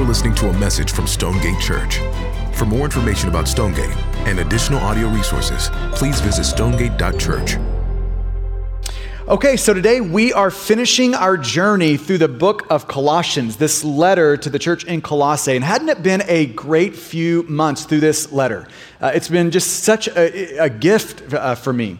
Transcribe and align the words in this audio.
You're 0.00 0.08
listening 0.08 0.34
to 0.36 0.48
a 0.48 0.58
message 0.58 0.92
from 0.92 1.06
Stonegate 1.06 1.60
Church. 1.60 1.98
For 2.54 2.64
more 2.64 2.86
information 2.86 3.28
about 3.28 3.46
Stonegate 3.46 3.94
and 4.26 4.38
additional 4.38 4.80
audio 4.80 5.08
resources, 5.08 5.68
please 5.92 6.22
visit 6.22 6.44
stonegate.church. 6.44 7.58
Okay, 9.28 9.58
so 9.58 9.74
today 9.74 10.00
we 10.00 10.32
are 10.32 10.50
finishing 10.50 11.14
our 11.14 11.36
journey 11.36 11.98
through 11.98 12.16
the 12.16 12.28
book 12.28 12.66
of 12.70 12.88
Colossians, 12.88 13.58
this 13.58 13.84
letter 13.84 14.38
to 14.38 14.48
the 14.48 14.58
church 14.58 14.84
in 14.84 15.02
Colossae. 15.02 15.54
And 15.54 15.62
hadn't 15.62 15.90
it 15.90 16.02
been 16.02 16.22
a 16.28 16.46
great 16.46 16.96
few 16.96 17.42
months 17.42 17.84
through 17.84 18.00
this 18.00 18.32
letter? 18.32 18.68
Uh, 19.02 19.12
it's 19.14 19.28
been 19.28 19.50
just 19.50 19.84
such 19.84 20.08
a, 20.08 20.64
a 20.64 20.70
gift 20.70 21.34
uh, 21.34 21.54
for 21.54 21.74
me. 21.74 21.98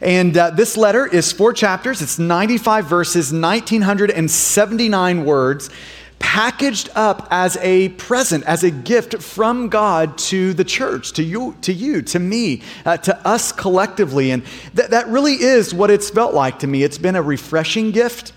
And 0.00 0.38
uh, 0.38 0.50
this 0.50 0.76
letter 0.76 1.04
is 1.04 1.32
four 1.32 1.52
chapters, 1.52 2.00
it's 2.00 2.16
95 2.16 2.86
verses, 2.86 3.32
1979 3.32 5.24
words 5.24 5.70
packaged 6.18 6.90
up 6.94 7.28
as 7.30 7.56
a 7.58 7.90
present, 7.90 8.44
as 8.44 8.64
a 8.64 8.70
gift 8.70 9.22
from 9.22 9.68
God 9.68 10.18
to 10.18 10.52
the 10.54 10.64
church, 10.64 11.12
to 11.12 11.22
you, 11.22 11.56
to 11.62 11.72
you, 11.72 12.02
to 12.02 12.18
me, 12.18 12.62
uh, 12.84 12.96
to 12.98 13.26
us 13.26 13.52
collectively. 13.52 14.30
And 14.30 14.44
th- 14.74 14.88
that 14.90 15.06
really 15.08 15.34
is 15.34 15.72
what 15.72 15.90
it's 15.90 16.10
felt 16.10 16.34
like 16.34 16.58
to 16.60 16.66
me. 16.66 16.82
It's 16.82 16.98
been 16.98 17.16
a 17.16 17.22
refreshing 17.22 17.90
gift 17.90 18.32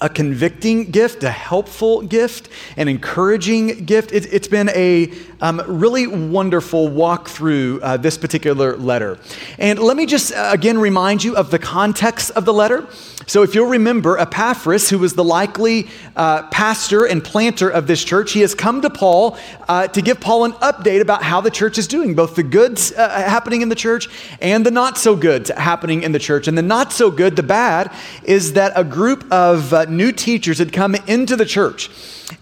a 0.00 0.08
convicting 0.08 0.90
gift, 0.90 1.22
a 1.24 1.30
helpful 1.30 2.02
gift, 2.02 2.50
an 2.76 2.86
encouraging 2.88 3.86
gift. 3.86 4.12
It, 4.12 4.30
has 4.30 4.48
been 4.48 4.68
a 4.70 5.10
um, 5.40 5.62
really 5.66 6.06
wonderful 6.06 6.88
walk 6.88 7.28
through 7.28 7.80
uh, 7.82 7.96
this 7.96 8.16
particular 8.16 8.76
letter. 8.76 9.18
And 9.58 9.78
let 9.78 9.96
me 9.96 10.06
just 10.06 10.32
uh, 10.32 10.50
again 10.52 10.78
remind 10.78 11.24
you 11.24 11.36
of 11.36 11.50
the 11.50 11.58
context 11.58 12.30
of 12.32 12.44
the 12.44 12.52
letter. 12.52 12.86
So, 13.28 13.42
if 13.42 13.56
you'll 13.56 13.68
remember, 13.68 14.18
Epaphras, 14.18 14.88
who 14.88 15.00
was 15.00 15.14
the 15.14 15.24
likely 15.24 15.88
uh, 16.14 16.44
pastor 16.48 17.06
and 17.06 17.24
planter 17.24 17.68
of 17.68 17.88
this 17.88 18.04
church, 18.04 18.30
he 18.30 18.40
has 18.42 18.54
come 18.54 18.82
to 18.82 18.90
Paul 18.90 19.36
uh, 19.68 19.88
to 19.88 20.00
give 20.00 20.20
Paul 20.20 20.44
an 20.44 20.52
update 20.52 21.00
about 21.00 21.24
how 21.24 21.40
the 21.40 21.50
church 21.50 21.76
is 21.76 21.88
doing, 21.88 22.14
both 22.14 22.36
the 22.36 22.44
goods 22.44 22.92
uh, 22.92 23.08
happening 23.08 23.62
in 23.62 23.68
the 23.68 23.74
church 23.74 24.08
and 24.40 24.64
the 24.64 24.70
not 24.70 24.96
so 24.96 25.16
good 25.16 25.48
happening 25.48 26.04
in 26.04 26.12
the 26.12 26.20
church. 26.20 26.46
And 26.46 26.56
the 26.56 26.62
not 26.62 26.92
so 26.92 27.10
good, 27.10 27.34
the 27.34 27.42
bad, 27.42 27.92
is 28.22 28.52
that 28.52 28.72
a 28.76 28.84
group 28.84 29.30
of 29.32 29.72
uh, 29.72 29.86
new 29.86 30.12
teachers 30.12 30.58
had 30.58 30.72
come 30.72 30.94
into 30.94 31.34
the 31.34 31.46
church. 31.46 31.90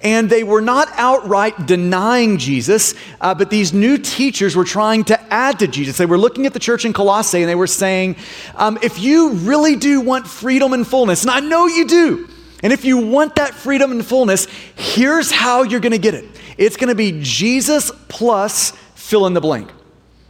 And 0.01 0.31
they 0.31 0.45
were 0.45 0.61
not 0.61 0.89
outright 0.93 1.67
denying 1.67 2.39
Jesus, 2.39 2.95
uh, 3.21 3.35
but 3.35 3.51
these 3.51 3.73
new 3.73 3.99
teachers 3.99 4.57
were 4.57 4.65
trying 4.65 5.05
to 5.05 5.21
add 5.33 5.59
to 5.59 5.67
Jesus. 5.67 5.99
They 5.99 6.07
were 6.07 6.19
looking 6.19 6.47
at 6.47 6.53
the 6.55 6.59
church 6.59 6.85
in 6.85 6.93
Colossae 6.93 7.41
and 7.41 7.49
they 7.49 7.55
were 7.55 7.67
saying, 7.67 8.17
um, 8.55 8.79
if 8.83 8.99
you 8.99 9.33
really 9.33 9.77
do 9.77 10.01
want 10.01 10.27
freedom 10.27 10.73
and 10.73 10.87
fullness, 10.87 11.23
and 11.23 11.31
I 11.31 11.41
know 11.41 11.67
you 11.67 11.87
do, 11.87 12.29
and 12.63 12.73
if 12.73 12.85
you 12.85 12.97
want 12.97 13.37
that 13.37 13.55
freedom 13.55 13.91
and 13.91 14.05
fullness, 14.05 14.47
here's 14.75 15.31
how 15.31 15.63
you're 15.63 15.81
going 15.81 15.93
to 15.93 15.99
get 15.99 16.15
it 16.15 16.25
it's 16.57 16.77
going 16.77 16.89
to 16.89 16.95
be 16.95 17.21
Jesus 17.23 17.91
plus 18.09 18.71
fill 18.95 19.27
in 19.27 19.35
the 19.35 19.41
blank. 19.41 19.71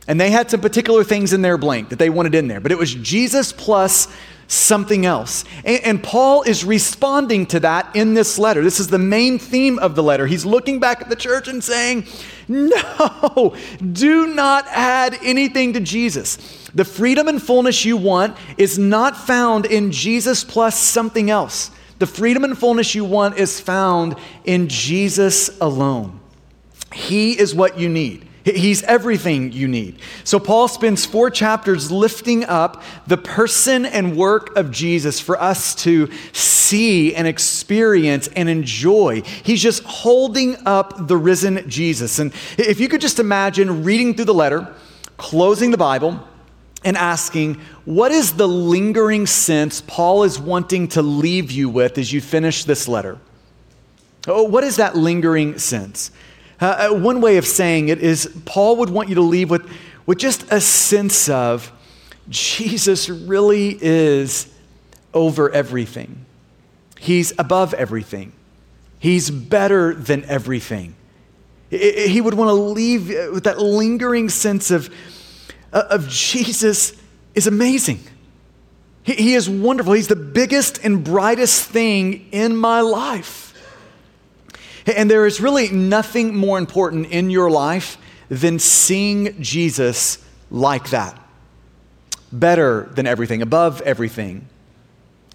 And 0.06 0.20
they 0.20 0.30
had 0.30 0.50
some 0.50 0.60
particular 0.60 1.02
things 1.02 1.32
in 1.32 1.42
their 1.42 1.56
blank 1.56 1.88
that 1.88 1.98
they 1.98 2.10
wanted 2.10 2.34
in 2.34 2.48
there, 2.48 2.60
but 2.60 2.72
it 2.72 2.78
was 2.78 2.94
Jesus 2.94 3.52
plus 3.52 4.08
something 4.46 5.06
else. 5.06 5.44
And, 5.64 5.82
and, 5.84 6.02
Paul 6.02 6.42
is 6.42 6.64
responding 6.64 7.46
to 7.46 7.60
that 7.60 7.96
in 7.96 8.12
this 8.12 8.38
letter. 8.38 8.62
This 8.62 8.78
is 8.78 8.88
the 8.88 8.98
main 8.98 9.38
theme 9.38 9.78
of 9.78 9.94
the 9.94 10.02
letter. 10.02 10.26
He's 10.26 10.44
looking 10.44 10.80
back 10.80 11.00
at 11.00 11.08
the 11.08 11.16
church 11.16 11.48
and 11.48 11.64
saying, 11.64 12.06
No, 12.46 13.56
do 13.92 14.26
not 14.26 14.66
add 14.68 15.18
anything 15.22 15.72
to 15.72 15.80
Jesus. 15.80 16.68
The 16.74 16.84
freedom 16.84 17.28
and 17.28 17.42
fullness 17.42 17.84
you 17.84 17.96
want 17.96 18.36
is 18.58 18.78
not 18.78 19.16
found 19.16 19.64
in 19.64 19.90
Jesus 19.90 20.44
plus 20.44 20.78
something 20.78 21.30
else. 21.30 21.70
The 21.98 22.06
freedom 22.06 22.44
and 22.44 22.58
fullness 22.58 22.94
you 22.94 23.04
want 23.04 23.38
is 23.38 23.60
found 23.60 24.16
in 24.44 24.68
Jesus 24.68 25.58
alone. 25.60 26.20
He 26.92 27.38
is 27.38 27.54
what 27.54 27.78
you 27.78 27.88
need. 27.88 28.28
He's 28.44 28.82
everything 28.82 29.52
you 29.52 29.66
need. 29.66 29.98
So, 30.22 30.38
Paul 30.38 30.68
spends 30.68 31.06
four 31.06 31.30
chapters 31.30 31.90
lifting 31.90 32.44
up 32.44 32.82
the 33.06 33.16
person 33.16 33.86
and 33.86 34.16
work 34.18 34.54
of 34.56 34.70
Jesus 34.70 35.18
for 35.18 35.40
us 35.40 35.74
to 35.76 36.10
see 36.32 37.14
and 37.14 37.26
experience 37.26 38.28
and 38.28 38.50
enjoy. 38.50 39.22
He's 39.22 39.62
just 39.62 39.82
holding 39.84 40.56
up 40.66 41.06
the 41.08 41.16
risen 41.16 41.68
Jesus. 41.70 42.18
And 42.18 42.34
if 42.58 42.80
you 42.80 42.88
could 42.88 43.00
just 43.00 43.18
imagine 43.18 43.82
reading 43.82 44.12
through 44.12 44.26
the 44.26 44.34
letter, 44.34 44.74
closing 45.16 45.70
the 45.70 45.78
Bible, 45.78 46.20
and 46.84 46.98
asking, 46.98 47.54
what 47.86 48.12
is 48.12 48.34
the 48.34 48.46
lingering 48.46 49.26
sense 49.26 49.80
Paul 49.86 50.24
is 50.24 50.38
wanting 50.38 50.88
to 50.88 51.00
leave 51.00 51.50
you 51.50 51.70
with 51.70 51.96
as 51.96 52.12
you 52.12 52.20
finish 52.20 52.64
this 52.64 52.86
letter? 52.88 53.18
Oh, 54.26 54.42
what 54.42 54.64
is 54.64 54.76
that 54.76 54.96
lingering 54.96 55.58
sense? 55.58 56.10
Uh, 56.60 56.90
uh, 56.90 56.94
one 56.94 57.20
way 57.20 57.36
of 57.36 57.46
saying 57.46 57.88
it 57.88 57.98
is 57.98 58.34
Paul 58.44 58.76
would 58.76 58.90
want 58.90 59.08
you 59.08 59.16
to 59.16 59.22
leave 59.22 59.50
with, 59.50 59.68
with 60.06 60.18
just 60.18 60.50
a 60.52 60.60
sense 60.60 61.28
of 61.28 61.72
Jesus 62.28 63.08
really 63.08 63.76
is 63.80 64.52
over 65.12 65.50
everything. 65.50 66.24
He's 66.98 67.32
above 67.38 67.74
everything. 67.74 68.32
He's 68.98 69.30
better 69.30 69.94
than 69.94 70.24
everything. 70.24 70.94
He 71.70 72.20
would 72.20 72.34
want 72.34 72.48
to 72.48 72.54
leave 72.54 73.08
with 73.08 73.44
that 73.44 73.58
lingering 73.58 74.28
sense 74.28 74.70
of, 74.70 74.94
uh, 75.72 75.82
of 75.90 76.08
Jesus 76.08 76.94
is 77.34 77.46
amazing. 77.46 78.00
He 79.02 79.34
is 79.34 79.50
wonderful. 79.50 79.92
He's 79.92 80.08
the 80.08 80.16
biggest 80.16 80.82
and 80.82 81.04
brightest 81.04 81.68
thing 81.68 82.28
in 82.32 82.56
my 82.56 82.80
life. 82.80 83.43
And 84.86 85.10
there 85.10 85.26
is 85.26 85.40
really 85.40 85.68
nothing 85.70 86.34
more 86.34 86.58
important 86.58 87.06
in 87.06 87.30
your 87.30 87.50
life 87.50 87.96
than 88.28 88.58
seeing 88.58 89.40
Jesus 89.40 90.18
like 90.50 90.90
that. 90.90 91.20
Better 92.32 92.90
than 92.94 93.06
everything, 93.06 93.42
above 93.42 93.80
everything, 93.82 94.48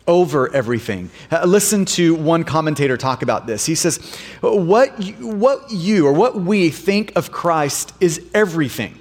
over 0.08 0.54
everything. 0.54 1.10
Uh, 1.32 1.46
listen 1.46 1.86
to 1.86 2.16
one 2.16 2.44
commentator 2.44 2.98
talk 2.98 3.22
about 3.22 3.48
this. 3.48 3.66
He 3.66 3.76
says, 3.76 3.98
what 4.42 5.02
you, 5.02 5.14
what 5.28 5.72
you 5.72 6.08
or 6.08 6.14
what 6.14 6.36
we 6.36 6.70
think 6.70 7.16
of 7.16 7.32
Christ 7.32 7.94
is 8.02 8.22
everything. 8.34 8.98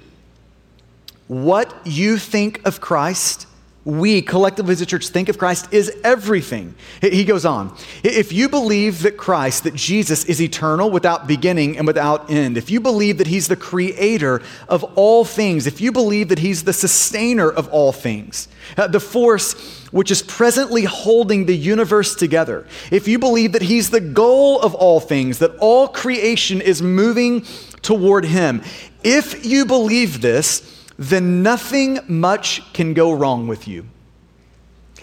What 1.27 1.75
you 1.85 2.17
think 2.17 2.65
of 2.65 2.79
Christ 2.79 3.47
we 3.89 4.21
collectively 4.21 4.71
as 4.73 4.81
a 4.81 4.85
church 4.85 5.07
think 5.09 5.29
of 5.29 5.37
Christ 5.37 5.73
is 5.73 5.91
everything. 6.03 6.75
He 7.01 7.25
goes 7.25 7.45
on. 7.45 7.75
If 8.03 8.31
you 8.31 8.47
believe 8.47 9.01
that 9.01 9.17
Christ, 9.17 9.63
that 9.63 9.75
Jesus 9.75 10.25
is 10.25 10.41
eternal 10.41 10.89
without 10.91 11.27
beginning 11.27 11.77
and 11.77 11.87
without 11.87 12.29
end, 12.29 12.57
if 12.57 12.69
you 12.69 12.79
believe 12.79 13.17
that 13.17 13.27
he's 13.27 13.47
the 13.47 13.55
creator 13.55 14.41
of 14.67 14.83
all 14.95 15.25
things, 15.25 15.67
if 15.67 15.81
you 15.81 15.91
believe 15.91 16.29
that 16.29 16.39
he's 16.39 16.63
the 16.63 16.73
sustainer 16.73 17.49
of 17.49 17.67
all 17.69 17.91
things, 17.91 18.47
uh, 18.77 18.87
the 18.87 18.99
force 18.99 19.79
which 19.91 20.11
is 20.11 20.21
presently 20.21 20.83
holding 20.83 21.45
the 21.45 21.57
universe 21.57 22.15
together, 22.15 22.67
if 22.91 23.07
you 23.07 23.17
believe 23.17 23.53
that 23.53 23.63
he's 23.63 23.89
the 23.89 24.01
goal 24.01 24.61
of 24.61 24.75
all 24.75 24.99
things, 24.99 25.39
that 25.39 25.55
all 25.59 25.87
creation 25.87 26.61
is 26.61 26.81
moving 26.81 27.41
toward 27.81 28.25
him, 28.25 28.61
if 29.03 29.45
you 29.45 29.65
believe 29.65 30.21
this, 30.21 30.78
then 30.99 31.41
nothing 31.41 31.97
much 32.09 32.73
can 32.73 32.93
go 32.93 33.13
wrong 33.13 33.47
with 33.47 33.69
you. 33.69 33.85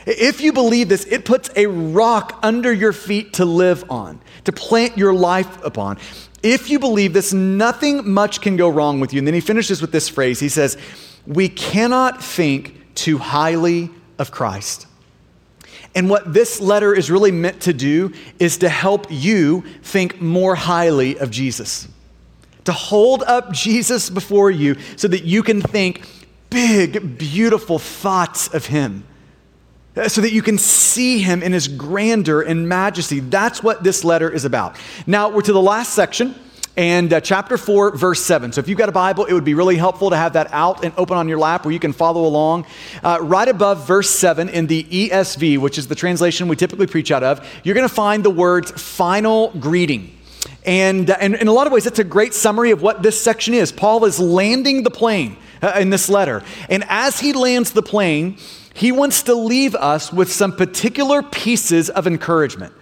If 0.05 0.43
you 0.43 0.53
believe 0.53 0.91
this, 0.91 1.05
it 1.07 1.25
puts 1.25 1.49
a 1.57 1.67
rock 1.67 2.39
under 2.43 2.71
your 2.71 2.93
feet 2.93 3.33
to 3.35 3.47
live 3.47 3.91
on, 3.91 4.21
to 4.45 4.53
plant 4.53 4.99
your 4.99 5.15
life 5.15 5.65
upon. 5.65 5.99
If 6.43 6.69
you 6.69 6.79
believe 6.79 7.15
this, 7.15 7.33
nothing 7.33 8.09
much 8.13 8.43
can 8.43 8.57
go 8.57 8.69
wrong 8.69 9.01
with 9.01 9.15
you. 9.15 9.19
And 9.19 9.27
then 9.27 9.35
he 9.35 9.41
finishes 9.41 9.81
with 9.81 9.91
this 9.91 10.09
phrase 10.09 10.39
He 10.39 10.51
says, 10.51 10.77
We 11.27 11.49
cannot 11.49 12.23
think 12.23 12.95
too 12.95 13.17
highly 13.17 13.91
of 14.19 14.31
Christ. 14.31 14.87
And 15.95 16.11
what 16.11 16.31
this 16.31 16.61
letter 16.61 16.95
is 16.95 17.11
really 17.11 17.33
meant 17.33 17.63
to 17.63 17.73
do 17.73 18.13
is 18.39 18.59
to 18.59 18.69
help 18.69 19.07
you 19.09 19.65
think 19.83 20.21
more 20.21 20.55
highly 20.55 21.19
of 21.19 21.31
Jesus 21.31 21.89
to 22.67 22.73
hold 22.73 23.23
up 23.25 23.53
Jesus 23.53 24.11
before 24.11 24.51
you 24.51 24.77
so 24.97 25.09
that 25.09 25.25
you 25.25 25.43
can 25.43 25.61
think 25.61 26.07
big, 26.51 27.19
beautiful 27.19 27.79
thoughts 27.79 28.53
of 28.55 28.67
Him. 28.67 29.05
So 30.09 30.21
that 30.21 30.33
you 30.33 30.43
can 30.43 30.59
see 30.59 31.21
him 31.21 31.43
in 31.43 31.55
his 31.55 31.69
grandeur 31.69 32.43
and 32.43 32.69
majesty. 32.69 33.19
That's 33.19 33.63
what 33.63 33.83
this 33.83 34.05
letter 34.05 34.31
is 34.31 34.45
about. 34.45 34.77
Now, 35.07 35.31
we're 35.31 35.41
to 35.41 35.55
the 35.55 35.63
last 35.63 35.95
section 35.95 36.35
and 36.77 37.11
uh, 37.11 37.21
chapter 37.23 37.57
4, 37.57 37.97
verse 37.97 38.23
7. 38.23 38.53
So 38.53 38.61
if 38.61 38.69
you've 38.69 38.77
got 38.77 38.91
a 38.91 38.93
Bible, 38.93 39.25
it 39.25 39.33
would 39.33 39.45
be 39.45 39.55
really 39.55 39.77
helpful 39.77 40.11
to 40.11 40.17
have 40.17 40.35
that 40.35 40.53
out 40.53 40.85
and 40.85 40.93
open 40.99 41.17
on 41.17 41.29
your 41.29 41.39
lap 41.39 41.65
where 41.65 41.73
you 41.73 41.81
can 41.81 41.95
follow 41.95 42.27
along. 42.27 42.67
Uh, 43.03 43.19
right 43.23 43.49
above 43.49 43.87
verse 43.87 44.11
7 44.11 44.51
in 44.51 44.67
the 44.67 44.85
ESV, 44.85 45.59
which 45.59 45.79
is 45.79 45.89
the 45.89 45.95
translation 45.95 46.49
we 46.49 46.57
typically 46.57 46.87
preach 46.87 47.11
out 47.11 47.23
of, 47.23 47.47
you're 47.65 47.75
going 47.75 47.89
to 47.89 47.95
find 47.95 48.23
the 48.23 48.31
words 48.31 48.71
final 48.71 49.49
greeting. 49.59 50.16
And, 50.67 51.09
uh, 51.09 51.17
and 51.21 51.37
in 51.37 51.47
a 51.47 51.53
lot 51.53 51.69
of 51.69 51.73
ways, 51.73 51.85
that's 51.85 52.01
a 52.01 52.05
great 52.05 52.35
summary 52.35 52.73
of 52.73 52.83
what 52.83 53.03
this 53.03 53.19
section 53.19 53.55
is. 53.55 53.71
Paul 53.71 54.05
is 54.05 54.19
landing 54.19 54.83
the 54.83 54.91
plane 54.91 55.37
uh, 55.63 55.79
in 55.79 55.91
this 55.91 56.09
letter. 56.09 56.43
And 56.69 56.85
as 56.89 57.21
he 57.21 57.33
lands 57.33 57.71
the 57.71 57.83
plane, 57.83 58.37
he 58.75 58.93
wants 58.93 59.23
to 59.23 59.35
leave 59.35 59.75
us 59.77 60.13
with 60.13 60.31
some 60.31 60.55
particular 60.55 61.23
pieces 61.23 61.89
of 61.89 62.07
encouragement. 62.07 62.75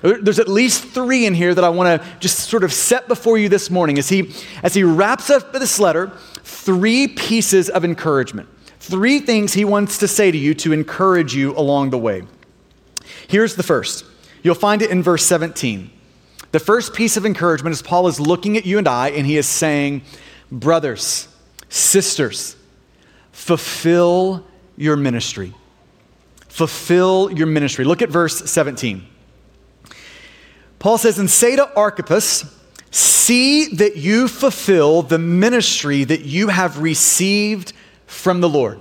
There's 0.00 0.38
at 0.38 0.48
least 0.48 0.84
three 0.84 1.26
in 1.26 1.34
here 1.34 1.54
that 1.54 1.64
I 1.64 1.68
want 1.68 2.00
to 2.00 2.08
just 2.18 2.48
sort 2.48 2.64
of 2.64 2.72
set 2.72 3.08
before 3.08 3.36
you 3.36 3.48
this 3.48 3.68
morning 3.68 3.98
as 3.98 4.08
he, 4.08 4.32
as 4.62 4.74
he 4.74 4.84
wraps 4.84 5.28
up 5.28 5.52
this 5.52 5.80
letter, 5.80 6.12
three 6.44 7.08
pieces 7.08 7.68
of 7.68 7.84
encouragement. 7.84 8.48
Three 8.78 9.18
things 9.18 9.52
he 9.52 9.64
wants 9.64 9.98
to 9.98 10.08
say 10.08 10.30
to 10.30 10.38
you 10.38 10.54
to 10.54 10.72
encourage 10.72 11.34
you 11.34 11.54
along 11.56 11.90
the 11.90 11.98
way. 11.98 12.22
Here's 13.26 13.56
the 13.56 13.64
first. 13.64 14.04
You'll 14.42 14.54
find 14.54 14.82
it 14.82 14.90
in 14.90 15.02
verse 15.02 15.26
17. 15.26 15.90
The 16.52 16.58
first 16.58 16.94
piece 16.94 17.16
of 17.16 17.26
encouragement 17.26 17.74
is 17.74 17.82
Paul 17.82 18.08
is 18.08 18.18
looking 18.18 18.56
at 18.56 18.64
you 18.64 18.78
and 18.78 18.88
I, 18.88 19.10
and 19.10 19.26
he 19.26 19.36
is 19.36 19.46
saying, 19.46 20.02
Brothers, 20.50 21.28
sisters, 21.68 22.56
fulfill 23.32 24.46
your 24.76 24.96
ministry. 24.96 25.52
Fulfill 26.48 27.30
your 27.30 27.46
ministry. 27.46 27.84
Look 27.84 28.00
at 28.00 28.08
verse 28.08 28.50
17. 28.50 29.06
Paul 30.78 30.96
says, 30.96 31.18
And 31.18 31.30
say 31.30 31.56
to 31.56 31.72
Archippus, 31.74 32.54
See 32.90 33.66
that 33.74 33.96
you 33.96 34.28
fulfill 34.28 35.02
the 35.02 35.18
ministry 35.18 36.04
that 36.04 36.22
you 36.22 36.48
have 36.48 36.78
received 36.78 37.74
from 38.06 38.40
the 38.40 38.48
Lord. 38.48 38.80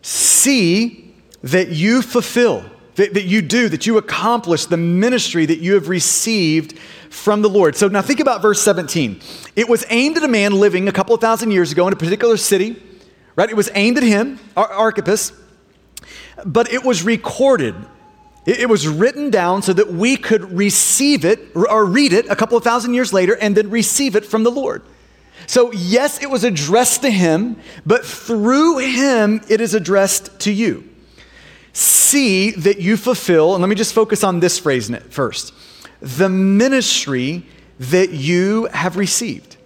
See 0.00 1.14
that 1.42 1.68
you 1.68 2.00
fulfill 2.00 2.64
that, 2.96 3.14
that 3.14 3.24
you 3.24 3.42
do, 3.42 3.68
that 3.68 3.86
you 3.86 3.98
accomplish 3.98 4.66
the 4.66 4.76
ministry 4.76 5.46
that 5.46 5.58
you 5.58 5.74
have 5.74 5.88
received 5.88 6.78
from 7.10 7.42
the 7.42 7.48
Lord. 7.48 7.76
So 7.76 7.88
now 7.88 8.02
think 8.02 8.20
about 8.20 8.42
verse 8.42 8.62
17. 8.62 9.20
It 9.56 9.68
was 9.68 9.84
aimed 9.90 10.16
at 10.16 10.22
a 10.22 10.28
man 10.28 10.52
living 10.52 10.88
a 10.88 10.92
couple 10.92 11.14
of 11.14 11.20
thousand 11.20 11.50
years 11.50 11.72
ago 11.72 11.86
in 11.86 11.92
a 11.92 11.96
particular 11.96 12.36
city, 12.36 12.80
right? 13.36 13.48
It 13.48 13.56
was 13.56 13.70
aimed 13.74 13.98
at 13.98 14.02
him, 14.04 14.38
Ar- 14.56 14.70
Archippus, 14.70 15.32
but 16.44 16.72
it 16.72 16.84
was 16.84 17.02
recorded. 17.02 17.74
It, 18.46 18.60
it 18.60 18.68
was 18.68 18.86
written 18.86 19.30
down 19.30 19.62
so 19.62 19.72
that 19.72 19.92
we 19.92 20.16
could 20.16 20.52
receive 20.52 21.24
it 21.24 21.40
or 21.56 21.84
read 21.84 22.12
it 22.12 22.26
a 22.28 22.36
couple 22.36 22.56
of 22.56 22.64
thousand 22.64 22.94
years 22.94 23.12
later 23.12 23.36
and 23.36 23.56
then 23.56 23.70
receive 23.70 24.14
it 24.14 24.24
from 24.24 24.44
the 24.44 24.50
Lord. 24.50 24.82
So, 25.46 25.72
yes, 25.72 26.22
it 26.22 26.30
was 26.30 26.44
addressed 26.44 27.02
to 27.02 27.10
him, 27.10 27.56
but 27.84 28.04
through 28.04 28.78
him, 28.78 29.40
it 29.48 29.60
is 29.60 29.74
addressed 29.74 30.38
to 30.40 30.52
you 30.52 30.93
see 31.74 32.52
that 32.52 32.80
you 32.80 32.96
fulfill, 32.96 33.54
and 33.54 33.60
let 33.60 33.68
me 33.68 33.74
just 33.74 33.92
focus 33.92 34.24
on 34.24 34.40
this 34.40 34.58
phrase 34.58 34.90
first 35.10 35.52
the 36.00 36.28
ministry 36.28 37.44
that 37.78 38.10
you 38.10 38.66
have 38.72 38.96
received. 38.96 39.56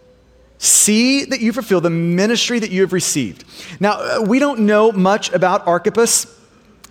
See 0.58 1.24
that 1.24 1.40
you 1.40 1.52
fulfill 1.52 1.80
the 1.80 1.90
ministry 1.90 2.58
that 2.58 2.70
you 2.70 2.80
have 2.82 2.92
received. 2.92 3.44
Now, 3.80 3.92
uh, 3.92 4.24
we 4.26 4.38
don't 4.38 4.60
know 4.60 4.90
much 4.90 5.32
about 5.32 5.66
Archippus. 5.66 6.37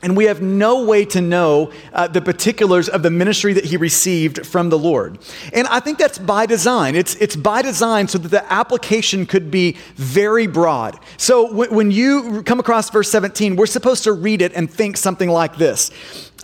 And 0.07 0.15
we 0.15 0.23
have 0.23 0.41
no 0.41 0.85
way 0.85 1.03
to 1.03 1.19
know 1.19 1.69
uh, 1.91 2.07
the 2.07 2.21
particulars 2.21 2.87
of 2.87 3.03
the 3.03 3.09
ministry 3.09 3.51
that 3.51 3.65
he 3.65 3.75
received 3.75 4.47
from 4.47 4.69
the 4.69 4.79
Lord. 4.79 5.19
And 5.51 5.67
I 5.67 5.81
think 5.81 5.97
that's 5.97 6.17
by 6.17 6.45
design. 6.45 6.95
It's, 6.95 7.15
it's 7.15 7.35
by 7.35 7.61
design 7.61 8.07
so 8.07 8.17
that 8.19 8.29
the 8.29 8.49
application 8.53 9.25
could 9.25 9.51
be 9.51 9.75
very 9.95 10.47
broad. 10.47 10.97
So 11.17 11.49
w- 11.49 11.73
when 11.73 11.91
you 11.91 12.41
come 12.43 12.57
across 12.57 12.89
verse 12.89 13.11
17, 13.11 13.57
we're 13.57 13.65
supposed 13.65 14.05
to 14.05 14.13
read 14.13 14.41
it 14.41 14.53
and 14.53 14.71
think 14.71 14.95
something 14.95 15.27
like 15.27 15.57
this 15.57 15.91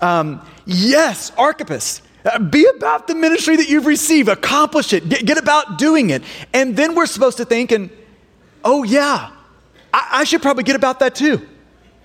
um, 0.01 0.45
Yes, 0.65 1.31
Archippus. 1.37 2.01
Uh, 2.25 2.39
be 2.39 2.65
about 2.65 3.07
the 3.07 3.15
ministry 3.15 3.55
that 3.55 3.69
you've 3.69 3.85
received, 3.85 4.27
accomplish 4.27 4.91
it, 4.91 5.07
get, 5.07 5.25
get, 5.25 5.37
about 5.37 5.77
doing 5.77 6.09
it. 6.09 6.21
And 6.53 6.75
then 6.75 6.95
we're 6.95 7.05
supposed 7.05 7.37
to 7.37 7.45
think, 7.45 7.71
and 7.71 7.89
oh, 8.65 8.83
yeah, 8.83 9.31
I, 9.93 10.09
I 10.11 10.23
should 10.25 10.41
probably 10.41 10.65
get 10.65 10.75
about 10.75 10.99
that 10.99 11.15
too. 11.15 11.47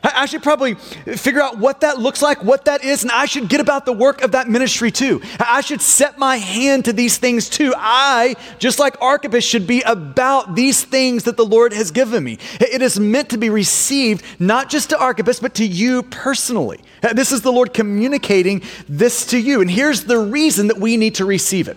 I 0.03 0.27
should 0.27 0.45
probably 0.45 0.75
figure 0.75 1.43
out 1.43 1.59
what 1.59 1.81
that 1.81 1.99
looks 1.99 2.23
like, 2.23 2.45
what 2.45 2.67
that 2.67 2.85
is, 2.85 3.03
and 3.03 3.11
I 3.11 3.25
should 3.27 3.49
get 3.49 3.61
about 3.61 3.85
the 3.85 3.93
work 3.93 4.23
of 4.23 4.31
that 4.33 4.49
ministry 4.49 4.93
too. 4.93 5.21
I 5.41 5.61
should 5.61 5.83
set 5.83 6.19
my 6.19 6.37
hand 6.37 6.85
to 6.85 6.93
these 6.93 7.19
things 7.19 7.49
too. 7.49 7.75
I, 7.77 8.37
just 8.61 8.79
like 8.79 9.01
Archippus, 9.03 9.43
should 9.43 9.67
be 9.67 9.83
about 9.83 10.55
these 10.55 10.85
things 10.85 11.25
that 11.25 11.37
the 11.37 11.45
Lord 11.45 11.73
has 11.73 11.91
given 11.91 12.23
me. 12.23 12.39
It 12.61 12.81
is 12.81 13.01
meant 13.01 13.31
to 13.31 13.39
be 13.39 13.51
received 13.51 14.25
not 14.39 14.71
just 14.71 14.91
to 14.91 14.99
Archippus, 14.99 15.41
but 15.41 15.55
to 15.55 15.67
you 15.67 16.05
personally. 16.05 16.81
This 17.13 17.33
is 17.33 17.43
the 17.43 17.53
Lord 17.53 17.75
communicating 17.75 18.63
this 18.89 19.27
to 19.27 19.39
you. 19.39 19.61
And 19.61 19.71
here's 19.71 20.05
the 20.05 20.19
reason 20.19 20.69
that 20.69 20.79
we 20.79 20.97
need 20.97 21.17
to 21.17 21.25
receive 21.25 21.67
it. 21.67 21.77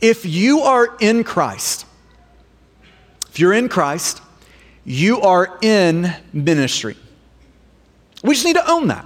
If 0.00 0.24
you 0.24 0.60
are 0.60 0.96
in 1.00 1.24
Christ, 1.24 1.84
if 3.28 3.40
you're 3.40 3.54
in 3.54 3.68
Christ, 3.68 4.22
you 4.84 5.20
are 5.22 5.58
in 5.62 6.14
ministry. 6.32 6.96
We 8.24 8.34
just 8.34 8.46
need 8.46 8.56
to 8.56 8.70
own 8.70 8.88
that. 8.88 9.04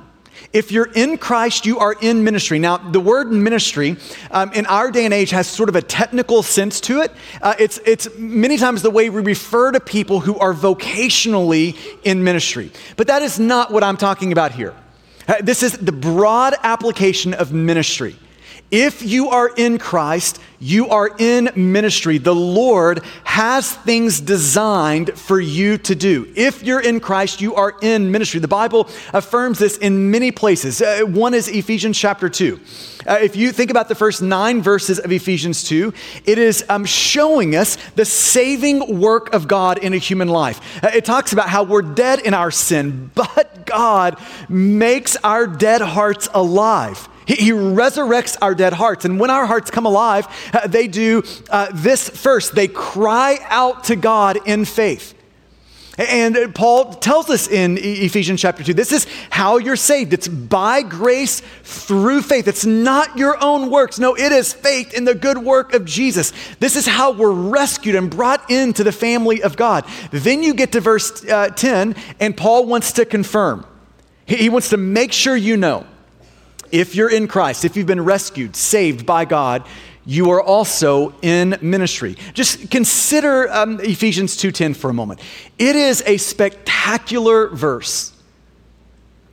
If 0.52 0.72
you're 0.72 0.90
in 0.94 1.18
Christ, 1.18 1.66
you 1.66 1.78
are 1.78 1.94
in 2.00 2.24
ministry. 2.24 2.58
Now, 2.58 2.78
the 2.78 3.00
word 3.00 3.30
ministry 3.30 3.96
um, 4.30 4.52
in 4.52 4.64
our 4.66 4.90
day 4.90 5.04
and 5.04 5.12
age 5.12 5.30
has 5.30 5.46
sort 5.46 5.68
of 5.68 5.76
a 5.76 5.82
technical 5.82 6.42
sense 6.42 6.80
to 6.82 7.00
it. 7.00 7.12
Uh, 7.42 7.54
it's, 7.58 7.78
it's 7.84 8.08
many 8.16 8.56
times 8.56 8.80
the 8.80 8.90
way 8.90 9.10
we 9.10 9.20
refer 9.20 9.72
to 9.72 9.80
people 9.80 10.20
who 10.20 10.38
are 10.38 10.54
vocationally 10.54 11.76
in 12.04 12.24
ministry. 12.24 12.70
But 12.96 13.08
that 13.08 13.20
is 13.20 13.38
not 13.38 13.72
what 13.72 13.84
I'm 13.84 13.96
talking 13.96 14.32
about 14.32 14.52
here. 14.52 14.74
Uh, 15.26 15.34
this 15.42 15.62
is 15.62 15.72
the 15.72 15.92
broad 15.92 16.54
application 16.62 17.34
of 17.34 17.52
ministry. 17.52 18.16
If 18.70 19.02
you 19.02 19.30
are 19.30 19.48
in 19.48 19.78
Christ, 19.78 20.40
you 20.60 20.88
are 20.88 21.10
in 21.18 21.50
ministry. 21.54 22.18
The 22.18 22.34
Lord 22.34 23.02
has 23.24 23.74
things 23.74 24.20
designed 24.20 25.18
for 25.18 25.40
you 25.40 25.78
to 25.78 25.94
do. 25.94 26.30
If 26.36 26.62
you're 26.62 26.80
in 26.80 27.00
Christ, 27.00 27.40
you 27.40 27.54
are 27.54 27.76
in 27.80 28.12
ministry. 28.12 28.40
The 28.40 28.48
Bible 28.48 28.88
affirms 29.14 29.58
this 29.58 29.78
in 29.78 30.10
many 30.10 30.32
places. 30.32 30.82
Uh, 30.82 31.00
one 31.04 31.32
is 31.32 31.48
Ephesians 31.48 31.98
chapter 31.98 32.28
2. 32.28 32.60
Uh, 33.06 33.18
if 33.22 33.36
you 33.36 33.52
think 33.52 33.70
about 33.70 33.88
the 33.88 33.94
first 33.94 34.20
nine 34.20 34.60
verses 34.60 34.98
of 34.98 35.12
Ephesians 35.12 35.64
2, 35.64 35.94
it 36.26 36.36
is 36.36 36.62
um, 36.68 36.84
showing 36.84 37.56
us 37.56 37.76
the 37.94 38.04
saving 38.04 39.00
work 39.00 39.32
of 39.32 39.48
God 39.48 39.78
in 39.78 39.94
a 39.94 39.98
human 39.98 40.28
life. 40.28 40.84
Uh, 40.84 40.90
it 40.92 41.06
talks 41.06 41.32
about 41.32 41.48
how 41.48 41.62
we're 41.62 41.80
dead 41.80 42.20
in 42.20 42.34
our 42.34 42.50
sin, 42.50 43.10
but 43.14 43.64
God 43.64 44.18
makes 44.50 45.16
our 45.24 45.46
dead 45.46 45.80
hearts 45.80 46.28
alive. 46.34 47.08
He, 47.28 47.34
he 47.34 47.50
resurrects 47.50 48.36
our 48.40 48.54
dead 48.54 48.72
hearts. 48.72 49.04
And 49.04 49.20
when 49.20 49.30
our 49.30 49.46
hearts 49.46 49.70
come 49.70 49.86
alive, 49.86 50.26
uh, 50.52 50.66
they 50.66 50.88
do 50.88 51.22
uh, 51.50 51.68
this 51.72 52.08
first 52.08 52.54
they 52.54 52.66
cry 52.66 53.38
out 53.48 53.84
to 53.84 53.96
God 53.96 54.38
in 54.46 54.64
faith. 54.64 55.14
And 55.98 56.54
Paul 56.54 56.94
tells 56.94 57.28
us 57.28 57.48
in 57.48 57.76
Ephesians 57.76 58.40
chapter 58.40 58.62
2 58.62 58.72
this 58.72 58.92
is 58.92 59.06
how 59.30 59.58
you're 59.58 59.76
saved. 59.76 60.12
It's 60.12 60.28
by 60.28 60.82
grace 60.82 61.42
through 61.64 62.22
faith. 62.22 62.46
It's 62.46 62.64
not 62.64 63.18
your 63.18 63.36
own 63.42 63.68
works. 63.68 63.98
No, 63.98 64.14
it 64.14 64.30
is 64.32 64.52
faith 64.52 64.94
in 64.94 65.04
the 65.04 65.14
good 65.14 65.38
work 65.38 65.74
of 65.74 65.84
Jesus. 65.84 66.32
This 66.60 66.76
is 66.76 66.86
how 66.86 67.10
we're 67.10 67.32
rescued 67.32 67.96
and 67.96 68.08
brought 68.08 68.48
into 68.48 68.84
the 68.84 68.92
family 68.92 69.42
of 69.42 69.56
God. 69.56 69.84
Then 70.12 70.44
you 70.44 70.54
get 70.54 70.72
to 70.72 70.80
verse 70.80 71.24
uh, 71.24 71.48
10, 71.48 71.96
and 72.20 72.36
Paul 72.36 72.66
wants 72.66 72.92
to 72.92 73.04
confirm. 73.04 73.66
He, 74.24 74.36
he 74.36 74.48
wants 74.48 74.68
to 74.70 74.76
make 74.76 75.12
sure 75.12 75.36
you 75.36 75.56
know 75.56 75.84
if 76.72 76.94
you're 76.94 77.10
in 77.10 77.28
Christ, 77.28 77.64
if 77.64 77.76
you've 77.76 77.86
been 77.86 78.04
rescued, 78.04 78.56
saved 78.56 79.06
by 79.06 79.24
God, 79.24 79.66
you 80.04 80.30
are 80.30 80.42
also 80.42 81.14
in 81.20 81.58
ministry. 81.60 82.16
Just 82.32 82.70
consider 82.70 83.52
um, 83.52 83.78
Ephesians 83.80 84.36
2:10 84.36 84.74
for 84.74 84.88
a 84.88 84.94
moment. 84.94 85.20
It 85.58 85.76
is 85.76 86.02
a 86.06 86.16
spectacular 86.16 87.48
verse. 87.48 88.14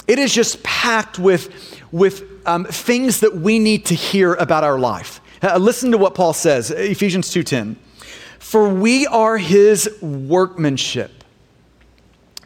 It 0.07 0.19
is 0.19 0.33
just 0.33 0.61
packed 0.63 1.17
with, 1.17 1.81
with 1.91 2.23
um, 2.45 2.65
things 2.65 3.21
that 3.21 3.37
we 3.37 3.57
need 3.57 3.85
to 3.85 3.95
hear 3.95 4.33
about 4.35 4.63
our 4.63 4.77
life. 4.77 5.21
Uh, 5.41 5.57
listen 5.57 5.91
to 5.91 5.97
what 5.97 6.13
Paul 6.13 6.33
says, 6.33 6.71
Ephesians 6.71 7.29
2:10. 7.29 7.77
For 8.39 8.69
we 8.69 9.07
are 9.07 9.37
his 9.37 9.89
workmanship. 10.01 11.23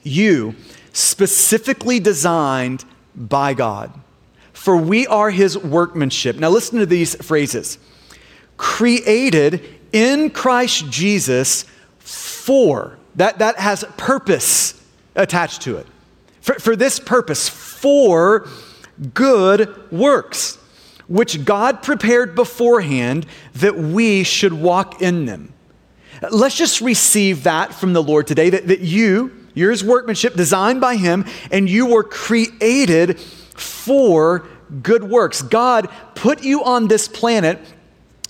You 0.03 0.55
specifically 0.93 2.00
designed 2.00 2.86
by 3.15 3.53
God 3.53 3.91
for 4.59 4.75
we 4.75 5.07
are 5.07 5.29
his 5.29 5.57
workmanship. 5.57 6.35
Now, 6.35 6.49
listen 6.49 6.79
to 6.79 6.85
these 6.85 7.15
phrases 7.15 7.79
created 8.57 9.63
in 9.93 10.29
Christ 10.29 10.89
Jesus 10.89 11.63
for, 11.99 12.97
that, 13.15 13.39
that 13.39 13.57
has 13.57 13.85
purpose 13.95 14.73
attached 15.15 15.61
to 15.61 15.77
it. 15.77 15.87
For, 16.41 16.55
for 16.55 16.75
this 16.75 16.99
purpose, 16.99 17.47
for 17.47 18.49
good 19.13 19.89
works, 19.93 20.57
which 21.07 21.45
God 21.45 21.81
prepared 21.81 22.35
beforehand 22.35 23.27
that 23.55 23.77
we 23.77 24.25
should 24.25 24.51
walk 24.51 25.01
in 25.01 25.25
them. 25.25 25.53
Let's 26.31 26.57
just 26.57 26.81
receive 26.81 27.43
that 27.43 27.73
from 27.73 27.93
the 27.93 28.03
Lord 28.03 28.27
today 28.27 28.49
that, 28.49 28.67
that 28.67 28.81
you, 28.81 29.47
you're 29.53 29.73
workmanship 29.85 30.35
designed 30.35 30.81
by 30.81 30.97
him, 30.97 31.23
and 31.49 31.69
you 31.69 31.85
were 31.85 32.03
created 32.03 33.21
for 33.89 34.46
good 34.84 35.03
works. 35.03 35.41
God 35.41 35.89
put 36.13 36.43
you 36.43 36.63
on 36.63 36.89
this 36.89 37.08
planet 37.08 37.58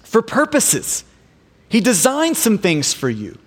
for 0.04 0.22
purposes. 0.22 1.04
He 1.68 1.82
designed 1.82 2.38
some 2.38 2.58
things 2.58 2.94
for 2.94 3.10
you. 3.10 3.38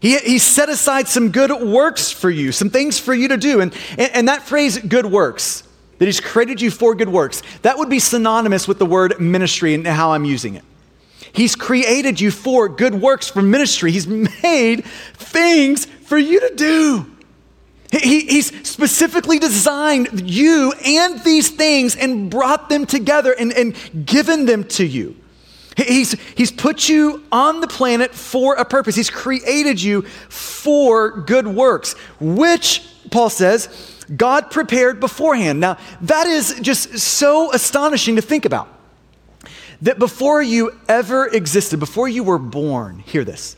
He, 0.00 0.18
he 0.18 0.40
set 0.40 0.68
aside 0.68 1.06
some 1.06 1.30
good 1.30 1.52
works 1.52 2.10
for 2.10 2.28
you, 2.28 2.50
some 2.50 2.70
things 2.70 2.98
for 2.98 3.14
you 3.14 3.28
to 3.28 3.36
do. 3.36 3.60
And, 3.60 3.72
and, 3.96 4.10
and 4.14 4.28
that 4.28 4.42
phrase, 4.42 4.78
good 4.78 5.06
works, 5.06 5.62
that 5.98 6.06
He's 6.06 6.18
created 6.18 6.60
you 6.60 6.72
for 6.72 6.96
good 6.96 7.08
works. 7.08 7.40
That 7.62 7.78
would 7.78 7.88
be 7.88 8.00
synonymous 8.00 8.66
with 8.66 8.80
the 8.80 8.86
word 8.86 9.20
ministry 9.20 9.72
and 9.72 9.86
how 9.86 10.12
I'm 10.12 10.24
using 10.24 10.56
it. 10.56 10.64
He's 11.32 11.54
created 11.54 12.20
you 12.20 12.32
for 12.32 12.68
good 12.68 12.96
works, 12.96 13.28
for 13.28 13.42
ministry. 13.42 13.92
He's 13.92 14.08
made 14.42 14.84
things 15.14 15.84
for 15.84 16.18
you 16.18 16.40
to 16.40 16.52
do. 16.56 17.06
He, 17.92 18.20
he's 18.20 18.68
specifically 18.68 19.38
designed 19.38 20.30
you 20.30 20.72
and 20.84 21.22
these 21.24 21.48
things 21.50 21.96
and 21.96 22.30
brought 22.30 22.68
them 22.68 22.86
together 22.86 23.32
and, 23.32 23.52
and 23.52 23.74
given 24.06 24.46
them 24.46 24.64
to 24.64 24.86
you. 24.86 25.16
He's, 25.76 26.12
he's 26.36 26.52
put 26.52 26.88
you 26.88 27.24
on 27.32 27.60
the 27.60 27.66
planet 27.66 28.14
for 28.14 28.54
a 28.54 28.64
purpose. 28.64 28.94
He's 28.94 29.10
created 29.10 29.82
you 29.82 30.02
for 30.02 31.10
good 31.22 31.46
works, 31.46 31.94
which, 32.20 32.84
Paul 33.10 33.30
says, 33.30 33.96
God 34.14 34.50
prepared 34.50 35.00
beforehand. 35.00 35.60
Now, 35.60 35.78
that 36.02 36.26
is 36.26 36.58
just 36.60 36.98
so 36.98 37.52
astonishing 37.52 38.16
to 38.16 38.22
think 38.22 38.44
about. 38.44 38.68
That 39.82 39.98
before 39.98 40.42
you 40.42 40.78
ever 40.88 41.26
existed, 41.26 41.80
before 41.80 42.08
you 42.08 42.22
were 42.22 42.38
born, 42.38 42.98
hear 42.98 43.24
this 43.24 43.56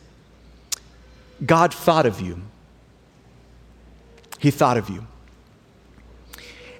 God 1.44 1.74
thought 1.74 2.06
of 2.06 2.20
you. 2.20 2.40
He 4.42 4.50
thought 4.50 4.76
of 4.76 4.90
you. 4.90 5.06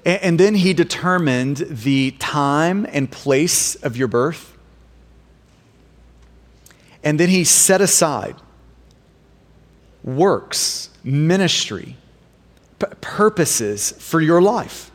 And, 0.05 0.41
then 0.41 0.57
He 0.57 0.75
determined 0.75 1.59
the 1.59 2.11
time 2.19 2.85
and 2.91 3.09
place 3.09 3.77
of 3.77 3.97
your 3.97 4.09
birth. 4.09 4.59
And 7.05 7.21
then 7.21 7.29
He 7.29 7.45
set 7.45 7.81
aside 7.81 8.35
works, 10.03 10.91
ministry, 11.05 11.97
p- 12.81 12.87
purposes 13.01 13.93
for 13.93 14.21
your 14.21 14.43
life. 14.43 14.91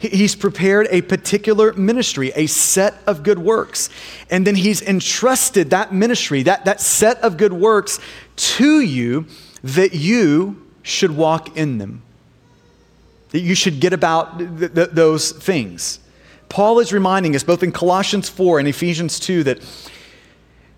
He's 0.00 0.34
prepared 0.34 0.88
a 0.90 1.02
particular 1.02 1.72
ministry, 1.74 2.32
a 2.34 2.48
set 2.48 2.94
of 3.06 3.22
good 3.22 3.38
works. 3.38 3.88
And 4.28 4.44
then 4.44 4.56
he's 4.56 4.82
entrusted 4.82 5.70
that 5.70 5.94
ministry, 5.94 6.42
that, 6.42 6.64
that 6.64 6.80
set 6.80 7.18
of 7.22 7.36
good 7.36 7.52
works 7.52 8.00
to 8.36 8.80
you 8.80 9.26
that 9.62 9.94
you 9.94 10.63
should 10.84 11.16
walk 11.16 11.56
in 11.56 11.78
them. 11.78 12.02
That 13.30 13.40
you 13.40 13.56
should 13.56 13.80
get 13.80 13.92
about 13.92 14.38
th- 14.38 14.74
th- 14.74 14.90
those 14.90 15.32
things. 15.32 15.98
Paul 16.48 16.78
is 16.78 16.92
reminding 16.92 17.34
us 17.34 17.42
both 17.42 17.64
in 17.64 17.72
Colossians 17.72 18.28
4 18.28 18.60
and 18.60 18.68
Ephesians 18.68 19.18
2 19.18 19.42
that 19.42 19.90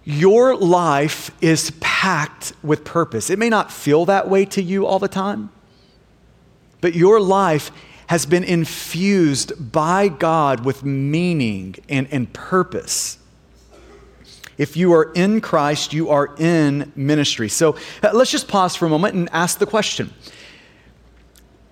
your 0.04 0.56
life 0.56 1.30
is 1.42 1.72
packed 1.80 2.54
with 2.62 2.84
purpose. 2.84 3.28
It 3.28 3.38
may 3.38 3.50
not 3.50 3.70
feel 3.70 4.06
that 4.06 4.30
way 4.30 4.46
to 4.46 4.62
you 4.62 4.86
all 4.86 4.98
the 4.98 5.08
time, 5.08 5.50
but 6.80 6.94
your 6.94 7.20
life 7.20 7.70
has 8.06 8.24
been 8.24 8.44
infused 8.44 9.72
by 9.72 10.06
God 10.08 10.64
with 10.64 10.84
meaning 10.84 11.74
and, 11.88 12.06
and 12.12 12.32
purpose. 12.32 13.18
If 14.58 14.76
you 14.76 14.92
are 14.94 15.12
in 15.12 15.40
Christ, 15.40 15.92
you 15.92 16.10
are 16.10 16.34
in 16.38 16.92
ministry. 16.96 17.48
So 17.48 17.76
uh, 18.02 18.10
let's 18.14 18.30
just 18.30 18.48
pause 18.48 18.74
for 18.74 18.86
a 18.86 18.88
moment 18.88 19.14
and 19.14 19.28
ask 19.32 19.58
the 19.58 19.66
question 19.66 20.12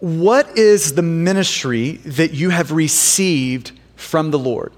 What 0.00 0.58
is 0.58 0.94
the 0.94 1.02
ministry 1.02 1.92
that 1.92 2.32
you 2.32 2.50
have 2.50 2.72
received 2.72 3.72
from 3.96 4.30
the 4.30 4.38
Lord? 4.38 4.72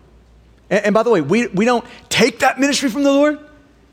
And, 0.71 0.87
and 0.87 0.95
by 0.95 1.03
the 1.03 1.11
way, 1.11 1.21
we, 1.21 1.49
we 1.49 1.65
don't 1.65 1.85
take 2.09 2.41
that 2.41 2.61
ministry 2.61 2.91
from 2.91 3.03
the 3.03 3.13
Lord. 3.13 3.41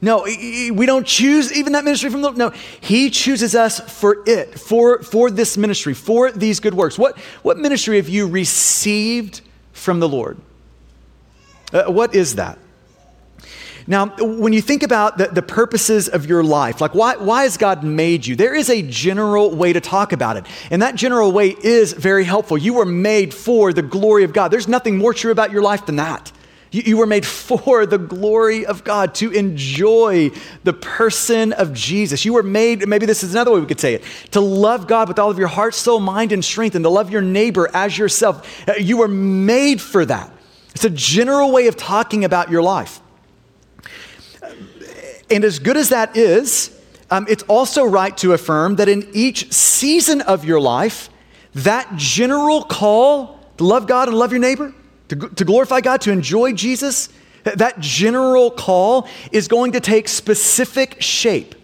No, 0.03 0.24
we 0.24 0.86
don't 0.86 1.08
choose 1.08 1.53
even 1.53 1.72
that 1.74 1.86
ministry 1.86 2.10
from 2.10 2.22
the 2.22 2.27
Lord. 2.27 2.38
No, 2.38 2.50
He 2.82 3.10
chooses 3.10 3.55
us 3.55 3.79
for 3.79 4.22
it, 4.27 4.60
for, 4.60 5.01
for 5.01 5.32
this 5.32 5.55
ministry, 5.55 5.93
for 5.93 6.29
these 6.29 6.60
good 6.60 6.74
works. 6.74 7.00
What, 7.00 7.17
what 7.41 7.58
ministry 7.58 7.96
have 7.96 8.10
you 8.10 8.27
received 8.27 9.39
from 9.72 10.01
the 10.01 10.10
Lord? 10.10 10.38
Uh, 11.72 11.86
what 11.86 12.13
is 12.13 12.36
that? 12.36 12.60
Now, 13.86 14.08
when 14.18 14.54
you 14.54 14.62
think 14.62 14.84
about 14.84 15.18
the, 15.18 15.28
the 15.28 15.42
purposes 15.42 16.08
of 16.08 16.25
your 16.25 16.44
life, 16.44 16.80
like 16.80 16.96
why, 16.96 17.18
why 17.18 17.44
has 17.44 17.58
God 17.58 17.84
made 17.84 18.25
you? 18.25 18.36
There 18.36 18.56
is 18.56 18.70
a 18.70 18.82
general 18.82 19.52
way 19.52 19.74
to 19.74 19.82
talk 19.82 20.13
about 20.13 20.38
it. 20.38 20.46
And 20.72 20.82
that 20.82 20.96
general 20.96 21.32
way 21.32 21.50
is 21.50 21.94
very 21.94 22.24
helpful. 22.24 22.58
You 22.58 22.75
were 22.75 22.86
made 22.86 23.34
for 23.34 23.74
the 23.74 23.82
glory 23.82 24.24
of 24.24 24.32
God. 24.32 24.50
There's 24.50 24.68
nothing 24.68 24.98
more 24.98 25.13
true 25.13 25.32
about 25.32 25.52
your 25.52 25.62
life 25.62 25.86
than 25.86 25.98
that. 25.98 26.32
You, 26.72 26.82
you 26.86 26.98
were 26.98 27.06
made 27.06 27.25
for 27.50 27.86
the 27.86 27.98
glory 27.98 28.66
of 28.66 28.84
God, 28.84 29.16
to 29.16 29.32
enjoy 29.32 30.32
the 30.63 30.74
person 30.74 31.52
of 31.54 31.74
Jesus. 31.74 32.24
You 32.24 32.34
were 32.34 32.44
made, 32.44 32.88
maybe 32.88 33.06
this 33.06 33.24
is 33.24 33.34
another 33.34 33.52
way 33.52 33.60
we 33.60 33.66
could 33.66 33.80
say 33.80 33.96
it, 33.96 34.04
to 34.32 34.40
love 34.40 34.88
God 34.88 35.10
with 35.10 35.20
all 35.20 35.30
of 35.30 35.38
your 35.38 35.48
heart, 35.48 35.75
soul, 35.75 36.00
mind, 36.00 36.32
and 36.32 36.44
strength, 36.44 36.75
and 36.75 36.84
to 36.84 36.90
love 36.90 37.12
your 37.12 37.22
neighbor 37.22 37.70
as 37.74 37.98
yourself. 37.98 38.68
Uh, 38.68 38.74
you 38.80 38.98
were 38.98 39.08
made 39.08 39.82
for 39.82 40.06
that. 40.06 40.32
It's 40.74 40.86
a 40.86 40.90
general 40.90 41.52
way 41.52 41.68
of 41.68 41.78
talking 41.78 42.25
about 42.25 42.50
your 42.50 42.63
life. 42.63 43.00
And 45.30 45.44
as 45.44 45.60
good 45.60 45.77
as 45.77 45.89
that 45.89 46.15
is, 46.15 46.77
um, 47.10 47.25
it's 47.30 47.44
also 47.44 47.84
right 47.84 48.15
to 48.18 48.34
affirm 48.34 48.77
that 48.77 48.89
in 48.89 49.08
each 49.13 49.51
season 49.51 50.22
of 50.22 50.46
your 50.46 50.60
life, 50.60 51.10
that 51.53 51.96
general 51.96 52.63
call 52.63 53.39
to 53.58 53.63
love 53.63 53.88
God 53.88 54.08
and 54.08 54.18
love 54.18 54.32
your 54.32 54.39
neighbor, 54.39 54.74
to, 55.10 55.15
to 55.15 55.46
glorify 55.46 55.82
God, 55.82 56.01
to 56.01 56.12
enjoy 56.12 56.53
Jesus, 56.53 57.10
that 57.44 57.80
general 57.80 58.50
call 58.50 59.08
is 59.32 59.48
going 59.48 59.74
to 59.74 59.80
take 59.80 60.08
specific 60.08 61.01
shape, 61.01 61.56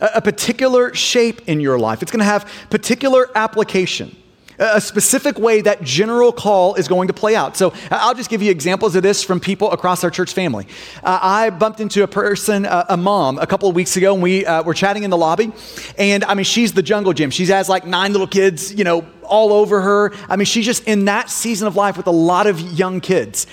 a, 0.00 0.10
a 0.16 0.20
particular 0.20 0.94
shape 0.94 1.48
in 1.48 1.60
your 1.60 1.78
life. 1.78 2.02
It's 2.02 2.10
going 2.10 2.20
to 2.20 2.24
have 2.24 2.50
particular 2.70 3.30
application 3.34 4.16
a 4.58 4.80
specific 4.80 5.38
way 5.38 5.60
that 5.60 5.82
general 5.82 6.32
call 6.32 6.74
is 6.74 6.88
going 6.88 7.08
to 7.08 7.14
play 7.14 7.36
out. 7.36 7.56
So 7.56 7.72
I'll 7.90 8.14
just 8.14 8.30
give 8.30 8.42
you 8.42 8.50
examples 8.50 8.96
of 8.96 9.02
this 9.02 9.22
from 9.22 9.40
people 9.40 9.70
across 9.70 10.02
our 10.02 10.10
church 10.10 10.32
family. 10.32 10.66
Uh, 11.02 11.18
I 11.22 11.50
bumped 11.50 11.80
into 11.80 12.02
a 12.02 12.08
person, 12.08 12.66
uh, 12.66 12.86
a 12.88 12.96
mom, 12.96 13.38
a 13.38 13.46
couple 13.46 13.68
of 13.68 13.74
weeks 13.74 13.96
ago, 13.96 14.14
and 14.14 14.22
we 14.22 14.44
uh, 14.44 14.62
were 14.62 14.74
chatting 14.74 15.04
in 15.04 15.10
the 15.10 15.16
lobby. 15.16 15.52
And 15.96 16.24
I 16.24 16.34
mean, 16.34 16.44
she's 16.44 16.72
the 16.72 16.82
jungle 16.82 17.12
gym. 17.12 17.30
She 17.30 17.46
has 17.46 17.68
like 17.68 17.86
nine 17.86 18.12
little 18.12 18.26
kids, 18.26 18.74
you 18.74 18.84
know, 18.84 19.06
all 19.22 19.52
over 19.52 19.80
her. 19.80 20.12
I 20.28 20.36
mean, 20.36 20.46
she's 20.46 20.66
just 20.66 20.84
in 20.84 21.04
that 21.04 21.30
season 21.30 21.68
of 21.68 21.76
life 21.76 21.96
with 21.96 22.06
a 22.06 22.12
lot 22.12 22.46
of 22.46 22.60
young 22.60 23.00
kids. 23.00 23.46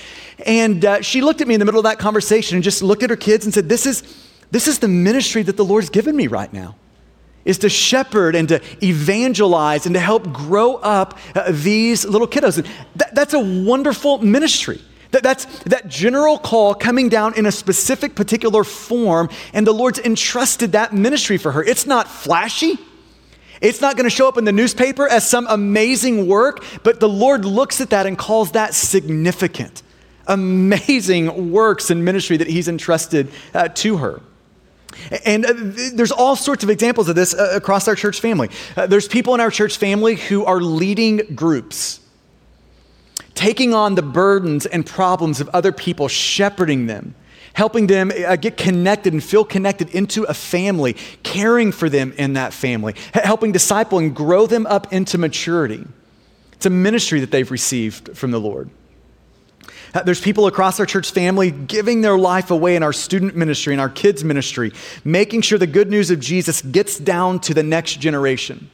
And 0.46 0.84
uh, 0.84 1.02
she 1.02 1.22
looked 1.22 1.42
at 1.42 1.48
me 1.48 1.54
in 1.54 1.60
the 1.60 1.66
middle 1.66 1.80
of 1.80 1.86
that 1.86 2.00
conversation 2.00 2.56
and 2.56 2.64
just 2.64 2.82
looked 2.82 3.04
at 3.04 3.10
her 3.10 3.16
kids 3.16 3.46
and 3.46 3.54
said, 3.54 3.70
This 3.70 3.86
is, 3.86 4.04
this 4.52 4.68
is 4.68 4.80
the 4.80 4.88
ministry 4.88 5.44
that 5.44 5.58
the 5.58 5.66
Lord's 5.66 5.90
given 5.90 6.16
me 6.16 6.28
right 6.28 6.52
now 6.52 6.76
is 7.46 7.60
to 7.60 7.70
shepherd 7.70 8.36
and 8.36 8.50
to 8.50 8.62
evangelize 8.84 9.86
and 9.86 9.94
to 9.96 10.02
help 10.02 10.34
grow 10.34 10.76
up 10.76 11.18
uh, 11.36 11.52
these 11.52 12.04
little 12.04 12.28
kiddos. 12.28 12.58
And 12.58 12.68
that, 12.96 13.16
that's 13.16 13.34
a 13.34 13.40
wonderful 13.40 14.18
ministry. 14.18 14.82
That, 15.12 15.24
that's 15.24 15.46
that 15.64 15.88
general 15.88 16.38
call 16.38 16.74
coming 16.74 17.08
down 17.08 17.36
in 17.36 17.46
a 17.46 17.52
specific, 17.52 18.16
particular 18.16 18.64
form, 18.66 19.30
and 19.54 19.66
the 19.66 19.72
Lord's 19.72 20.00
entrusted 20.00 20.74
that 20.74 20.94
ministry 20.94 21.38
for 21.38 21.54
her. 21.54 21.64
It's 21.64 21.86
not 21.86 22.10
flashy. 22.10 22.78
It's 23.62 23.80
not 23.80 23.96
going 23.96 24.04
to 24.04 24.10
show 24.10 24.28
up 24.28 24.38
in 24.38 24.44
the 24.44 24.52
newspaper 24.52 25.08
as 25.08 25.28
some 25.28 25.48
amazing 25.48 26.28
work, 26.28 26.66
but 26.84 27.00
the 27.00 27.08
Lord 27.08 27.46
looks 27.46 27.80
at 27.80 27.92
that 27.92 28.06
and 28.06 28.18
calls 28.18 28.52
that 28.52 28.74
significant, 28.74 29.82
amazing 30.28 31.52
works 31.52 31.90
and 31.90 32.04
ministry 32.04 32.36
that 32.38 32.48
He's 32.48 32.68
entrusted 32.68 33.32
uh, 33.54 33.70
to 33.70 33.98
her. 33.98 34.22
And 35.26 35.46
uh, 35.46 35.54
there's 35.94 36.12
all 36.12 36.36
sorts 36.36 36.64
of 36.64 36.70
examples 36.70 37.10
of 37.10 37.16
this 37.16 37.34
uh, 37.34 37.52
across 37.54 37.88
our 37.88 37.96
church 37.96 38.20
family. 38.22 38.50
Uh, 38.76 38.88
there's 38.88 39.08
people 39.08 39.34
in 39.36 39.42
our 39.42 39.52
church 39.52 39.78
family 39.78 40.16
who 40.16 40.46
are 40.46 40.62
leading 40.62 41.36
groups, 41.36 42.00
taking 43.34 43.74
on 43.74 43.96
the 43.96 44.02
burdens 44.02 44.66
and 44.66 44.86
problems 44.86 45.42
of 45.42 45.50
other 45.50 45.72
people, 45.72 46.08
shepherding 46.08 46.88
them, 46.88 47.14
helping 47.54 47.88
them 47.88 48.12
get 48.42 48.58
connected 48.58 49.14
and 49.14 49.24
feel 49.24 49.46
connected 49.46 49.90
into 49.90 50.24
a 50.24 50.34
family, 50.34 50.94
caring 51.24 51.72
for 51.72 51.90
them 51.90 52.14
in 52.18 52.34
that 52.34 52.54
family, 52.54 52.96
helping 53.14 53.52
disciple 53.52 53.98
and 53.98 54.16
grow 54.16 54.46
them 54.48 54.66
up 54.68 54.92
into 54.92 55.18
maturity. 55.18 55.86
It's 56.54 56.66
a 56.66 56.70
ministry 56.70 57.20
that 57.20 57.32
they've 57.32 57.50
received 57.52 58.18
from 58.18 58.32
the 58.32 58.40
Lord. 58.40 58.70
Uh, 59.96 60.04
there's 60.04 60.20
people 60.20 60.46
across 60.46 60.78
our 60.78 60.86
church 60.86 61.12
family 61.12 61.52
giving 61.52 62.02
their 62.02 62.18
life 62.18 62.52
away 62.52 62.76
in 62.76 62.84
our 62.84 62.92
student 62.92 63.34
ministry 63.34 63.74
and 63.74 63.80
our 63.80 63.88
kids' 63.88 64.26
ministry, 64.26 64.74
making 65.06 65.40
sure 65.40 65.58
the 65.58 65.66
good 65.66 65.90
news 65.90 66.12
of 66.12 66.20
Jesus 66.20 66.62
gets 66.62 67.00
down 67.00 67.40
to 67.40 67.54
the 67.54 67.64
next 67.64 68.02
generation. 68.02 68.70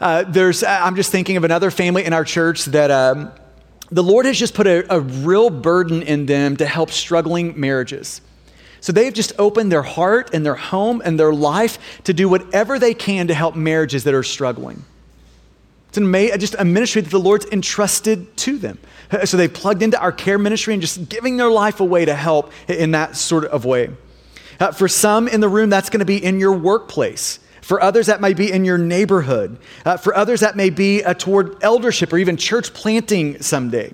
Uh, 0.00 0.24
there's, 0.24 0.64
I'm 0.64 0.96
just 0.96 1.12
thinking 1.12 1.36
of 1.36 1.44
another 1.44 1.70
family 1.70 2.04
in 2.04 2.12
our 2.12 2.24
church 2.24 2.64
that 2.66 2.90
um, 2.90 3.30
the 3.92 4.02
Lord 4.02 4.26
has 4.26 4.36
just 4.36 4.54
put 4.54 4.66
a, 4.66 4.92
a 4.92 4.98
real 4.98 5.48
burden 5.48 6.02
in 6.02 6.26
them 6.26 6.56
to 6.56 6.66
help 6.66 6.90
struggling 6.90 7.58
marriages. 7.60 8.20
So 8.80 8.90
they've 8.90 9.14
just 9.14 9.32
opened 9.38 9.70
their 9.70 9.82
heart 9.82 10.30
and 10.34 10.44
their 10.44 10.54
home 10.56 11.02
and 11.04 11.20
their 11.20 11.32
life 11.32 12.02
to 12.04 12.12
do 12.12 12.28
whatever 12.28 12.80
they 12.80 12.94
can 12.94 13.28
to 13.28 13.34
help 13.34 13.54
marriages 13.54 14.02
that 14.04 14.14
are 14.14 14.24
struggling. 14.24 14.84
It's 15.90 15.98
an 15.98 16.04
ama- 16.04 16.38
just 16.38 16.54
a 16.56 16.64
ministry 16.64 17.02
that 17.02 17.10
the 17.10 17.18
Lord's 17.18 17.46
entrusted 17.46 18.36
to 18.38 18.58
them. 18.58 18.78
So 19.24 19.36
they 19.36 19.48
plugged 19.48 19.82
into 19.82 20.00
our 20.00 20.12
care 20.12 20.38
ministry 20.38 20.72
and 20.72 20.80
just 20.80 21.08
giving 21.08 21.36
their 21.36 21.50
life 21.50 21.80
away 21.80 22.04
to 22.04 22.14
help 22.14 22.52
in 22.68 22.92
that 22.92 23.16
sort 23.16 23.44
of 23.44 23.64
way. 23.64 23.90
Uh, 24.60 24.70
for 24.70 24.86
some 24.86 25.26
in 25.26 25.40
the 25.40 25.48
room, 25.48 25.68
that's 25.68 25.90
going 25.90 25.98
to 25.98 26.06
be 26.06 26.22
in 26.24 26.38
your 26.38 26.52
workplace. 26.52 27.40
For 27.60 27.82
others, 27.82 28.06
that 28.06 28.20
may 28.20 28.34
be 28.34 28.52
in 28.52 28.64
your 28.64 28.78
neighborhood. 28.78 29.58
Uh, 29.84 29.96
for 29.96 30.14
others, 30.14 30.40
that 30.40 30.54
may 30.54 30.70
be 30.70 31.02
uh, 31.02 31.14
toward 31.14 31.60
eldership 31.62 32.12
or 32.12 32.18
even 32.18 32.36
church 32.36 32.72
planting 32.72 33.42
someday. 33.42 33.92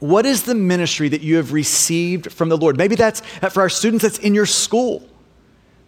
What 0.00 0.26
is 0.26 0.42
the 0.42 0.56
ministry 0.56 1.08
that 1.10 1.20
you 1.20 1.36
have 1.36 1.52
received 1.52 2.32
from 2.32 2.48
the 2.48 2.56
Lord? 2.56 2.76
Maybe 2.76 2.96
that's 2.96 3.22
uh, 3.40 3.50
for 3.50 3.60
our 3.60 3.68
students, 3.68 4.02
that's 4.02 4.18
in 4.18 4.34
your 4.34 4.46
school. 4.46 5.08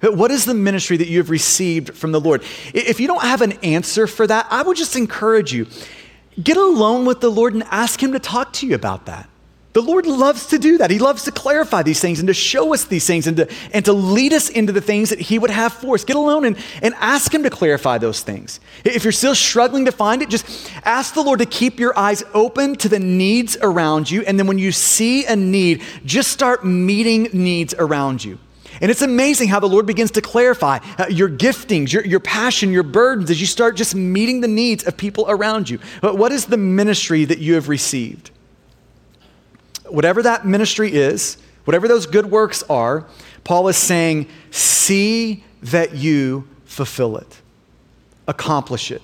What 0.02 0.32
is 0.32 0.44
the 0.44 0.54
ministry 0.54 0.96
that 0.96 1.06
you 1.06 1.18
have 1.18 1.30
received 1.30 1.94
from 1.94 2.10
the 2.10 2.20
Lord? 2.20 2.42
If 2.74 2.98
you 2.98 3.06
don't 3.06 3.22
have 3.22 3.40
an 3.40 3.52
answer 3.62 4.08
for 4.08 4.26
that, 4.26 4.48
I 4.50 4.62
would 4.62 4.76
just 4.76 4.96
encourage 4.96 5.52
you 5.52 5.66
get 6.42 6.56
alone 6.56 7.04
with 7.04 7.20
the 7.20 7.30
Lord 7.30 7.54
and 7.54 7.62
ask 7.64 8.02
Him 8.02 8.12
to 8.12 8.18
talk 8.18 8.52
to 8.54 8.66
you 8.66 8.74
about 8.74 9.06
that. 9.06 9.28
The 9.74 9.80
Lord 9.80 10.06
loves 10.06 10.46
to 10.48 10.58
do 10.58 10.76
that. 10.78 10.90
He 10.90 10.98
loves 10.98 11.24
to 11.24 11.30
clarify 11.30 11.82
these 11.82 12.00
things 12.00 12.18
and 12.18 12.26
to 12.26 12.34
show 12.34 12.74
us 12.74 12.84
these 12.84 13.06
things 13.06 13.26
and 13.26 13.36
to, 13.38 13.50
and 13.72 13.84
to 13.84 13.92
lead 13.92 14.32
us 14.34 14.50
into 14.50 14.72
the 14.72 14.80
things 14.80 15.10
that 15.10 15.20
He 15.20 15.38
would 15.38 15.50
have 15.50 15.72
for 15.72 15.94
us. 15.94 16.04
Get 16.04 16.16
alone 16.16 16.44
and, 16.46 16.58
and 16.82 16.94
ask 16.94 17.32
Him 17.32 17.44
to 17.44 17.50
clarify 17.50 17.98
those 17.98 18.22
things. 18.22 18.58
If 18.84 19.04
you're 19.04 19.12
still 19.12 19.36
struggling 19.36 19.84
to 19.84 19.92
find 19.92 20.20
it, 20.20 20.28
just 20.28 20.70
ask 20.84 21.14
the 21.14 21.22
Lord 21.22 21.38
to 21.38 21.46
keep 21.46 21.78
your 21.78 21.96
eyes 21.96 22.24
open 22.34 22.74
to 22.76 22.88
the 22.88 22.98
needs 22.98 23.56
around 23.62 24.10
you. 24.10 24.22
And 24.22 24.36
then 24.36 24.48
when 24.48 24.58
you 24.58 24.72
see 24.72 25.26
a 25.26 25.36
need, 25.36 25.82
just 26.04 26.32
start 26.32 26.66
meeting 26.66 27.28
needs 27.32 27.72
around 27.78 28.24
you. 28.24 28.38
And 28.82 28.90
it's 28.90 29.00
amazing 29.00 29.48
how 29.48 29.60
the 29.60 29.68
Lord 29.68 29.86
begins 29.86 30.10
to 30.10 30.20
clarify 30.20 30.80
uh, 30.98 31.06
your 31.08 31.30
giftings, 31.30 31.92
your, 31.92 32.04
your 32.04 32.20
passion, 32.20 32.72
your 32.72 32.82
burdens 32.82 33.30
as 33.30 33.40
you 33.40 33.46
start 33.46 33.76
just 33.76 33.94
meeting 33.94 34.42
the 34.42 34.48
needs 34.48 34.84
of 34.84 34.98
people 34.98 35.24
around 35.28 35.70
you. 35.70 35.78
But 36.02 36.18
what 36.18 36.32
is 36.32 36.46
the 36.46 36.58
ministry 36.58 37.24
that 37.24 37.38
you 37.38 37.54
have 37.54 37.70
received? 37.70 38.32
whatever 39.92 40.22
that 40.22 40.46
ministry 40.46 40.92
is, 40.92 41.36
whatever 41.64 41.86
those 41.86 42.06
good 42.06 42.26
works 42.26 42.62
are, 42.64 43.06
Paul 43.44 43.68
is 43.68 43.76
saying, 43.76 44.28
see 44.50 45.44
that 45.62 45.94
you 45.94 46.48
fulfill 46.64 47.18
it, 47.18 47.40
accomplish 48.26 48.90
it. 48.90 49.02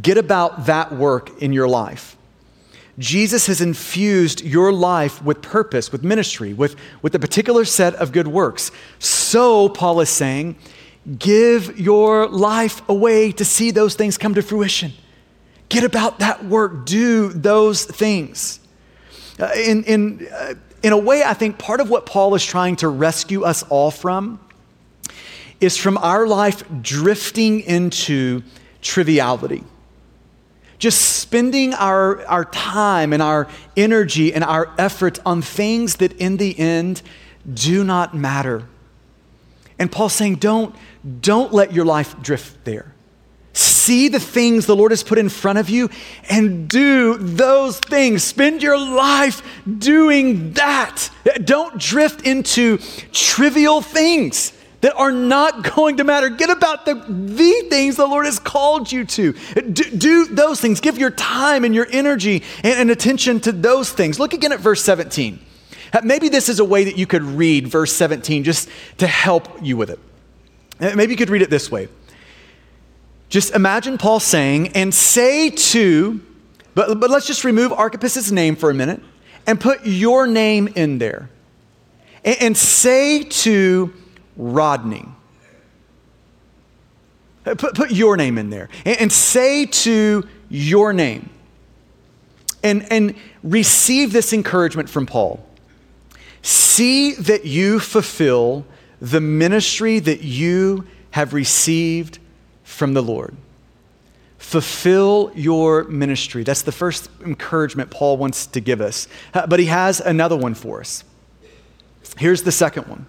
Get 0.00 0.18
about 0.18 0.66
that 0.66 0.92
work 0.92 1.42
in 1.42 1.52
your 1.52 1.68
life. 1.68 2.16
Jesus 2.98 3.46
has 3.46 3.60
infused 3.60 4.42
your 4.42 4.72
life 4.72 5.22
with 5.22 5.40
purpose, 5.40 5.92
with 5.92 6.02
ministry, 6.02 6.52
with, 6.52 6.74
with 7.00 7.14
a 7.14 7.18
particular 7.18 7.64
set 7.64 7.94
of 7.94 8.10
good 8.10 8.26
works. 8.26 8.72
So, 8.98 9.68
Paul 9.68 10.00
is 10.00 10.08
saying, 10.08 10.56
give 11.16 11.78
your 11.78 12.26
life 12.28 12.86
away 12.88 13.30
to 13.32 13.44
see 13.44 13.70
those 13.70 13.94
things 13.94 14.18
come 14.18 14.34
to 14.34 14.42
fruition. 14.42 14.92
Get 15.68 15.84
about 15.84 16.18
that 16.18 16.44
work, 16.44 16.86
do 16.86 17.28
those 17.28 17.84
things. 17.84 18.58
Uh, 19.38 19.50
in, 19.54 19.84
in, 19.84 20.28
uh, 20.32 20.54
in 20.82 20.92
a 20.92 20.98
way, 20.98 21.22
I 21.22 21.34
think 21.34 21.58
part 21.58 21.80
of 21.80 21.90
what 21.90 22.04
Paul 22.04 22.34
is 22.34 22.44
trying 22.44 22.76
to 22.76 22.88
rescue 22.88 23.44
us 23.44 23.62
all 23.64 23.90
from 23.92 24.40
is 25.60 25.76
from 25.76 25.98
our 25.98 26.26
life 26.26 26.64
drifting 26.82 27.60
into 27.60 28.42
triviality. 28.80 29.62
Just 30.78 31.18
spending 31.18 31.74
our, 31.74 32.24
our 32.26 32.44
time 32.44 33.12
and 33.12 33.22
our 33.22 33.48
energy 33.76 34.32
and 34.32 34.44
our 34.44 34.72
effort 34.78 35.18
on 35.26 35.42
things 35.42 35.96
that 35.96 36.12
in 36.14 36.36
the 36.36 36.58
end 36.58 37.02
do 37.52 37.82
not 37.82 38.14
matter. 38.14 38.68
And 39.78 39.90
Paul's 39.90 40.12
saying, 40.12 40.36
don't, 40.36 40.74
don't 41.20 41.52
let 41.52 41.72
your 41.72 41.84
life 41.84 42.20
drift 42.20 42.64
there. 42.64 42.94
See 43.52 44.08
the 44.08 44.20
things 44.20 44.66
the 44.66 44.76
Lord 44.76 44.92
has 44.92 45.02
put 45.02 45.18
in 45.18 45.28
front 45.28 45.58
of 45.58 45.68
you 45.68 45.90
and 46.28 46.68
do 46.68 47.16
those 47.16 47.80
things. 47.80 48.22
Spend 48.22 48.62
your 48.62 48.78
life 48.78 49.42
doing 49.78 50.52
that. 50.52 51.10
Don't 51.42 51.78
drift 51.78 52.22
into 52.22 52.78
trivial 53.12 53.80
things 53.80 54.52
that 54.80 54.94
are 54.94 55.12
not 55.12 55.62
going 55.74 55.96
to 55.98 56.04
matter. 56.04 56.28
Get 56.28 56.50
about 56.50 56.86
the, 56.86 56.94
the 56.94 57.66
things 57.68 57.96
the 57.96 58.06
Lord 58.06 58.26
has 58.26 58.38
called 58.38 58.90
you 58.90 59.04
to. 59.04 59.32
Do, 59.32 59.84
do 59.84 60.24
those 60.26 60.60
things. 60.60 60.80
Give 60.80 60.98
your 60.98 61.10
time 61.10 61.64
and 61.64 61.74
your 61.74 61.86
energy 61.90 62.42
and, 62.62 62.80
and 62.80 62.90
attention 62.90 63.40
to 63.40 63.52
those 63.52 63.92
things. 63.92 64.18
Look 64.18 64.32
again 64.32 64.52
at 64.52 64.60
verse 64.60 64.82
17. 64.82 65.38
Uh, 65.92 66.00
maybe 66.04 66.28
this 66.28 66.48
is 66.48 66.60
a 66.60 66.64
way 66.64 66.84
that 66.84 66.98
you 66.98 67.06
could 67.06 67.22
read 67.22 67.66
verse 67.66 67.92
17 67.92 68.44
just 68.44 68.68
to 68.98 69.06
help 69.06 69.48
you 69.62 69.76
with 69.76 69.90
it. 69.90 69.98
Uh, 70.80 70.92
maybe 70.94 71.12
you 71.12 71.16
could 71.16 71.30
read 71.30 71.42
it 71.42 71.50
this 71.50 71.70
way 71.70 71.88
just 73.28 73.54
imagine 73.54 73.98
Paul 73.98 74.20
saying, 74.20 74.68
and 74.68 74.94
say 74.94 75.50
to, 75.50 76.20
but, 76.74 76.98
but 76.98 77.10
let's 77.10 77.26
just 77.26 77.44
remove 77.44 77.72
Archippus' 77.72 78.30
name 78.30 78.56
for 78.56 78.70
a 78.70 78.74
minute 78.74 79.02
and 79.46 79.60
put 79.60 79.84
your 79.84 80.26
name 80.26 80.68
in 80.74 80.98
there. 80.98 81.28
And, 82.24 82.36
and 82.40 82.56
say 82.56 83.24
to 83.24 83.92
Rodney, 84.38 85.04
put, 87.44 87.74
put 87.74 87.90
your 87.90 88.16
name 88.16 88.38
in 88.38 88.48
there. 88.48 88.68
And, 88.86 89.00
and 89.00 89.12
say 89.12 89.66
to 89.66 90.26
your 90.48 90.92
name. 90.92 91.28
And, 92.62 92.90
and 92.90 93.14
receive 93.42 94.12
this 94.12 94.32
encouragement 94.32 94.88
from 94.88 95.06
Paul. 95.06 95.44
See 96.42 97.12
that 97.14 97.44
you 97.44 97.78
fulfill 97.78 98.64
the 99.00 99.20
ministry 99.20 99.98
that 99.98 100.22
you 100.22 100.86
have 101.10 101.34
received 101.34 102.18
from 102.64 102.94
the 102.94 103.02
Lord. 103.02 103.36
Fulfill 104.38 105.32
your 105.34 105.84
ministry. 105.84 106.44
That's 106.44 106.62
the 106.62 106.72
first 106.72 107.10
encouragement 107.24 107.90
Paul 107.90 108.16
wants 108.16 108.46
to 108.48 108.60
give 108.60 108.80
us. 108.80 109.08
Uh, 109.34 109.46
but 109.46 109.58
he 109.58 109.66
has 109.66 110.00
another 110.00 110.36
one 110.36 110.54
for 110.54 110.80
us. 110.80 111.04
Here's 112.16 112.42
the 112.42 112.52
second 112.52 112.86
one 112.86 113.06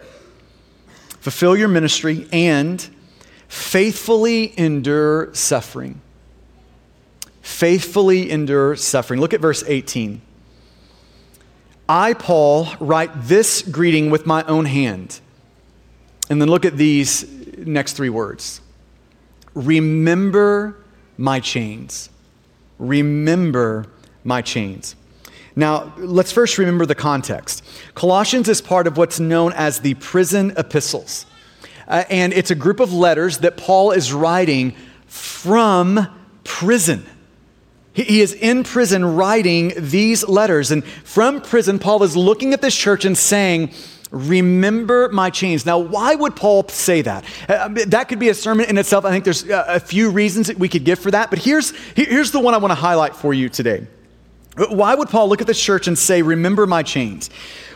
fulfill 1.20 1.56
your 1.56 1.68
ministry 1.68 2.28
and 2.32 2.88
faithfully 3.48 4.58
endure 4.58 5.34
suffering. 5.34 6.02
Faithfully 7.42 8.30
endure 8.30 8.76
suffering. 8.76 9.20
Look 9.20 9.34
at 9.34 9.42
verse 9.42 9.64
18. 9.66 10.22
I, 11.90 12.14
Paul, 12.14 12.68
write 12.80 13.10
this 13.16 13.64
greeting 13.64 14.12
with 14.12 14.28
my 14.28 14.44
own 14.44 14.66
hand. 14.66 15.20
And 16.30 16.40
then 16.40 16.48
look 16.48 16.64
at 16.64 16.78
these 16.78 17.26
next 17.58 17.94
three 17.94 18.10
words 18.10 18.62
Remember 19.56 20.78
my 21.18 21.40
chains. 21.40 22.10
Remember 22.78 23.88
my 24.24 24.42
chains. 24.42 24.96
Now, 25.60 25.92
let's 25.98 26.32
first 26.32 26.58
remember 26.58 26.86
the 26.86 26.96
context. 26.96 27.66
Colossians 27.94 28.48
is 28.48 28.62
part 28.62 28.88
of 28.88 28.96
what's 28.96 29.20
known 29.20 29.52
as 29.52 29.82
the 29.82 29.94
prison 29.96 30.54
epistles. 30.56 31.26
Uh, 31.86 32.06
and 32.10 32.32
it's 32.32 32.50
a 32.50 32.56
group 32.56 32.80
of 32.80 32.94
letters 32.94 33.40
that 33.40 33.58
Paul 33.58 33.92
is 33.92 34.14
writing 34.14 34.74
from 35.06 36.08
prison. 36.46 37.06
He, 37.92 38.04
he 38.04 38.22
is 38.22 38.32
in 38.34 38.64
prison 38.64 39.04
writing 39.04 39.74
these 39.76 40.26
letters. 40.26 40.72
And 40.72 40.86
from 40.86 41.42
prison, 41.42 41.78
Paul 41.78 42.04
is 42.04 42.16
looking 42.16 42.54
at 42.54 42.62
this 42.62 42.76
church 42.76 43.04
and 43.04 43.18
saying, 43.18 43.74
Remember 44.12 45.10
my 45.10 45.30
chains. 45.30 45.66
Now, 45.66 45.78
why 45.78 46.16
would 46.16 46.36
Paul 46.38 46.68
say 46.70 47.02
that? 47.02 47.26
Uh, 47.48 47.68
that 47.88 48.08
could 48.08 48.18
be 48.18 48.30
a 48.30 48.34
sermon 48.34 48.66
in 48.68 48.78
itself. 48.78 49.04
I 49.04 49.12
think 49.12 49.26
there's 49.26 49.48
uh, 49.48 49.66
a 49.68 49.80
few 49.80 50.10
reasons 50.10 50.48
that 50.48 50.58
we 50.58 50.70
could 50.70 50.86
give 50.86 50.98
for 50.98 51.12
that, 51.12 51.30
but 51.30 51.38
here's, 51.38 51.72
here's 51.96 52.32
the 52.32 52.40
one 52.40 52.56
I 52.56 52.58
want 52.58 52.72
to 52.72 52.76
highlight 52.76 53.16
for 53.16 53.36
you 53.36 53.50
today. 53.50 53.86
Why 54.68 54.94
would 54.94 55.10
Paul 55.10 55.30
look 55.30 55.42
at 55.42 55.48
the 55.48 55.54
church 55.54 55.88
and 55.88 55.98
say, 55.98 56.22
Remember 56.22 56.68
my 56.68 56.84
chains? 56.84 57.30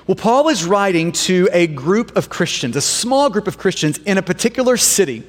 Well, 0.06 0.16
Paul 0.16 0.50
is 0.50 0.66
writing 0.66 1.14
to 1.14 1.48
a 1.54 1.68
group 1.68 2.18
of 2.18 2.28
Christians, 2.30 2.76
a 2.76 2.82
small 2.82 3.30
group 3.30 3.48
of 3.48 3.58
Christians 3.58 4.00
in 4.00 4.18
a 4.18 4.22
particular 4.22 4.76
city. 4.76 5.24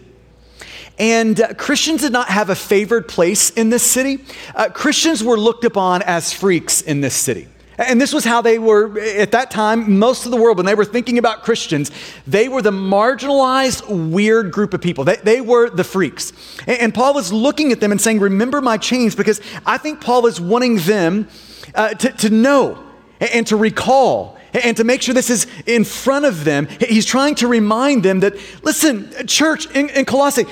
And 0.98 1.40
uh, 1.40 1.54
Christians 1.54 2.00
did 2.00 2.12
not 2.12 2.28
have 2.28 2.50
a 2.50 2.56
favored 2.56 3.06
place 3.08 3.50
in 3.50 3.70
this 3.70 3.82
city. 3.82 4.24
Uh, 4.54 4.68
Christians 4.70 5.22
were 5.22 5.38
looked 5.38 5.64
upon 5.64 6.02
as 6.02 6.32
freaks 6.32 6.80
in 6.80 7.00
this 7.00 7.14
city. 7.14 7.48
And 7.76 8.00
this 8.00 8.12
was 8.12 8.24
how 8.24 8.40
they 8.40 8.58
were 8.58 8.98
at 9.00 9.32
that 9.32 9.50
time, 9.50 9.98
most 9.98 10.26
of 10.26 10.30
the 10.30 10.36
world, 10.36 10.58
when 10.58 10.66
they 10.66 10.76
were 10.76 10.84
thinking 10.84 11.18
about 11.18 11.42
Christians, 11.42 11.90
they 12.26 12.48
were 12.48 12.62
the 12.62 12.70
marginalized, 12.70 14.10
weird 14.10 14.52
group 14.52 14.74
of 14.74 14.80
people. 14.80 15.02
They, 15.04 15.16
they 15.16 15.40
were 15.40 15.68
the 15.70 15.82
freaks. 15.82 16.32
And, 16.66 16.78
and, 16.78 16.94
Paul 16.94 17.14
was 17.14 17.32
looking 17.32 17.72
at 17.72 17.80
them 17.80 17.90
and 17.90 18.00
saying, 18.00 18.20
Remember 18.20 18.60
my 18.60 18.76
chains, 18.76 19.16
because 19.16 19.40
I 19.66 19.78
think 19.78 20.00
Paul 20.00 20.26
is 20.26 20.40
wanting 20.40 20.76
them 20.78 21.28
uh, 21.74 21.94
to, 21.94 22.12
to 22.12 22.30
know 22.30 22.78
and, 23.18 23.30
and 23.30 23.46
to 23.48 23.56
recall 23.56 24.38
and 24.52 24.76
to 24.76 24.84
make 24.84 25.02
sure 25.02 25.12
this 25.12 25.30
is 25.30 25.48
in 25.66 25.82
front 25.82 26.24
of 26.24 26.44
them. 26.44 26.68
He's 26.78 27.04
trying 27.04 27.34
to 27.36 27.48
remind 27.48 28.04
them 28.04 28.20
that, 28.20 28.34
listen, 28.62 29.12
church 29.26 29.66
in, 29.74 29.88
in 29.90 30.04
Colossae, 30.04 30.44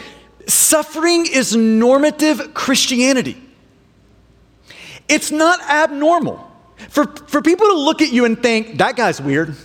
suffering 0.49 1.27
is 1.33 1.55
normative 1.55 2.53
Christianity. 2.53 3.41
It's 5.09 5.31
not 5.31 5.61
abnormal. 5.63 6.52
For, 6.88 7.07
for 7.07 7.42
people 7.42 7.66
to 7.68 7.75
look 7.75 8.03
at 8.03 8.12
you 8.12 8.25
and 8.25 8.40
think, 8.40 8.79
that 8.79 8.97
guy's 8.97 9.21
weird. 9.21 9.57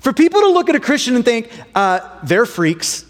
For 0.00 0.12
people 0.12 0.40
to 0.40 0.48
look 0.48 0.68
at 0.68 0.74
a 0.74 0.80
Christian 0.80 1.16
and 1.16 1.24
think, 1.24 1.50
uh, 1.74 2.18
they're 2.22 2.46
freaks. 2.46 3.04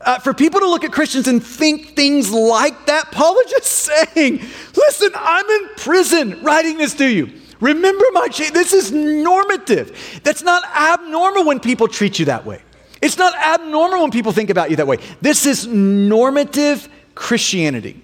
Uh, 0.00 0.18
for 0.18 0.34
people 0.34 0.60
to 0.60 0.68
look 0.68 0.84
at 0.84 0.92
Christians 0.92 1.28
and 1.28 1.44
think 1.44 1.96
things 1.96 2.30
like 2.30 2.86
that, 2.86 3.10
Paul 3.10 3.38
is 3.40 3.50
just 3.50 3.66
saying, 4.14 4.40
listen, 4.76 5.10
I'm 5.14 5.48
in 5.48 5.68
prison 5.76 6.42
writing 6.42 6.78
this 6.78 6.94
to 6.94 7.08
you. 7.08 7.40
Remember 7.60 8.04
my 8.12 8.28
change. 8.28 8.52
This 8.52 8.72
is 8.72 8.92
normative. 8.92 10.20
That's 10.22 10.42
not 10.42 10.64
abnormal 10.74 11.44
when 11.44 11.60
people 11.60 11.88
treat 11.88 12.18
you 12.18 12.26
that 12.26 12.44
way. 12.44 12.60
It's 13.00 13.16
not 13.16 13.34
abnormal 13.36 14.02
when 14.02 14.10
people 14.10 14.32
think 14.32 14.50
about 14.50 14.70
you 14.70 14.76
that 14.76 14.86
way. 14.86 14.98
This 15.20 15.46
is 15.46 15.66
normative 15.66 16.88
Christianity. 17.14 18.02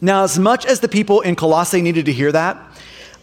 Now, 0.00 0.22
as 0.22 0.38
much 0.38 0.64
as 0.64 0.80
the 0.80 0.88
people 0.88 1.22
in 1.22 1.34
Colossae 1.34 1.82
needed 1.82 2.06
to 2.06 2.12
hear 2.12 2.30
that, 2.32 2.56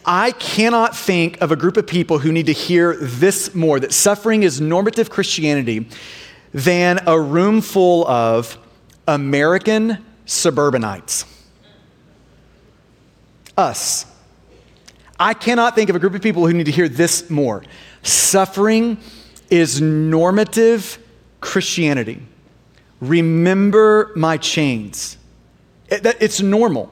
I 0.06 0.32
cannot 0.32 0.96
think 0.96 1.42
of 1.42 1.52
a 1.52 1.56
group 1.56 1.78
of 1.78 1.88
people 1.88 2.20
who 2.20 2.32
need 2.32 2.46
to 2.46 2.54
hear 2.54 2.96
this 2.96 3.56
more 3.56 3.80
that 3.80 3.92
suffering 3.92 4.44
is 4.44 4.62
normative 4.62 5.10
Christianity 5.10 5.88
than 6.54 7.00
a 7.08 7.20
room 7.20 7.60
full 7.62 8.08
of 8.08 8.58
American 9.08 10.06
suburbanites. 10.26 11.26
Us. 13.58 14.06
I 15.20 15.34
cannot 15.34 15.76
think 15.76 15.90
of 15.90 15.96
a 15.96 16.00
group 16.00 16.14
of 16.14 16.22
people 16.22 16.46
who 16.46 16.54
need 16.54 16.66
to 16.66 16.72
hear 16.72 16.90
this 16.90 17.30
more. 17.30 17.64
Suffering 18.04 18.98
is 19.50 19.82
normative 19.82 21.00
Christianity. 21.42 22.22
Remember 23.00 24.12
my 24.16 24.38
chains. 24.38 25.18
It, 25.88 26.06
it's 26.20 26.42
normal. 26.42 26.92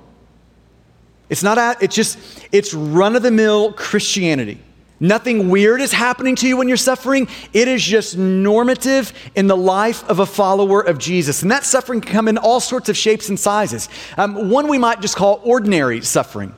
It's 1.34 1.42
not, 1.42 1.82
it's 1.82 1.96
just, 1.96 2.20
it's 2.52 2.76
run 2.76 3.16
of 3.16 3.24
the 3.24 3.32
mill 3.32 3.74
Christianity. 3.74 4.60
Nothing 5.00 5.50
weird 5.50 5.82
is 5.82 5.92
happening 5.92 6.36
to 6.36 6.48
you 6.48 6.58
when 6.58 6.68
you're 6.68 6.78
suffering. 6.78 7.28
It 7.54 7.68
is 7.68 7.82
just 7.82 8.16
normative 8.16 9.12
in 9.34 9.48
the 9.48 9.58
life 9.58 10.08
of 10.08 10.20
a 10.20 10.28
follower 10.28 10.82
of 10.82 11.00
Jesus. 11.00 11.42
And 11.42 11.50
that 11.50 11.66
suffering 11.66 12.02
can 12.02 12.14
come 12.14 12.28
in 12.28 12.38
all 12.38 12.60
sorts 12.60 12.88
of 12.88 12.96
shapes 12.96 13.30
and 13.30 13.40
sizes. 13.40 13.90
Um, 14.16 14.52
one 14.52 14.68
we 14.68 14.78
might 14.78 15.02
just 15.02 15.16
call 15.16 15.42
ordinary 15.44 16.02
suffering. 16.02 16.56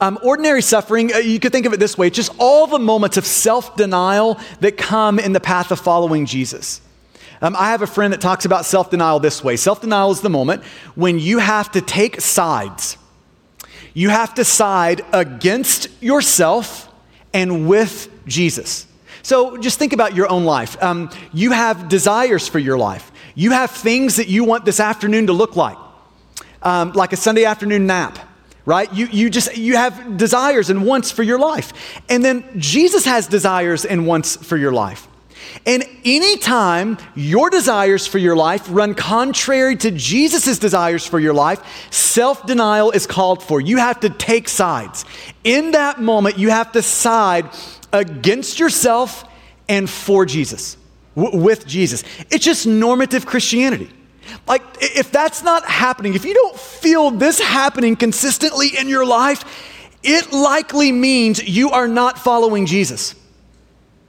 Um, 0.00 0.18
ordinary 0.24 0.62
suffering, 0.62 1.14
uh, 1.14 1.18
you 1.18 1.38
could 1.38 1.52
think 1.52 1.64
of 1.64 1.72
it 1.72 1.78
this 1.78 1.96
way 1.96 2.08
it's 2.08 2.16
just 2.16 2.32
all 2.38 2.66
the 2.66 2.80
moments 2.80 3.18
of 3.18 3.24
self 3.24 3.76
denial 3.76 4.40
that 4.58 4.76
come 4.76 5.20
in 5.20 5.32
the 5.32 5.38
path 5.38 5.70
of 5.70 5.78
following 5.78 6.26
Jesus. 6.26 6.80
Um, 7.40 7.54
I 7.56 7.70
have 7.70 7.82
a 7.82 7.86
friend 7.86 8.12
that 8.12 8.20
talks 8.20 8.46
about 8.46 8.64
self 8.64 8.90
denial 8.90 9.20
this 9.20 9.44
way 9.44 9.54
self 9.54 9.80
denial 9.80 10.10
is 10.10 10.22
the 10.22 10.28
moment 10.28 10.64
when 10.96 11.20
you 11.20 11.38
have 11.38 11.70
to 11.70 11.80
take 11.80 12.20
sides. 12.20 12.96
You 13.94 14.08
have 14.10 14.34
to 14.34 14.44
side 14.44 15.02
against 15.12 15.88
yourself 16.02 16.92
and 17.32 17.68
with 17.68 18.08
Jesus. 18.26 18.86
So 19.22 19.56
just 19.58 19.78
think 19.78 19.92
about 19.92 20.14
your 20.14 20.30
own 20.30 20.44
life. 20.44 20.82
Um, 20.82 21.10
you 21.32 21.52
have 21.52 21.88
desires 21.88 22.48
for 22.48 22.58
your 22.58 22.78
life, 22.78 23.10
you 23.34 23.52
have 23.52 23.70
things 23.70 24.16
that 24.16 24.28
you 24.28 24.44
want 24.44 24.64
this 24.64 24.80
afternoon 24.80 25.26
to 25.26 25.32
look 25.32 25.56
like, 25.56 25.76
um, 26.62 26.92
like 26.92 27.12
a 27.12 27.16
Sunday 27.16 27.44
afternoon 27.44 27.86
nap 27.86 28.18
right? 28.66 28.92
You, 28.92 29.06
you 29.06 29.30
just 29.30 29.56
you 29.56 29.74
have 29.76 30.18
desires 30.18 30.68
and 30.70 30.84
wants 30.84 31.10
for 31.10 31.22
your 31.22 31.38
life. 31.38 31.72
And 32.08 32.24
then 32.24 32.44
jesus 32.58 33.04
has 33.04 33.26
desires 33.26 33.84
and 33.84 34.06
wants 34.06 34.36
for 34.36 34.56
your 34.56 34.70
life 34.70 35.08
and 35.66 35.84
anytime 36.04 36.98
your 37.14 37.50
desires 37.50 38.06
for 38.06 38.18
your 38.18 38.36
life 38.36 38.66
run 38.70 38.94
contrary 38.94 39.76
to 39.76 39.90
Jesus' 39.90 40.58
desires 40.58 41.06
for 41.06 41.18
your 41.18 41.34
life, 41.34 41.60
self 41.92 42.46
denial 42.46 42.90
is 42.90 43.06
called 43.06 43.42
for. 43.42 43.60
You 43.60 43.76
have 43.76 44.00
to 44.00 44.10
take 44.10 44.48
sides. 44.48 45.04
In 45.44 45.72
that 45.72 46.00
moment, 46.00 46.38
you 46.38 46.50
have 46.50 46.72
to 46.72 46.82
side 46.82 47.50
against 47.92 48.58
yourself 48.58 49.24
and 49.68 49.88
for 49.88 50.24
Jesus, 50.24 50.76
w- 51.14 51.42
with 51.42 51.66
Jesus. 51.66 52.04
It's 52.30 52.44
just 52.44 52.66
normative 52.66 53.26
Christianity. 53.26 53.90
Like, 54.46 54.62
if 54.80 55.10
that's 55.10 55.42
not 55.42 55.64
happening, 55.64 56.14
if 56.14 56.24
you 56.24 56.34
don't 56.34 56.56
feel 56.56 57.10
this 57.10 57.40
happening 57.40 57.96
consistently 57.96 58.68
in 58.78 58.88
your 58.88 59.04
life, 59.04 59.44
it 60.02 60.32
likely 60.32 60.92
means 60.92 61.42
you 61.46 61.70
are 61.70 61.88
not 61.88 62.18
following 62.18 62.66
Jesus. 62.66 63.14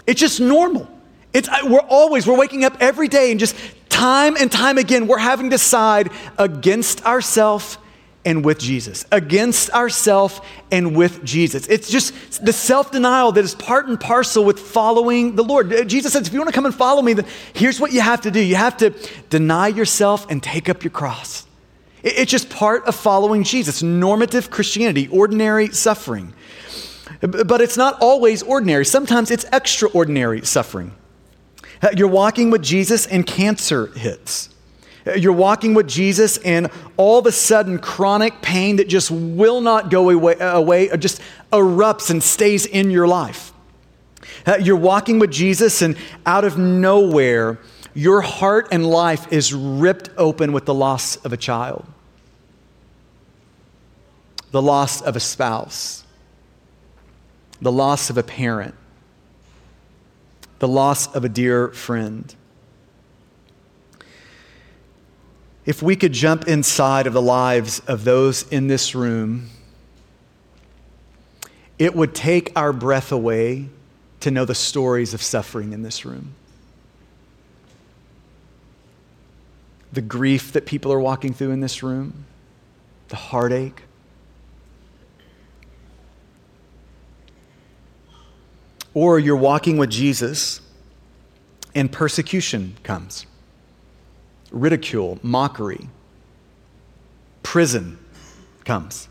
It's 0.08 0.20
just 0.20 0.40
normal. 0.40 0.88
It's, 1.34 1.50
we're 1.64 1.80
always, 1.80 2.28
we're 2.28 2.38
waking 2.38 2.66
up 2.66 2.78
every 2.80 3.08
day 3.08 3.32
and 3.32 3.40
just 3.40 3.56
time 3.90 4.36
and 4.38 4.52
time 4.52 4.78
again, 4.78 5.08
we're 5.08 5.18
having 5.18 5.52
to 5.52 5.58
side 5.58 6.10
against 6.38 7.06
ourselves 7.06 7.78
and 8.24 8.46
with 8.46 8.60
Jesus, 8.60 9.06
against 9.12 9.72
ourselves 9.72 10.42
and 10.72 10.96
with 10.96 11.24
Jesus. 11.24 11.68
It's 11.68 11.90
just 11.90 12.44
the 12.44 12.54
self 12.54 12.92
denial 12.92 13.32
that 13.32 13.44
is 13.44 13.56
part 13.56 13.88
and 13.88 14.00
parcel 14.00 14.44
with 14.44 14.60
following 14.60 15.36
the 15.36 15.44
Lord. 15.44 15.74
Uh, 15.74 15.84
Jesus 15.84 16.14
says, 16.14 16.28
if 16.28 16.34
you 16.34 16.40
want 16.40 16.50
to 16.50 16.54
come 16.54 16.66
and 16.66 16.76
follow 16.76 17.02
me, 17.02 17.14
then 17.14 17.26
here's 17.54 17.80
what 17.80 17.92
you 17.92 18.02
have 18.02 18.22
to 18.22 18.32
do 18.32 18.40
you 18.40 18.56
have 18.56 18.78
to 18.78 18.92
deny 19.30 19.68
yourself 19.68 20.30
and 20.30 20.42
take 20.42 20.70
up 20.70 20.84
your 20.84 20.92
cross. 20.92 21.46
It's 22.04 22.32
just 22.32 22.50
part 22.50 22.86
of 22.86 22.96
following 22.96 23.44
Jesus, 23.44 23.84
normative 23.84 24.50
Christianity, 24.50 25.08
ordinary 25.10 25.70
suffering. 25.70 26.34
But 27.22 27.62
it's 27.62 27.78
not 27.78 27.98
always 28.02 28.42
ordinary, 28.42 28.86
sometimes 28.86 29.30
it's 29.30 29.46
extraordinary 29.52 30.44
suffering. 30.46 30.96
You're 31.96 32.08
walking 32.08 32.52
with 32.52 32.62
Jesus 32.62 33.08
and 33.08 33.26
cancer 33.26 33.88
hits. 33.88 34.50
You're 35.18 35.34
walking 35.34 35.74
with 35.74 35.88
Jesus 35.88 36.38
and 36.38 36.70
all 36.96 37.18
of 37.18 37.26
a 37.26 37.32
sudden 37.32 37.80
chronic 37.80 38.42
pain 38.42 38.76
that 38.76 38.88
just 38.88 39.10
will 39.10 39.62
not 39.62 39.90
go 39.90 40.12
away, 40.12 40.36
away 40.40 40.96
just 40.98 41.22
erupts 41.52 42.12
and 42.12 42.22
stays 42.22 42.66
in 42.68 42.92
your 42.92 43.08
life. 43.08 43.52
You're 44.60 44.76
walking 44.76 45.18
with 45.18 45.32
Jesus 45.32 45.82
and 45.82 45.98
out 46.26 46.44
of 46.44 46.58
nowhere, 46.58 47.60
your 47.96 48.22
heart 48.22 48.68
and 48.72 48.86
life 48.86 49.32
is 49.34 49.54
ripped 49.54 50.10
open 50.18 50.54
with 50.54 50.66
the 50.66 50.74
loss 50.74 51.16
of 51.18 51.34
a 51.34 51.38
child, 51.38 51.86
the 54.52 54.62
loss 54.62 55.02
of 55.02 55.16
a 55.16 55.20
spouse, 55.20 56.04
the 57.60 57.72
loss 57.72 58.10
of 58.12 58.18
a 58.18 58.24
parent 58.24 58.76
the 60.62 60.68
loss 60.68 61.12
of 61.16 61.26
a 61.26 61.30
dear 61.30 61.70
friend. 61.70 62.36
If 65.66 65.82
we 65.82 65.96
could 65.96 66.14
jump 66.14 66.48
inside 66.48 67.08
of 67.08 67.14
the 67.14 67.22
lives 67.22 67.80
of 67.88 68.04
those 68.04 68.48
in 68.50 68.68
this 68.68 68.94
room, 68.94 69.50
it 71.80 71.96
would 71.96 72.14
take 72.14 72.52
our 72.56 72.72
breath 72.72 73.12
away 73.12 73.70
to 74.20 74.30
know 74.30 74.46
the 74.46 74.54
stories 74.54 75.16
of 75.16 75.24
suffering 75.24 75.74
in 75.74 75.82
this 75.82 76.06
room. 76.06 76.36
The 79.92 80.02
grief 80.02 80.52
that 80.52 80.68
people 80.68 80.94
are 80.94 81.00
walking 81.00 81.34
through 81.34 81.52
in 81.52 81.62
this 81.62 81.82
room, 81.82 82.26
the 83.08 83.16
heartache, 83.16 83.82
Or 88.94 89.20
you're 89.20 89.36
walking 89.36 89.78
with 89.78 89.90
Jesus 89.90 90.62
and 91.74 91.92
persecution 91.92 92.76
comes 92.84 93.26
ridicule, 94.52 95.18
mockery, 95.24 95.88
prison 97.42 97.98
comes. 98.66 99.08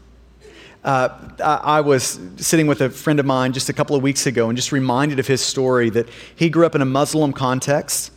Uh, 0.83 1.09
I 1.43 1.81
was 1.83 2.19
sitting 2.37 2.66
with 2.66 2.81
a 2.81 2.88
friend 2.88 3.21
of 3.21 3.27
mine 3.27 3.53
just 3.53 3.69
a 3.69 3.73
couple 3.73 3.97
of 3.97 4.03
weeks 4.03 4.27
ago 4.27 4.49
and 4.49 4.57
just 4.57 4.73
reminded 4.73 5.19
of 5.19 5.27
his 5.27 5.40
story 5.43 5.90
that 5.90 6.09
he 6.37 6.49
grew 6.49 6.64
up 6.64 6.75
in 6.75 6.81
a 6.81 6.87
Muslim 6.87 7.33
context. 7.33 8.12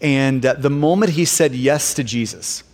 And 0.00 0.44
uh, 0.44 0.54
the 0.54 0.70
moment 0.70 1.12
he 1.12 1.24
said 1.24 1.54
yes 1.54 1.94
to 1.94 2.02
Jesus, 2.02 2.64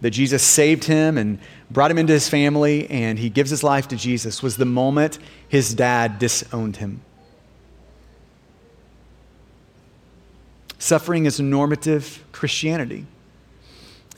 that 0.00 0.10
Jesus 0.10 0.42
saved 0.42 0.84
him 0.84 1.16
and 1.16 1.38
brought 1.70 1.90
him 1.90 1.98
into 1.98 2.12
his 2.12 2.28
family 2.28 2.90
and 2.90 3.18
he 3.18 3.30
gives 3.30 3.50
his 3.50 3.62
life 3.62 3.86
to 3.88 3.96
Jesus, 3.96 4.42
was 4.42 4.56
the 4.56 4.64
moment 4.64 5.18
his 5.48 5.72
dad 5.74 6.18
disowned 6.18 6.76
him. 6.76 7.00
Suffering 10.84 11.24
is 11.24 11.40
normative 11.40 12.22
Christianity. 12.30 13.06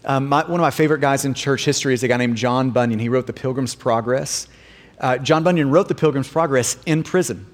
Um, 0.04 0.26
my, 0.26 0.42
one 0.42 0.58
of 0.58 0.62
my 0.62 0.72
favorite 0.72 1.00
guys 1.00 1.24
in 1.24 1.32
church 1.32 1.64
history 1.64 1.94
is 1.94 2.02
a 2.02 2.08
guy 2.08 2.16
named 2.16 2.36
John 2.36 2.72
Bunyan. 2.72 2.98
He 2.98 3.08
wrote 3.08 3.28
The 3.28 3.32
Pilgrim's 3.32 3.76
Progress. 3.76 4.48
Uh, 4.98 5.18
John 5.18 5.44
Bunyan 5.44 5.70
wrote 5.70 5.86
The 5.86 5.94
Pilgrim's 5.94 6.26
Progress 6.26 6.76
in 6.84 7.04
prison. 7.04 7.46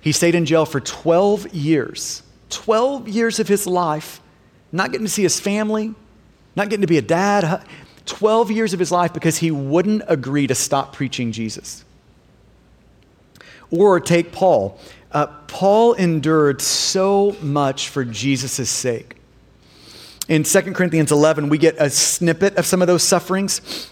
He 0.00 0.10
stayed 0.10 0.34
in 0.34 0.44
jail 0.44 0.66
for 0.66 0.80
12 0.80 1.54
years. 1.54 2.24
12 2.50 3.06
years 3.06 3.38
of 3.38 3.46
his 3.46 3.64
life, 3.64 4.20
not 4.72 4.90
getting 4.90 5.06
to 5.06 5.12
see 5.12 5.22
his 5.22 5.38
family, 5.38 5.94
not 6.56 6.68
getting 6.68 6.80
to 6.80 6.88
be 6.88 6.98
a 6.98 7.02
dad. 7.02 7.64
12 8.06 8.50
years 8.50 8.72
of 8.72 8.80
his 8.80 8.90
life 8.90 9.12
because 9.12 9.36
he 9.36 9.52
wouldn't 9.52 10.02
agree 10.08 10.48
to 10.48 10.54
stop 10.56 10.92
preaching 10.92 11.30
Jesus. 11.30 11.84
Or 13.70 14.00
take 14.00 14.32
Paul. 14.32 14.80
Uh, 15.12 15.26
Paul 15.46 15.94
endured 15.94 16.60
so 16.60 17.36
much 17.40 17.88
for 17.88 18.04
Jesus' 18.04 18.68
sake. 18.68 19.16
In 20.28 20.42
2 20.42 20.60
Corinthians 20.72 21.12
11, 21.12 21.48
we 21.48 21.58
get 21.58 21.76
a 21.78 21.88
snippet 21.88 22.56
of 22.56 22.66
some 22.66 22.82
of 22.82 22.88
those 22.88 23.02
sufferings. 23.02 23.90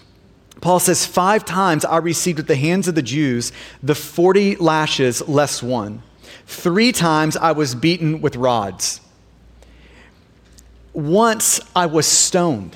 Paul 0.61 0.79
says, 0.79 1.05
Five 1.05 1.45
times 1.45 1.85
I 1.85 1.97
received 1.97 2.39
at 2.39 2.47
the 2.47 2.55
hands 2.55 2.87
of 2.87 2.95
the 2.95 3.01
Jews 3.01 3.51
the 3.81 3.95
40 3.95 4.57
lashes 4.57 5.25
less 5.27 5.63
one. 5.63 6.03
Three 6.45 6.91
times 6.91 7.37
I 7.37 7.53
was 7.53 7.73
beaten 7.73 8.21
with 8.21 8.35
rods. 8.35 8.99
Once 10.93 11.59
I 11.75 11.85
was 11.85 12.05
stoned. 12.05 12.75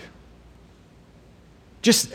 Just, 1.82 2.13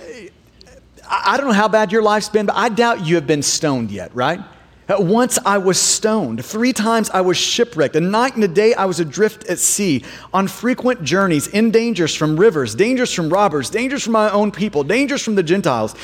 I 1.09 1.37
don't 1.37 1.47
know 1.47 1.53
how 1.53 1.69
bad 1.69 1.93
your 1.93 2.03
life's 2.03 2.29
been, 2.29 2.47
but 2.47 2.57
I 2.57 2.69
doubt 2.69 3.07
you 3.07 3.15
have 3.15 3.27
been 3.27 3.43
stoned 3.43 3.91
yet, 3.91 4.15
right? 4.15 4.41
At 4.87 5.03
once 5.03 5.38
I 5.47 5.59
was 5.59 5.81
stoned. 5.81 6.44
Three 6.44 6.75
times 6.75 7.09
I 7.11 7.23
was 7.23 7.38
shipwrecked. 7.38 7.97
A 7.97 8.01
night 8.01 8.35
and 8.35 8.44
a 8.44 8.49
day 8.49 8.75
I 8.75 8.85
was 8.85 9.01
adrift 9.01 9.44
at 9.44 9.59
sea, 9.59 10.05
on 10.33 10.47
frequent 10.47 11.03
journeys, 11.03 11.47
in 11.47 11.70
dangers 11.70 12.14
from 12.14 12.38
rivers, 12.38 12.75
dangers 12.75 13.12
from 13.12 13.31
robbers, 13.31 13.70
dangers 13.70 14.03
from 14.03 14.12
my 14.12 14.31
own 14.31 14.51
people, 14.51 14.85
dangers 14.85 15.23
from 15.23 15.37
the 15.37 15.42
Gentiles, 15.42 15.94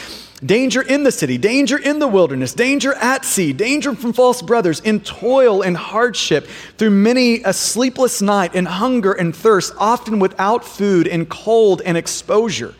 danger 0.45 0.81
in 0.81 1.03
the 1.03 1.12
city, 1.12 1.37
danger 1.37 1.77
in 1.77 1.99
the 1.99 2.09
wilderness, 2.09 2.55
danger 2.55 2.95
at 2.95 3.27
sea, 3.27 3.53
danger 3.53 3.95
from 3.95 4.14
false 4.14 4.40
brothers, 4.40 4.81
in 4.81 5.01
toil 5.01 5.61
and 5.61 5.77
hardship, 5.77 6.47
through 6.79 6.90
many 6.90 7.43
a 7.43 7.53
sleepless 7.53 8.23
night, 8.23 8.55
in 8.55 8.64
hunger 8.64 9.12
and 9.12 9.37
thirst, 9.37 9.75
often 9.77 10.19
without 10.19 10.64
food, 10.64 11.07
in 11.07 11.27
cold 11.27 11.83
and 11.85 11.99
exposure. 11.99 12.75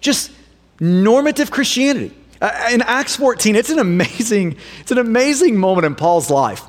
Just 0.00 0.32
normative 0.80 1.52
Christianity. 1.52 2.12
Uh, 2.42 2.70
in 2.72 2.82
Acts 2.82 3.14
14, 3.14 3.54
it's 3.54 3.70
an 3.70 3.78
amazing, 3.78 4.56
it's 4.80 4.90
an 4.90 4.98
amazing 4.98 5.56
moment 5.56 5.86
in 5.86 5.94
Paul's 5.94 6.28
life. 6.28 6.64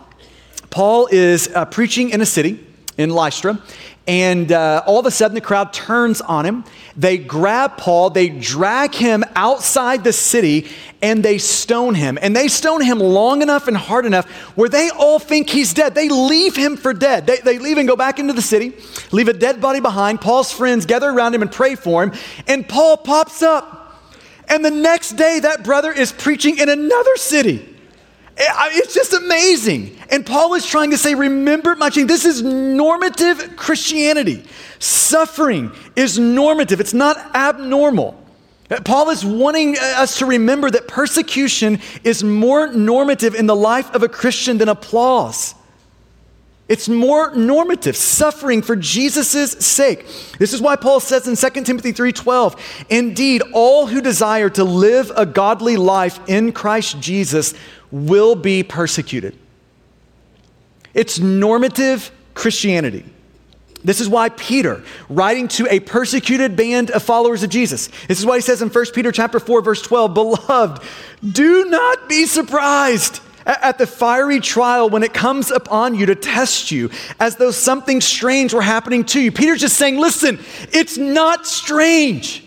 Paul 0.70 1.08
is 1.12 1.48
uh, 1.48 1.66
preaching 1.66 2.12
in 2.12 2.22
a 2.22 2.28
city 2.28 2.64
in 2.96 3.10
Lystra, 3.10 3.60
and 4.06 4.52
uh, 4.52 4.84
all 4.86 5.00
of 5.00 5.08
a 5.08 5.12
sudden 5.12 5.34
the 5.34 5.42
crowd 5.42 5.74
turns 5.74 6.22
on 6.22 6.46
him. 6.46 6.64
They 6.96 7.18
grab 7.18 7.78
Paul, 7.78 8.12
they 8.12 8.30
drag 8.30 8.94
him 8.94 9.24
outside 9.36 10.04
the 10.04 10.14
city, 10.14 10.68
and 11.02 11.24
they 11.24 11.40
stone 11.40 11.96
him. 11.96 12.20
And 12.22 12.36
they 12.36 12.50
stone 12.50 12.84
him 12.84 13.00
long 13.00 13.42
enough 13.42 13.68
and 13.68 13.76
hard 13.76 14.06
enough 14.06 14.30
where 14.56 14.70
they 14.70 14.92
all 14.92 15.18
think 15.18 15.50
he's 15.50 15.74
dead. 15.74 15.96
They 15.96 16.08
leave 16.08 16.56
him 16.56 16.78
for 16.78 16.94
dead. 16.94 17.26
They, 17.26 17.38
they 17.38 17.58
leave 17.58 17.80
and 17.80 17.88
go 17.88 17.96
back 17.96 18.20
into 18.20 18.34
the 18.34 18.44
city, 18.44 18.74
leave 19.12 19.28
a 19.28 19.34
dead 19.34 19.60
body 19.60 19.80
behind. 19.80 20.22
Paul's 20.22 20.52
friends 20.52 20.86
gather 20.86 21.10
around 21.10 21.34
him 21.34 21.42
and 21.42 21.52
pray 21.52 21.74
for 21.74 22.04
him, 22.04 22.12
and 22.46 22.70
Paul 22.70 22.98
pops 22.98 23.42
up. 23.42 23.83
And 24.54 24.64
the 24.64 24.70
next 24.70 25.14
day, 25.14 25.40
that 25.40 25.64
brother 25.64 25.92
is 25.92 26.12
preaching 26.12 26.60
in 26.60 26.70
another 26.70 27.16
city. 27.16 27.68
Eh, 28.38 28.44
it's 28.74 28.94
just 28.94 29.12
amazing. 29.12 29.98
And 30.12 30.24
Paul 30.24 30.54
is 30.54 30.64
trying 30.64 30.92
to 30.92 30.98
say, 31.00 31.16
remember 31.16 31.76
my 31.76 31.90
change. 31.90 32.08
This 32.08 32.24
is 32.24 32.44
normative 32.44 33.56
Christianity. 33.56 34.44
Suffering 34.78 35.72
is 35.96 36.20
normative, 36.20 36.80
it's 36.80 36.94
not 36.94 37.18
abnormal. 37.36 38.24
Eh, 38.70 38.78
Paul 38.86 39.10
is 39.10 39.26
wanting 39.26 39.76
eh, 39.76 39.80
us 39.98 40.20
to 40.20 40.28
remember 40.28 40.70
that 40.70 40.88
persecution 40.88 41.80
is 42.04 42.24
more 42.24 42.72
normative 42.72 43.34
in 43.34 43.48
the 43.48 43.56
life 43.56 43.92
of 43.96 44.04
a 44.04 44.08
Christian 44.08 44.60
than 44.60 44.70
applause. 44.70 45.56
It's 46.70 46.88
more 46.88 47.36
normative, 47.36 47.96
suffering 47.96 48.62
for 48.62 48.76
Jesus' 48.76 49.52
sake. 49.52 50.06
This 50.40 50.54
is 50.54 50.62
why 50.62 50.78
Paul 50.78 51.02
says 51.02 51.28
in 51.28 51.36
2 51.36 51.66
Timothy 51.66 51.92
3:12, 51.92 52.56
"Indeed, 52.90 53.44
all 53.52 53.88
who 53.88 54.00
desire 54.00 54.50
to 54.52 54.64
live 54.64 55.12
a 55.16 55.26
godly 55.26 55.76
life 55.76 56.20
in 56.26 56.54
Christ 56.54 57.00
Jesus 57.02 57.54
will 57.92 58.36
be 58.36 58.64
persecuted." 58.64 59.36
It's 60.94 61.20
normative 61.20 62.12
Christianity. 62.34 63.06
This 63.84 64.00
is 64.00 64.08
why 64.08 64.30
Peter, 64.30 64.82
writing 65.10 65.50
to 65.50 65.68
a 65.70 65.82
persecuted 65.82 66.56
band 66.56 66.90
of 66.92 67.04
followers 67.04 67.44
of 67.44 67.50
Jesus, 67.50 67.90
this 68.08 68.20
is 68.20 68.26
why 68.26 68.38
he 68.38 68.42
says 68.42 68.62
in 68.62 68.70
1 68.70 68.94
Peter 68.94 69.12
chapter 69.12 69.42
4 69.42 69.62
verse 69.62 69.82
12, 69.82 70.14
"Beloved, 70.14 70.82
do 71.30 71.66
not 71.66 72.08
be 72.08 72.26
surprised 72.26 73.20
at 73.46 73.78
the 73.78 73.88
fiery 73.88 74.40
trial 74.40 74.90
when 74.90 75.04
it 75.04 75.14
comes 75.14 75.52
upon 75.52 75.96
you 75.96 76.06
to 76.06 76.16
test 76.16 76.72
you 76.72 76.90
as 77.20 77.36
though 77.36 77.52
something 77.52 78.02
strange 78.02 78.54
were 78.54 78.62
happening 78.62 79.04
to 79.06 79.22
you. 79.22 79.32
Peter's 79.32 79.62
just 79.62 79.78
saying, 79.78 79.98
listen, 79.98 80.40
it's 80.72 80.98
not 80.98 81.46
strange. 81.46 82.44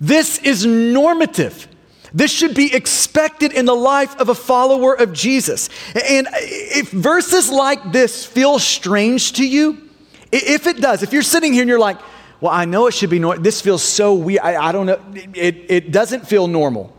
This 0.00 0.38
is 0.38 0.66
normative. 0.66 1.68
This 2.12 2.30
should 2.30 2.54
be 2.54 2.74
expected 2.74 3.52
in 3.52 3.66
the 3.66 3.74
life 3.74 4.16
of 4.16 4.28
a 4.28 4.34
follower 4.34 4.94
of 4.94 5.12
Jesus. 5.12 5.68
And 5.94 6.26
if 6.32 6.90
verses 6.90 7.50
like 7.50 7.92
this 7.92 8.24
feel 8.24 8.58
strange 8.58 9.32
to 9.34 9.46
you, 9.46 9.90
if 10.32 10.66
it 10.66 10.80
does, 10.80 11.02
if 11.02 11.12
you're 11.12 11.22
sitting 11.22 11.52
here 11.52 11.62
and 11.62 11.68
you're 11.68 11.78
like, 11.78 11.98
well, 12.40 12.52
I 12.52 12.64
know 12.64 12.86
it 12.86 12.94
should 12.94 13.10
be 13.10 13.18
normal, 13.18 13.42
this 13.42 13.60
feels 13.60 13.82
so 13.82 14.14
weird, 14.14 14.40
I, 14.42 14.68
I 14.68 14.72
don't 14.72 14.86
know, 14.86 15.00
it, 15.34 15.70
it 15.70 15.92
doesn't 15.92 16.26
feel 16.26 16.46
normal. 16.46 16.95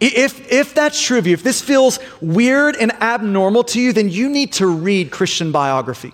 If, 0.00 0.52
if 0.52 0.74
that's 0.74 1.00
true 1.00 1.18
of 1.18 1.26
you, 1.26 1.34
if 1.34 1.42
this 1.42 1.60
feels 1.60 1.98
weird 2.20 2.76
and 2.76 2.92
abnormal 3.02 3.64
to 3.64 3.80
you, 3.80 3.92
then 3.92 4.08
you 4.08 4.28
need 4.28 4.52
to 4.54 4.66
read 4.66 5.10
Christian 5.10 5.50
biography. 5.50 6.12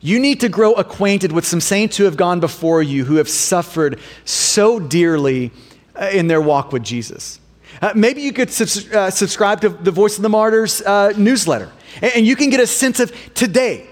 You 0.00 0.18
need 0.18 0.40
to 0.40 0.48
grow 0.48 0.72
acquainted 0.74 1.32
with 1.32 1.44
some 1.44 1.60
saints 1.60 1.96
who 1.96 2.04
have 2.04 2.16
gone 2.16 2.40
before 2.40 2.82
you 2.82 3.04
who 3.04 3.16
have 3.16 3.28
suffered 3.28 3.98
so 4.24 4.78
dearly 4.80 5.50
uh, 5.94 6.10
in 6.12 6.28
their 6.28 6.40
walk 6.40 6.72
with 6.72 6.82
Jesus. 6.82 7.40
Uh, 7.82 7.92
maybe 7.94 8.22
you 8.22 8.32
could 8.32 8.50
subs- 8.50 8.90
uh, 8.92 9.10
subscribe 9.10 9.60
to 9.60 9.68
the 9.68 9.90
Voice 9.90 10.16
of 10.16 10.22
the 10.22 10.28
Martyrs 10.28 10.80
uh, 10.82 11.12
newsletter, 11.16 11.70
and, 12.00 12.12
and 12.14 12.26
you 12.26 12.36
can 12.36 12.48
get 12.48 12.60
a 12.60 12.66
sense 12.66 13.00
of 13.00 13.12
today, 13.34 13.86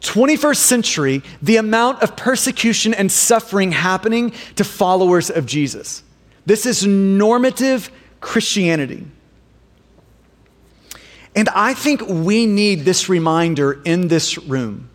21st 0.00 0.56
century, 0.56 1.22
the 1.42 1.56
amount 1.56 2.02
of 2.02 2.16
persecution 2.16 2.94
and 2.94 3.10
suffering 3.10 3.72
happening 3.72 4.32
to 4.54 4.64
followers 4.64 5.30
of 5.30 5.46
Jesus. 5.46 6.02
This 6.46 6.64
is 6.64 6.86
normative 6.86 7.90
Christianity. 8.20 9.04
And 11.34 11.48
I 11.50 11.74
think 11.74 12.08
we 12.08 12.46
need 12.46 12.84
this 12.84 13.08
reminder 13.08 13.82
in 13.84 14.08
this 14.08 14.38
room. 14.38 14.88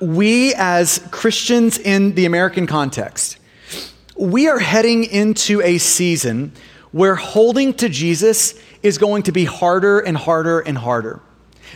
We, 0.00 0.52
as 0.54 1.06
Christians 1.10 1.78
in 1.78 2.14
the 2.14 2.26
American 2.26 2.66
context, 2.66 3.38
we 4.16 4.46
are 4.48 4.58
heading 4.58 5.04
into 5.04 5.62
a 5.62 5.78
season 5.78 6.52
where 6.92 7.14
holding 7.14 7.72
to 7.74 7.88
Jesus 7.88 8.54
is 8.82 8.98
going 8.98 9.22
to 9.24 9.32
be 9.32 9.44
harder 9.44 10.00
and 10.00 10.16
harder 10.16 10.60
and 10.60 10.76
harder. 10.76 11.20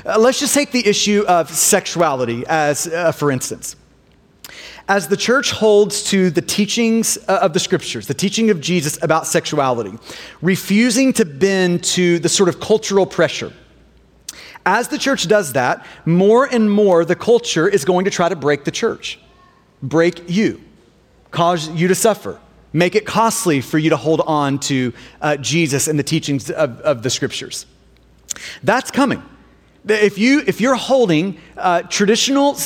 Uh, 0.05 0.19
let's 0.19 0.39
just 0.39 0.55
take 0.55 0.71
the 0.71 0.87
issue 0.87 1.25
of 1.27 1.51
sexuality 1.51 2.45
as, 2.47 2.87
uh, 2.87 3.11
for 3.11 3.33
instance 3.33 3.75
as 4.89 5.09
the 5.09 5.17
church 5.17 5.51
holds 5.51 6.03
to 6.05 6.31
the 6.31 6.41
teachings 6.41 7.19
uh, 7.29 7.41
of 7.43 7.53
the 7.53 7.61
scriptures, 7.61 8.07
the 8.07 8.15
teaching 8.15 8.49
of 8.49 8.61
Jesus 8.61 8.99
about 9.03 9.27
sexuality, 9.27 9.93
refusing 10.41 11.13
to 11.13 11.27
bend 11.27 11.85
to 11.85 12.19
the 12.19 12.29
sort 12.29 12.49
of 12.49 12.59
cultural 12.59 13.05
pressure. 13.05 13.53
As 14.65 14.89
the 14.89 14.99
church 14.99 15.29
does 15.29 15.53
that, 15.53 15.87
more 16.07 16.47
and 16.47 16.71
more 16.71 17.05
the 17.05 17.15
culture 17.15 17.69
is 17.69 17.85
going 17.85 18.07
to 18.07 18.11
try 18.11 18.29
to 18.29 18.37
break 18.37 18.65
the 18.65 18.71
church, 18.71 19.21
break 19.83 20.29
you, 20.29 20.61
cause 21.31 21.69
you 21.69 21.89
to 21.89 21.95
suffer, 21.95 22.41
make 22.73 22.95
it 22.95 23.05
costly 23.05 23.61
for 23.61 23.79
you 23.79 23.91
to 23.91 23.97
hold 23.97 24.23
on 24.23 24.59
to 24.59 24.93
uh, 25.21 25.37
Jesus 25.37 25.87
and 25.87 25.99
the 25.99 26.03
teachings 26.03 26.51
of, 26.51 26.81
of 26.81 27.03
the 27.03 27.11
scriptures. 27.11 27.67
That's 28.63 28.91
coming. 28.91 29.23
If, 29.91 30.19
you, 30.19 30.43
if 30.47 30.61
you're 30.61 30.75
holding 30.75 31.39
uh, 31.57 31.83
traditional, 31.83 32.57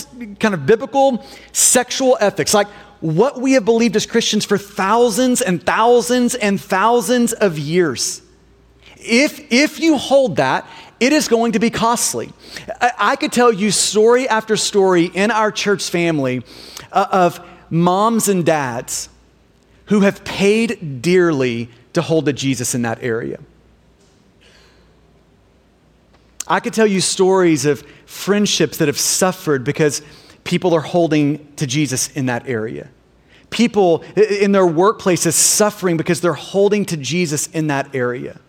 kind 0.40 0.54
of 0.54 0.66
biblical 0.66 1.24
sexual 1.52 2.16
ethics, 2.20 2.54
like 2.54 2.68
what 3.00 3.40
we 3.40 3.52
have 3.52 3.64
believed 3.64 3.96
as 3.96 4.06
Christians 4.06 4.44
for 4.44 4.58
thousands 4.58 5.40
and 5.40 5.64
thousands 5.64 6.34
and 6.34 6.60
thousands 6.60 7.32
of 7.32 7.58
years, 7.58 8.22
if, 8.96 9.52
if 9.52 9.80
you 9.80 9.96
hold 9.98 10.36
that, 10.36 10.66
it 11.00 11.12
is 11.12 11.26
going 11.26 11.52
to 11.52 11.58
be 11.58 11.70
costly. 11.70 12.32
I, 12.80 12.92
I 12.98 13.16
could 13.16 13.32
tell 13.32 13.52
you 13.52 13.70
story 13.70 14.28
after 14.28 14.56
story 14.56 15.06
in 15.06 15.30
our 15.30 15.50
church 15.50 15.90
family 15.90 16.42
uh, 16.92 17.06
of 17.10 17.40
moms 17.70 18.28
and 18.28 18.46
dads 18.46 19.08
who 19.86 20.00
have 20.00 20.22
paid 20.24 21.02
dearly 21.02 21.68
to 21.94 22.02
hold 22.02 22.26
to 22.26 22.32
Jesus 22.32 22.74
in 22.74 22.82
that 22.82 23.02
area. 23.02 23.40
I 26.46 26.60
could 26.60 26.74
tell 26.74 26.86
you 26.86 27.00
stories 27.00 27.64
of 27.64 27.82
friendships 28.06 28.78
that 28.78 28.88
have 28.88 28.98
suffered 28.98 29.64
because 29.64 30.02
people 30.44 30.74
are 30.74 30.80
holding 30.80 31.52
to 31.54 31.66
Jesus 31.66 32.08
in 32.12 32.26
that 32.26 32.48
area. 32.48 32.88
People 33.50 34.02
in 34.16 34.52
their 34.52 34.66
workplaces 34.66 35.34
suffering 35.34 35.96
because 35.96 36.20
they're 36.20 36.32
holding 36.32 36.84
to 36.86 36.96
Jesus 36.96 37.46
in 37.48 37.66
that 37.68 37.94
area. 37.94 38.40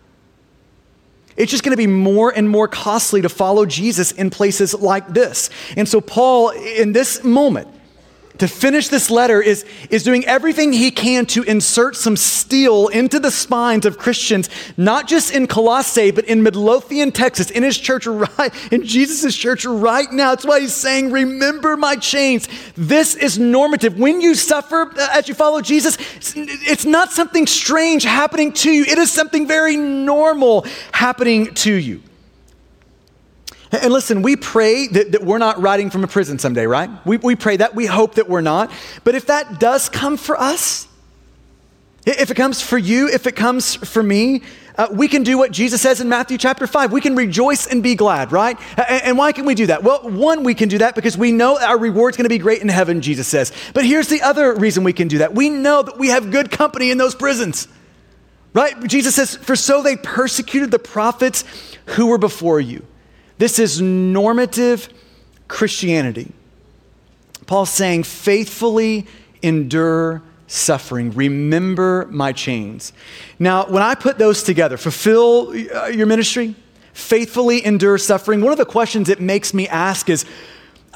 It's 1.36 1.50
just 1.50 1.64
going 1.64 1.72
to 1.72 1.76
be 1.76 1.86
more 1.86 2.30
and 2.30 2.48
more 2.48 2.68
costly 2.68 3.22
to 3.22 3.28
follow 3.28 3.66
Jesus 3.66 4.12
in 4.12 4.30
places 4.30 4.72
like 4.74 5.08
this. 5.08 5.50
And 5.76 5.88
so, 5.88 6.00
Paul, 6.00 6.50
in 6.50 6.92
this 6.92 7.24
moment, 7.24 7.68
to 8.38 8.48
finish 8.48 8.88
this 8.88 9.10
letter 9.10 9.40
is, 9.40 9.64
is 9.90 10.02
doing 10.02 10.24
everything 10.24 10.72
he 10.72 10.90
can 10.90 11.24
to 11.26 11.44
insert 11.44 11.94
some 11.94 12.16
steel 12.16 12.88
into 12.88 13.20
the 13.20 13.30
spines 13.30 13.86
of 13.86 13.96
Christians, 13.96 14.50
not 14.76 15.06
just 15.06 15.32
in 15.32 15.46
Colossae, 15.46 16.10
but 16.10 16.24
in 16.24 16.42
Midlothian, 16.42 17.12
Texas, 17.12 17.50
in 17.50 17.62
his 17.62 17.78
church, 17.78 18.06
right, 18.06 18.52
in 18.72 18.84
Jesus' 18.84 19.36
church 19.36 19.64
right 19.64 20.10
now. 20.10 20.30
That's 20.30 20.44
why 20.44 20.60
he's 20.60 20.74
saying, 20.74 21.12
Remember 21.12 21.76
my 21.76 21.94
chains. 21.96 22.48
This 22.76 23.14
is 23.14 23.38
normative. 23.38 23.98
When 23.98 24.20
you 24.20 24.34
suffer 24.34 24.92
uh, 24.98 25.08
as 25.12 25.28
you 25.28 25.34
follow 25.34 25.60
Jesus, 25.60 25.96
it's 26.36 26.84
not 26.84 27.12
something 27.12 27.46
strange 27.46 28.02
happening 28.02 28.52
to 28.52 28.70
you, 28.70 28.84
it 28.84 28.98
is 28.98 29.12
something 29.12 29.46
very 29.46 29.76
normal 29.76 30.66
happening 30.92 31.54
to 31.54 31.72
you. 31.72 32.02
And 33.82 33.92
listen, 33.92 34.22
we 34.22 34.36
pray 34.36 34.86
that, 34.88 35.12
that 35.12 35.24
we're 35.24 35.38
not 35.38 35.60
writing 35.60 35.90
from 35.90 36.04
a 36.04 36.06
prison 36.06 36.38
someday, 36.38 36.66
right? 36.66 36.90
We, 37.06 37.16
we 37.16 37.34
pray 37.34 37.56
that. 37.56 37.74
We 37.74 37.86
hope 37.86 38.14
that 38.16 38.28
we're 38.28 38.40
not. 38.40 38.70
But 39.02 39.14
if 39.14 39.26
that 39.26 39.58
does 39.58 39.88
come 39.88 40.16
for 40.16 40.38
us, 40.40 40.86
if 42.06 42.30
it 42.30 42.34
comes 42.34 42.60
for 42.60 42.76
you, 42.76 43.08
if 43.08 43.26
it 43.26 43.34
comes 43.34 43.74
for 43.74 44.02
me, 44.02 44.42
uh, 44.76 44.88
we 44.90 45.08
can 45.08 45.22
do 45.22 45.38
what 45.38 45.52
Jesus 45.52 45.80
says 45.80 46.00
in 46.00 46.08
Matthew 46.08 46.36
chapter 46.36 46.66
5. 46.66 46.92
We 46.92 47.00
can 47.00 47.14
rejoice 47.14 47.66
and 47.66 47.82
be 47.82 47.94
glad, 47.94 48.32
right? 48.32 48.58
And, 48.76 49.02
and 49.04 49.18
why 49.18 49.32
can 49.32 49.46
we 49.46 49.54
do 49.54 49.66
that? 49.66 49.82
Well, 49.82 50.00
one, 50.10 50.42
we 50.42 50.54
can 50.54 50.68
do 50.68 50.78
that 50.78 50.94
because 50.94 51.16
we 51.16 51.32
know 51.32 51.58
our 51.58 51.78
reward's 51.78 52.16
going 52.16 52.24
to 52.24 52.28
be 52.28 52.38
great 52.38 52.60
in 52.60 52.68
heaven, 52.68 53.00
Jesus 53.00 53.28
says. 53.28 53.52
But 53.72 53.86
here's 53.86 54.08
the 54.08 54.22
other 54.22 54.54
reason 54.54 54.84
we 54.84 54.92
can 54.92 55.08
do 55.08 55.18
that 55.18 55.34
we 55.34 55.48
know 55.48 55.82
that 55.82 55.98
we 55.98 56.08
have 56.08 56.30
good 56.30 56.50
company 56.50 56.90
in 56.90 56.98
those 56.98 57.14
prisons, 57.14 57.68
right? 58.52 58.74
Jesus 58.86 59.14
says, 59.14 59.36
For 59.36 59.56
so 59.56 59.82
they 59.82 59.96
persecuted 59.96 60.70
the 60.70 60.78
prophets 60.78 61.44
who 61.86 62.06
were 62.06 62.18
before 62.18 62.60
you. 62.60 62.84
This 63.38 63.58
is 63.58 63.80
normative 63.80 64.88
Christianity. 65.48 66.32
Paul's 67.46 67.70
saying, 67.70 68.04
faithfully 68.04 69.06
endure 69.42 70.22
suffering. 70.46 71.10
Remember 71.12 72.06
my 72.10 72.32
chains. 72.32 72.92
Now, 73.38 73.66
when 73.66 73.82
I 73.82 73.94
put 73.94 74.18
those 74.18 74.42
together, 74.42 74.76
fulfill 74.76 75.50
uh, 75.50 75.86
your 75.86 76.06
ministry, 76.06 76.54
faithfully 76.92 77.64
endure 77.64 77.98
suffering, 77.98 78.40
one 78.40 78.52
of 78.52 78.58
the 78.58 78.64
questions 78.64 79.08
it 79.08 79.20
makes 79.20 79.52
me 79.52 79.68
ask 79.68 80.08
is, 80.08 80.24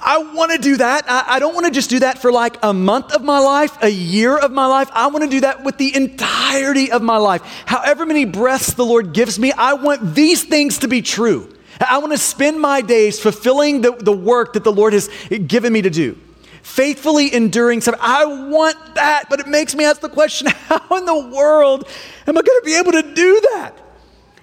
I 0.00 0.18
want 0.18 0.52
to 0.52 0.58
do 0.58 0.76
that. 0.76 1.04
I, 1.08 1.24
I 1.26 1.38
don't 1.40 1.54
want 1.54 1.66
to 1.66 1.72
just 1.72 1.90
do 1.90 1.98
that 1.98 2.18
for 2.18 2.30
like 2.30 2.56
a 2.62 2.72
month 2.72 3.12
of 3.12 3.24
my 3.24 3.40
life, 3.40 3.76
a 3.82 3.88
year 3.88 4.36
of 4.36 4.52
my 4.52 4.66
life. 4.66 4.88
I 4.92 5.08
want 5.08 5.24
to 5.24 5.30
do 5.30 5.40
that 5.40 5.64
with 5.64 5.76
the 5.76 5.94
entirety 5.94 6.92
of 6.92 7.02
my 7.02 7.16
life. 7.16 7.42
However 7.66 8.06
many 8.06 8.24
breaths 8.24 8.74
the 8.74 8.84
Lord 8.84 9.12
gives 9.12 9.38
me, 9.40 9.50
I 9.52 9.72
want 9.72 10.14
these 10.14 10.44
things 10.44 10.78
to 10.78 10.88
be 10.88 11.02
true. 11.02 11.52
I 11.80 11.98
want 11.98 12.12
to 12.12 12.18
spend 12.18 12.60
my 12.60 12.80
days 12.80 13.20
fulfilling 13.20 13.82
the, 13.82 13.92
the 13.92 14.12
work 14.12 14.54
that 14.54 14.64
the 14.64 14.72
Lord 14.72 14.92
has 14.92 15.08
given 15.46 15.72
me 15.72 15.82
to 15.82 15.90
do 15.90 16.18
faithfully 16.62 17.32
enduring 17.34 17.80
suffering. 17.80 18.02
I 18.04 18.24
want 18.50 18.94
that, 18.94 19.24
but 19.30 19.40
it 19.40 19.46
makes 19.46 19.74
me 19.74 19.84
ask 19.84 20.00
the 20.00 20.08
question 20.08 20.48
how 20.68 20.96
in 20.96 21.06
the 21.06 21.28
world 21.34 21.88
am 22.26 22.36
I 22.36 22.42
going 22.42 22.60
to 22.60 22.64
be 22.64 22.76
able 22.76 22.92
to 22.92 23.02
do 23.02 23.40
that? 23.52 23.72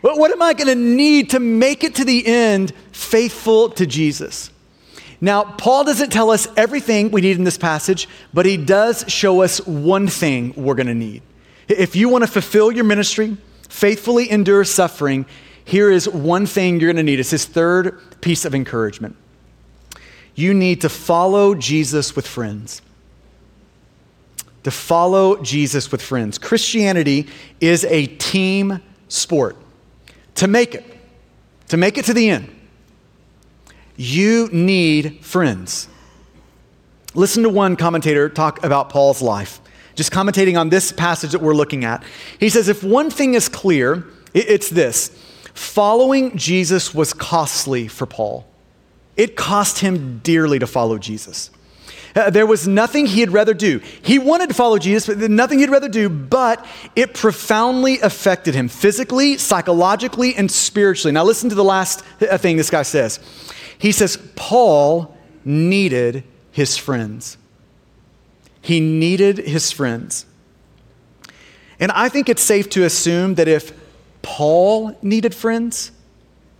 What, 0.01 0.17
what 0.17 0.31
am 0.31 0.41
I 0.41 0.53
going 0.53 0.67
to 0.67 0.75
need 0.75 1.31
to 1.31 1.39
make 1.39 1.83
it 1.83 1.95
to 1.95 2.05
the 2.05 2.25
end 2.25 2.73
faithful 2.91 3.69
to 3.71 3.85
Jesus? 3.85 4.51
Now, 5.21 5.43
Paul 5.43 5.85
doesn't 5.85 6.11
tell 6.11 6.29
us 6.29 6.47
everything 6.57 7.11
we 7.11 7.21
need 7.21 7.37
in 7.37 7.43
this 7.43 7.57
passage, 7.57 8.09
but 8.33 8.45
he 8.45 8.57
does 8.57 9.05
show 9.07 9.41
us 9.41 9.65
one 9.65 10.07
thing 10.07 10.53
we're 10.55 10.75
going 10.75 10.87
to 10.87 10.95
need. 10.95 11.21
If 11.67 11.95
you 11.95 12.09
want 12.09 12.23
to 12.23 12.29
fulfill 12.29 12.71
your 12.71 12.83
ministry, 12.83 13.37
faithfully 13.69 14.29
endure 14.29 14.63
suffering, 14.65 15.25
here 15.65 15.91
is 15.91 16.07
one 16.07 16.45
thing 16.45 16.79
you're 16.79 16.93
going 16.93 17.03
to 17.03 17.03
need. 17.03 17.19
It's 17.19 17.31
his 17.31 17.45
third 17.45 17.99
piece 18.21 18.45
of 18.45 18.55
encouragement 18.55 19.17
you 20.35 20.53
need 20.53 20.81
to 20.81 20.89
follow 20.89 21.55
Jesus 21.55 22.15
with 22.15 22.27
friends. 22.27 22.81
To 24.63 24.71
follow 24.71 25.41
Jesus 25.41 25.91
with 25.91 26.01
friends. 26.01 26.37
Christianity 26.37 27.27
is 27.61 27.85
a 27.85 28.07
team 28.07 28.81
sport. 29.07 29.55
To 30.35 30.47
make 30.47 30.75
it, 30.75 30.85
to 31.69 31.77
make 31.77 31.97
it 31.97 32.05
to 32.05 32.13
the 32.13 32.29
end, 32.29 32.53
you 33.95 34.49
need 34.51 35.23
friends. 35.23 35.87
Listen 37.13 37.43
to 37.43 37.49
one 37.49 37.77
commentator 37.77 38.27
talk 38.27 38.61
about 38.65 38.89
Paul's 38.89 39.21
life, 39.21 39.61
just 39.95 40.11
commentating 40.11 40.59
on 40.59 40.67
this 40.67 40.91
passage 40.91 41.31
that 41.31 41.41
we're 41.41 41.53
looking 41.53 41.85
at. 41.85 42.03
He 42.37 42.49
says, 42.49 42.67
If 42.67 42.83
one 42.83 43.09
thing 43.09 43.35
is 43.35 43.47
clear, 43.47 44.05
it's 44.33 44.69
this 44.69 45.17
following 45.55 46.37
Jesus 46.37 46.93
was 46.93 47.13
costly 47.13 47.87
for 47.87 48.05
Paul. 48.05 48.45
It 49.17 49.35
cost 49.35 49.79
him 49.79 50.19
dearly 50.19 50.59
to 50.59 50.67
follow 50.67 50.97
Jesus. 50.97 51.49
Uh, 52.15 52.29
there 52.29 52.45
was 52.45 52.67
nothing 52.67 53.05
he'd 53.05 53.31
rather 53.31 53.53
do. 53.53 53.79
He 54.01 54.19
wanted 54.19 54.49
to 54.49 54.53
follow 54.53 54.77
Jesus, 54.77 55.07
but 55.07 55.29
nothing 55.29 55.59
he'd 55.59 55.69
rather 55.69 55.89
do, 55.89 56.07
but 56.07 56.65
it 56.95 57.13
profoundly 57.13 57.99
affected 57.99 58.55
him 58.55 58.67
physically, 58.69 59.37
psychologically, 59.37 60.35
and 60.35 60.49
spiritually. 60.49 61.11
Now, 61.11 61.23
listen 61.23 61.49
to 61.49 61.55
the 61.55 61.63
last 61.63 62.03
uh, 62.21 62.37
thing 62.37 62.55
this 62.55 62.69
guy 62.69 62.83
says. 62.83 63.19
He 63.77 63.91
says, 63.91 64.17
Paul 64.35 65.17
needed 65.43 66.23
his 66.51 66.77
friends. 66.77 67.37
He 68.61 68.79
needed 68.79 69.37
his 69.37 69.71
friends. 69.71 70.25
And 71.79 71.91
I 71.91 72.07
think 72.07 72.29
it's 72.29 72.41
safe 72.41 72.69
to 72.71 72.85
assume 72.85 73.35
that 73.35 73.49
if 73.49 73.73
Paul 74.25 74.97
needed 75.03 75.35
friends, 75.35 75.91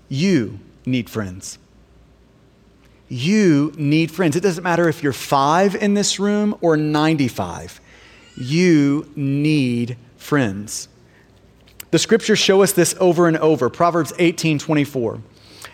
you 0.08 0.60
need 0.86 1.10
friends. 1.10 1.58
You 3.10 3.74
need 3.76 4.12
friends. 4.12 4.36
It 4.36 4.42
doesn't 4.42 4.64
matter 4.64 4.88
if 4.88 5.02
you're 5.02 5.12
five 5.14 5.76
in 5.76 5.96
this 5.96 6.20
room 6.20 6.56
or 6.62 6.78
95. 6.78 7.82
You 8.38 9.12
need 9.16 9.98
friends. 10.16 10.90
The 11.90 11.98
scriptures 11.98 12.38
show 12.38 12.62
us 12.62 12.72
this 12.72 12.94
over 13.00 13.28
and 13.28 13.38
over. 13.38 13.72
Proverbs 13.72 14.14
18 14.20 14.60
24. 14.60 15.24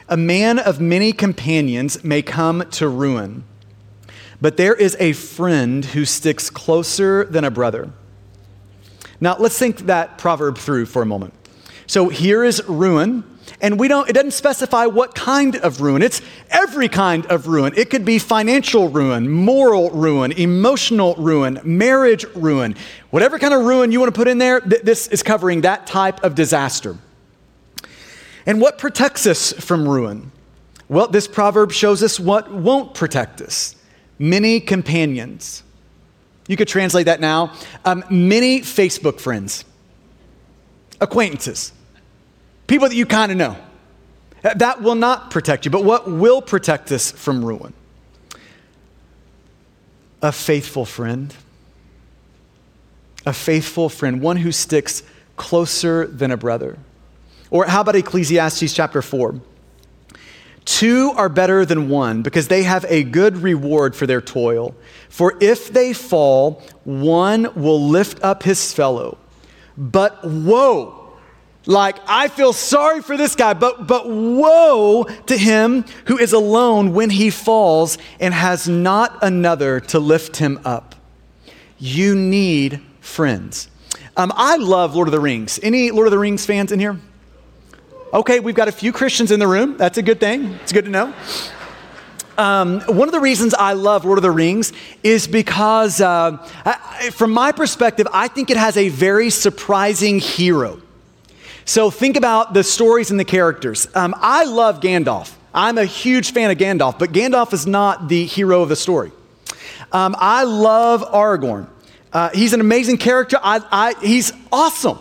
A 0.07 0.15
man 0.15 0.59
of 0.59 0.79
many 0.79 1.11
companions 1.11 2.05
may 2.05 2.21
come 2.21 2.63
to 2.71 2.87
ruin, 2.87 3.43
but 4.39 4.55
there 4.55 4.75
is 4.75 4.95
a 4.97 5.11
friend 5.11 5.83
who 5.83 6.05
sticks 6.05 6.49
closer 6.49 7.25
than 7.25 7.43
a 7.43 7.51
brother. 7.51 7.91
Now, 9.19 9.35
let's 9.37 9.59
think 9.59 9.79
that 9.87 10.17
proverb 10.17 10.57
through 10.57 10.85
for 10.85 11.01
a 11.01 11.05
moment. 11.05 11.33
So 11.91 12.07
here 12.07 12.45
is 12.45 12.63
ruin 12.69 13.25
and 13.59 13.77
we 13.77 13.89
don't 13.89 14.09
it 14.09 14.13
doesn't 14.13 14.31
specify 14.31 14.85
what 14.85 15.13
kind 15.13 15.57
of 15.57 15.81
ruin. 15.81 16.01
It's 16.01 16.21
every 16.49 16.87
kind 16.87 17.25
of 17.25 17.47
ruin. 17.47 17.73
It 17.75 17.89
could 17.89 18.05
be 18.05 18.17
financial 18.17 18.87
ruin 18.87 19.29
moral 19.29 19.89
ruin 19.89 20.31
emotional 20.31 21.15
ruin 21.15 21.59
marriage 21.65 22.23
ruin. 22.33 22.77
Whatever 23.09 23.37
kind 23.39 23.53
of 23.53 23.65
ruin 23.65 23.91
you 23.91 23.99
want 23.99 24.07
to 24.07 24.17
put 24.17 24.29
in 24.29 24.37
there 24.37 24.61
th- 24.61 24.83
this 24.83 25.07
is 25.07 25.21
covering 25.21 25.59
that 25.61 25.85
type 25.85 26.23
of 26.23 26.33
disaster. 26.33 26.95
And 28.45 28.61
what 28.61 28.77
protects 28.77 29.27
us 29.27 29.51
from 29.51 29.85
ruin? 29.85 30.31
Well 30.87 31.09
this 31.09 31.27
proverb 31.27 31.73
shows 31.73 32.01
us 32.01 32.21
what 32.21 32.53
won't 32.53 32.93
protect 32.93 33.41
us. 33.41 33.75
Many 34.17 34.61
companions. 34.61 35.61
You 36.47 36.55
could 36.55 36.69
translate 36.69 37.07
that 37.07 37.19
now. 37.19 37.51
Um, 37.83 38.05
many 38.09 38.61
facebook 38.61 39.19
friends. 39.19 39.65
Acquaintances 41.01 41.73
people 42.71 42.87
that 42.87 42.95
you 42.95 43.05
kind 43.05 43.33
of 43.33 43.37
know. 43.37 43.57
That 44.43 44.81
will 44.81 44.95
not 44.95 45.29
protect 45.29 45.65
you, 45.65 45.71
but 45.71 45.83
what 45.83 46.09
will 46.09 46.41
protect 46.41 46.89
us 46.93 47.11
from 47.11 47.43
ruin? 47.43 47.73
A 50.21 50.31
faithful 50.31 50.85
friend. 50.85 51.35
A 53.25 53.33
faithful 53.33 53.89
friend, 53.89 54.21
one 54.21 54.37
who 54.37 54.53
sticks 54.53 55.03
closer 55.35 56.07
than 56.07 56.31
a 56.31 56.37
brother. 56.37 56.77
Or 57.49 57.65
how 57.65 57.81
about 57.81 57.97
Ecclesiastes 57.97 58.73
chapter 58.73 59.01
4? 59.01 59.41
Two 60.63 61.11
are 61.17 61.27
better 61.27 61.65
than 61.65 61.89
one 61.89 62.21
because 62.21 62.47
they 62.47 62.63
have 62.63 62.85
a 62.87 63.03
good 63.03 63.35
reward 63.39 63.97
for 63.97 64.07
their 64.07 64.21
toil. 64.21 64.73
For 65.09 65.37
if 65.41 65.73
they 65.73 65.91
fall, 65.91 66.63
one 66.85 67.53
will 67.53 67.85
lift 67.85 68.23
up 68.23 68.43
his 68.43 68.71
fellow. 68.71 69.17
But 69.77 70.23
woe 70.23 71.00
like, 71.65 71.97
I 72.07 72.27
feel 72.27 72.53
sorry 72.53 73.01
for 73.01 73.17
this 73.17 73.35
guy, 73.35 73.53
but, 73.53 73.85
but 73.85 74.09
woe 74.09 75.03
to 75.27 75.37
him 75.37 75.85
who 76.05 76.17
is 76.17 76.33
alone 76.33 76.93
when 76.93 77.11
he 77.11 77.29
falls 77.29 77.97
and 78.19 78.33
has 78.33 78.67
not 78.67 79.19
another 79.21 79.79
to 79.79 79.99
lift 79.99 80.37
him 80.37 80.59
up. 80.65 80.95
You 81.77 82.15
need 82.15 82.81
friends. 82.99 83.69
Um, 84.17 84.33
I 84.35 84.57
love 84.57 84.95
Lord 84.95 85.07
of 85.07 85.11
the 85.11 85.19
Rings. 85.19 85.59
Any 85.61 85.91
Lord 85.91 86.07
of 86.07 86.11
the 86.11 86.19
Rings 86.19 86.45
fans 86.45 86.71
in 86.71 86.79
here? 86.79 86.99
Okay, 88.13 88.39
we've 88.39 88.55
got 88.55 88.67
a 88.67 88.71
few 88.71 88.91
Christians 88.91 89.31
in 89.31 89.39
the 89.39 89.47
room. 89.47 89.77
That's 89.77 89.97
a 89.97 90.01
good 90.01 90.19
thing. 90.19 90.53
It's 90.63 90.73
good 90.73 90.85
to 90.85 90.91
know. 90.91 91.13
Um, 92.37 92.81
one 92.81 93.07
of 93.07 93.11
the 93.11 93.19
reasons 93.19 93.53
I 93.53 93.73
love 93.73 94.03
Lord 94.03 94.17
of 94.17 94.23
the 94.23 94.31
Rings 94.31 94.73
is 95.03 95.27
because, 95.27 96.01
uh, 96.01 96.37
I, 96.65 97.11
from 97.11 97.31
my 97.31 97.51
perspective, 97.51 98.07
I 98.11 98.27
think 98.27 98.49
it 98.49 98.57
has 98.57 98.77
a 98.77 98.89
very 98.89 99.29
surprising 99.29 100.19
hero. 100.19 100.81
So 101.65 101.89
think 101.89 102.17
about 102.17 102.53
the 102.53 102.63
stories 102.63 103.11
and 103.11 103.19
the 103.19 103.25
characters. 103.25 103.87
Um, 103.95 104.15
I 104.17 104.45
love 104.45 104.79
Gandalf. 104.79 105.33
I'm 105.53 105.77
a 105.77 105.85
huge 105.85 106.31
fan 106.31 106.49
of 106.49 106.57
Gandalf, 106.57 106.97
but 106.97 107.11
Gandalf 107.11 107.53
is 107.53 107.67
not 107.67 108.07
the 108.07 108.25
hero 108.25 108.61
of 108.61 108.69
the 108.69 108.75
story. 108.75 109.11
Um, 109.91 110.15
I 110.17 110.43
love 110.43 111.01
Aragorn. 111.01 111.67
Uh, 112.13 112.29
he's 112.29 112.53
an 112.53 112.61
amazing 112.61 112.97
character. 112.97 113.37
I, 113.41 113.61
I, 113.71 113.93
he's 114.01 114.31
awesome, 114.51 114.97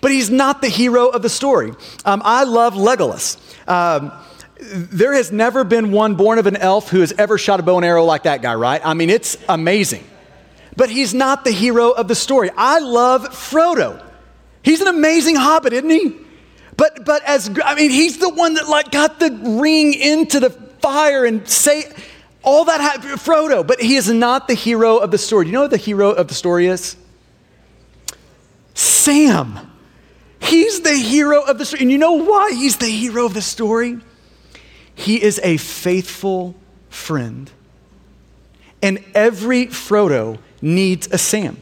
but 0.00 0.10
he's 0.10 0.30
not 0.30 0.60
the 0.62 0.68
hero 0.68 1.08
of 1.08 1.22
the 1.22 1.28
story. 1.28 1.72
Um, 2.04 2.22
I 2.24 2.44
love 2.44 2.74
Legolas. 2.74 3.36
Um, 3.68 4.12
there 4.60 5.12
has 5.12 5.30
never 5.30 5.62
been 5.64 5.92
one 5.92 6.16
born 6.16 6.38
of 6.38 6.46
an 6.46 6.56
elf 6.56 6.88
who 6.90 7.00
has 7.00 7.12
ever 7.12 7.38
shot 7.38 7.60
a 7.60 7.62
bow 7.62 7.76
and 7.76 7.84
arrow 7.84 8.04
like 8.04 8.24
that 8.24 8.42
guy, 8.42 8.54
right? 8.54 8.80
I 8.84 8.94
mean, 8.94 9.10
it's 9.10 9.36
amazing. 9.48 10.04
But 10.76 10.90
he's 10.90 11.14
not 11.14 11.44
the 11.44 11.50
hero 11.50 11.90
of 11.90 12.08
the 12.08 12.14
story. 12.14 12.50
I 12.56 12.78
love 12.80 13.24
Frodo. 13.30 14.04
He's 14.62 14.80
an 14.80 14.88
amazing 14.88 15.36
hobbit, 15.36 15.72
isn't 15.72 15.90
he? 15.90 16.16
But 16.76 17.04
but 17.04 17.24
as 17.24 17.50
I 17.64 17.74
mean, 17.74 17.90
he's 17.90 18.18
the 18.18 18.28
one 18.28 18.54
that 18.54 18.68
like 18.68 18.90
got 18.90 19.18
the 19.18 19.30
ring 19.60 19.94
into 19.94 20.40
the 20.40 20.50
fire 20.50 21.24
and 21.24 21.48
say 21.48 21.90
all 22.42 22.64
that 22.66 22.80
happened, 22.80 23.12
Frodo. 23.14 23.66
But 23.66 23.80
he 23.80 23.96
is 23.96 24.08
not 24.10 24.48
the 24.48 24.54
hero 24.54 24.98
of 24.98 25.10
the 25.10 25.18
story. 25.18 25.44
Do 25.44 25.50
you 25.50 25.54
know 25.54 25.62
what 25.62 25.70
the 25.70 25.76
hero 25.76 26.10
of 26.10 26.28
the 26.28 26.34
story 26.34 26.66
is? 26.66 26.96
Sam. 28.74 29.58
He's 30.40 30.80
the 30.82 30.94
hero 30.94 31.42
of 31.42 31.58
the 31.58 31.64
story. 31.64 31.82
And 31.82 31.90
you 31.90 31.98
know 31.98 32.12
why 32.12 32.52
he's 32.52 32.76
the 32.76 32.86
hero 32.86 33.26
of 33.26 33.34
the 33.34 33.42
story? 33.42 33.98
He 34.94 35.20
is 35.20 35.40
a 35.42 35.56
faithful 35.56 36.54
friend. 36.88 37.50
And 38.80 39.04
every 39.14 39.66
Frodo 39.66 40.38
needs 40.62 41.08
a 41.10 41.18
Sam. 41.18 41.56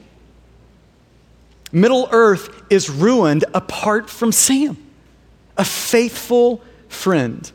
Middle 1.73 2.09
Earth 2.11 2.63
is 2.71 2.89
ruined 2.89 3.45
apart 3.55 4.09
from 4.09 4.33
Sam, 4.33 4.77
a 5.57 5.65
faithful 5.65 6.63
friend. 6.89 7.51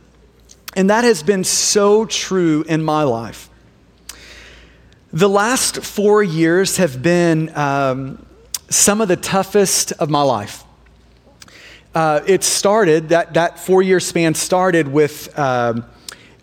And 0.75 0.89
that 0.89 1.03
has 1.03 1.23
been 1.23 1.43
so 1.43 2.05
true 2.05 2.63
in 2.67 2.83
my 2.83 3.03
life. 3.03 3.49
The 5.13 5.29
last 5.29 5.83
four 5.83 6.23
years 6.23 6.77
have 6.77 7.01
been 7.01 7.55
um, 7.57 8.25
some 8.69 9.01
of 9.01 9.09
the 9.09 9.17
toughest 9.17 9.91
of 9.93 10.09
my 10.09 10.21
life. 10.21 10.63
Uh, 11.93 12.21
it 12.25 12.43
started, 12.43 13.09
that, 13.09 13.33
that 13.33 13.59
four 13.59 13.81
year 13.81 13.99
span 13.99 14.33
started 14.33 14.87
with 14.87 15.37
um, 15.37 15.85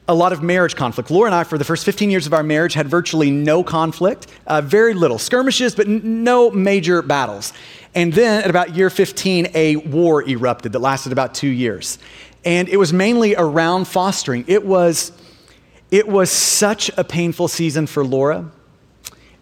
a 0.08 0.14
lot 0.14 0.32
of 0.32 0.42
marriage 0.42 0.74
conflict. 0.74 1.10
Laura 1.10 1.26
and 1.26 1.34
I, 1.34 1.44
for 1.44 1.58
the 1.58 1.64
first 1.64 1.84
15 1.84 2.10
years 2.10 2.26
of 2.26 2.32
our 2.32 2.42
marriage, 2.42 2.72
had 2.72 2.88
virtually 2.88 3.30
no 3.30 3.62
conflict, 3.62 4.26
uh, 4.46 4.62
very 4.62 4.94
little 4.94 5.18
skirmishes, 5.18 5.74
but 5.74 5.86
n- 5.86 6.24
no 6.24 6.50
major 6.50 7.02
battles. 7.02 7.52
And 7.94 8.12
then 8.14 8.42
at 8.42 8.48
about 8.48 8.74
year 8.74 8.88
15, 8.88 9.48
a 9.54 9.76
war 9.76 10.26
erupted 10.26 10.72
that 10.72 10.78
lasted 10.78 11.12
about 11.12 11.34
two 11.34 11.48
years. 11.48 11.98
And 12.42 12.70
it 12.70 12.78
was 12.78 12.90
mainly 12.90 13.36
around 13.36 13.86
fostering. 13.86 14.46
It 14.48 14.64
was, 14.64 15.12
it 15.90 16.08
was 16.08 16.30
such 16.30 16.90
a 16.96 17.04
painful 17.04 17.48
season 17.48 17.86
for 17.86 18.02
Laura. 18.02 18.50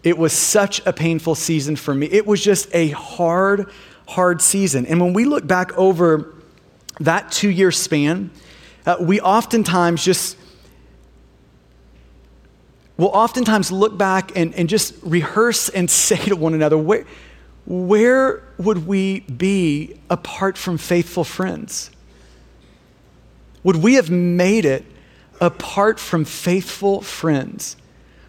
It 0.03 0.17
was 0.17 0.33
such 0.33 0.85
a 0.85 0.91
painful 0.91 1.35
season 1.35 1.77
for 1.77 1.93
me. 1.93 2.07
It 2.07 2.25
was 2.25 2.43
just 2.43 2.67
a 2.73 2.89
hard, 2.89 3.71
hard 4.07 4.41
season. 4.41 4.85
And 4.85 4.99
when 4.99 5.13
we 5.13 5.23
look 5.23 5.47
back 5.47 5.77
over 5.77 6.33
that 6.99 7.31
two 7.31 7.49
year 7.49 7.71
span, 7.71 8.31
uh, 8.85 8.97
we 8.99 9.21
oftentimes 9.21 10.03
just 10.03 10.37
will 12.97 13.09
oftentimes 13.09 13.71
look 13.71 13.97
back 13.97 14.31
and, 14.35 14.53
and 14.55 14.67
just 14.67 14.95
rehearse 15.03 15.69
and 15.69 15.89
say 15.89 16.17
to 16.17 16.35
one 16.35 16.53
another, 16.53 16.77
where, 16.77 17.05
where 17.65 18.43
would 18.57 18.87
we 18.87 19.21
be 19.21 19.99
apart 20.09 20.57
from 20.57 20.77
faithful 20.77 21.23
friends? 21.23 21.91
Would 23.63 23.77
we 23.77 23.95
have 23.95 24.09
made 24.09 24.65
it 24.65 24.85
apart 25.39 25.99
from 25.99 26.25
faithful 26.25 27.01
friends? 27.01 27.75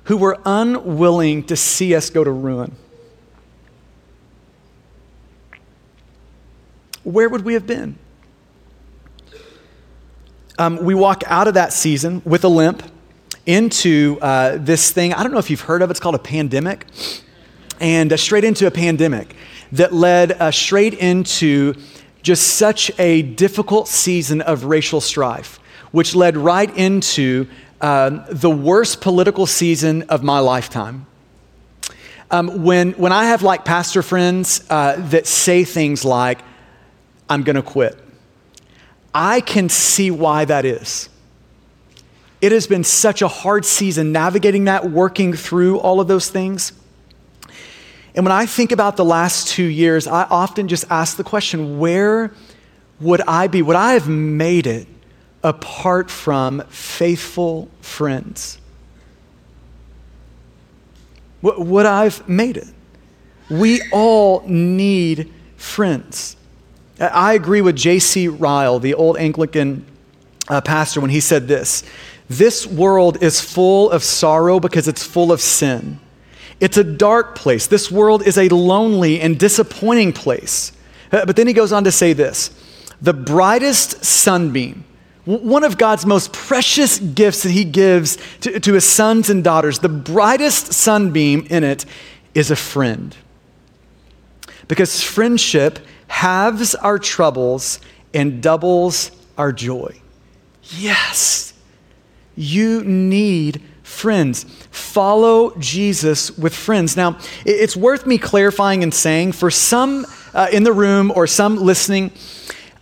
who 0.08 0.16
were 0.16 0.38
unwilling 0.46 1.44
to 1.44 1.54
see 1.54 1.94
us 1.94 2.08
go 2.08 2.24
to 2.24 2.30
ruin, 2.30 2.74
where 7.04 7.28
would 7.28 7.44
we 7.44 7.52
have 7.52 7.66
been? 7.66 7.98
Um, 10.58 10.82
we 10.82 10.94
walk 10.94 11.24
out 11.26 11.46
of 11.46 11.54
that 11.54 11.74
season 11.74 12.22
with 12.24 12.42
a 12.42 12.48
limp 12.48 12.82
into 13.48 14.18
uh, 14.20 14.58
this 14.58 14.92
thing. 14.92 15.14
I 15.14 15.22
don't 15.22 15.32
know 15.32 15.38
if 15.38 15.48
you've 15.48 15.62
heard 15.62 15.80
of 15.80 15.88
it, 15.88 15.92
it's 15.92 16.00
called 16.00 16.14
a 16.14 16.20
pandemic. 16.20 16.84
And 17.80 18.12
uh, 18.12 18.16
straight 18.18 18.44
into 18.44 18.66
a 18.66 18.70
pandemic 18.70 19.34
that 19.72 19.92
led 19.92 20.32
uh, 20.32 20.50
straight 20.50 20.94
into 20.94 21.74
just 22.22 22.56
such 22.56 22.90
a 22.98 23.22
difficult 23.22 23.88
season 23.88 24.42
of 24.42 24.64
racial 24.64 25.00
strife, 25.00 25.58
which 25.92 26.14
led 26.14 26.36
right 26.36 26.76
into 26.76 27.48
um, 27.80 28.22
the 28.30 28.50
worst 28.50 29.00
political 29.00 29.46
season 29.46 30.02
of 30.04 30.22
my 30.22 30.40
lifetime. 30.40 31.06
Um, 32.30 32.64
when, 32.64 32.92
when 32.92 33.12
I 33.12 33.26
have 33.26 33.42
like 33.42 33.64
pastor 33.64 34.02
friends 34.02 34.62
uh, 34.68 34.96
that 35.08 35.26
say 35.26 35.64
things 35.64 36.04
like, 36.04 36.40
I'm 37.30 37.44
going 37.44 37.56
to 37.56 37.62
quit, 37.62 37.98
I 39.14 39.40
can 39.40 39.70
see 39.70 40.10
why 40.10 40.44
that 40.44 40.66
is. 40.66 41.07
It 42.40 42.52
has 42.52 42.66
been 42.66 42.84
such 42.84 43.22
a 43.22 43.28
hard 43.28 43.64
season 43.64 44.12
navigating 44.12 44.64
that, 44.64 44.90
working 44.90 45.32
through 45.32 45.78
all 45.78 46.00
of 46.00 46.08
those 46.08 46.30
things. 46.30 46.72
And 48.14 48.24
when 48.24 48.32
I 48.32 48.46
think 48.46 48.72
about 48.72 48.96
the 48.96 49.04
last 49.04 49.48
two 49.48 49.64
years, 49.64 50.06
I 50.06 50.24
often 50.24 50.68
just 50.68 50.84
ask 50.90 51.16
the 51.16 51.24
question 51.24 51.78
where 51.78 52.32
would 53.00 53.20
I 53.22 53.46
be? 53.46 53.62
Would 53.62 53.76
I 53.76 53.92
have 53.92 54.08
made 54.08 54.66
it 54.66 54.88
apart 55.42 56.10
from 56.10 56.60
faithful 56.68 57.68
friends. 57.80 58.58
Would 61.42 61.86
I've 61.86 62.28
made 62.28 62.56
it? 62.56 62.66
We 63.48 63.80
all 63.92 64.42
need 64.46 65.32
friends. 65.56 66.36
I 67.00 67.34
agree 67.34 67.60
with 67.60 67.76
J.C. 67.76 68.26
Ryle, 68.26 68.80
the 68.80 68.94
old 68.94 69.16
Anglican 69.16 69.86
uh, 70.48 70.60
pastor, 70.60 71.00
when 71.00 71.10
he 71.10 71.20
said 71.20 71.46
this 71.46 71.84
This 72.28 72.66
world 72.66 73.22
is 73.22 73.40
full 73.40 73.90
of 73.90 74.02
sorrow 74.04 74.60
because 74.60 74.86
it's 74.86 75.02
full 75.02 75.32
of 75.32 75.40
sin. 75.40 75.98
It's 76.60 76.76
a 76.76 76.84
dark 76.84 77.34
place. 77.34 77.66
This 77.66 77.90
world 77.90 78.26
is 78.26 78.36
a 78.36 78.48
lonely 78.48 79.20
and 79.20 79.38
disappointing 79.38 80.12
place. 80.12 80.72
Uh, 81.10 81.24
but 81.24 81.36
then 81.36 81.46
he 81.46 81.52
goes 81.52 81.72
on 81.72 81.84
to 81.84 81.92
say 81.92 82.12
this 82.12 82.50
The 83.00 83.14
brightest 83.14 84.04
sunbeam 84.04 84.84
one 85.28 85.62
of 85.62 85.76
God's 85.76 86.06
most 86.06 86.32
precious 86.32 86.98
gifts 86.98 87.42
that 87.42 87.50
He 87.50 87.64
gives 87.64 88.16
to, 88.40 88.58
to, 88.60 88.72
His 88.72 88.88
sons 88.88 89.28
and 89.28 89.44
daughters, 89.44 89.80
the 89.80 89.88
brightest 89.88 90.72
sunbeam 90.72 91.46
in 91.50 91.64
it 91.64 91.84
is 92.34 92.50
a 92.50 92.56
friend. 92.56 93.14
Because 94.68 95.02
friendship 95.02 95.80
halves 96.06 96.74
our 96.74 96.98
troubles 96.98 97.78
and 98.14 98.42
doubles 98.42 99.10
our 99.36 99.52
joy. 99.52 100.00
Yes, 100.62 101.47
you 102.38 102.84
need 102.84 103.60
friends. 103.82 104.44
Follow 104.70 105.56
Jesus 105.58 106.30
with 106.38 106.54
friends. 106.54 106.96
Now, 106.96 107.18
it's 107.44 107.76
worth 107.76 108.06
me 108.06 108.16
clarifying 108.16 108.82
and 108.82 108.94
saying 108.94 109.32
for 109.32 109.50
some 109.50 110.06
uh, 110.34 110.48
in 110.52 110.62
the 110.62 110.72
room 110.72 111.10
or 111.14 111.26
some 111.26 111.56
listening, 111.56 112.12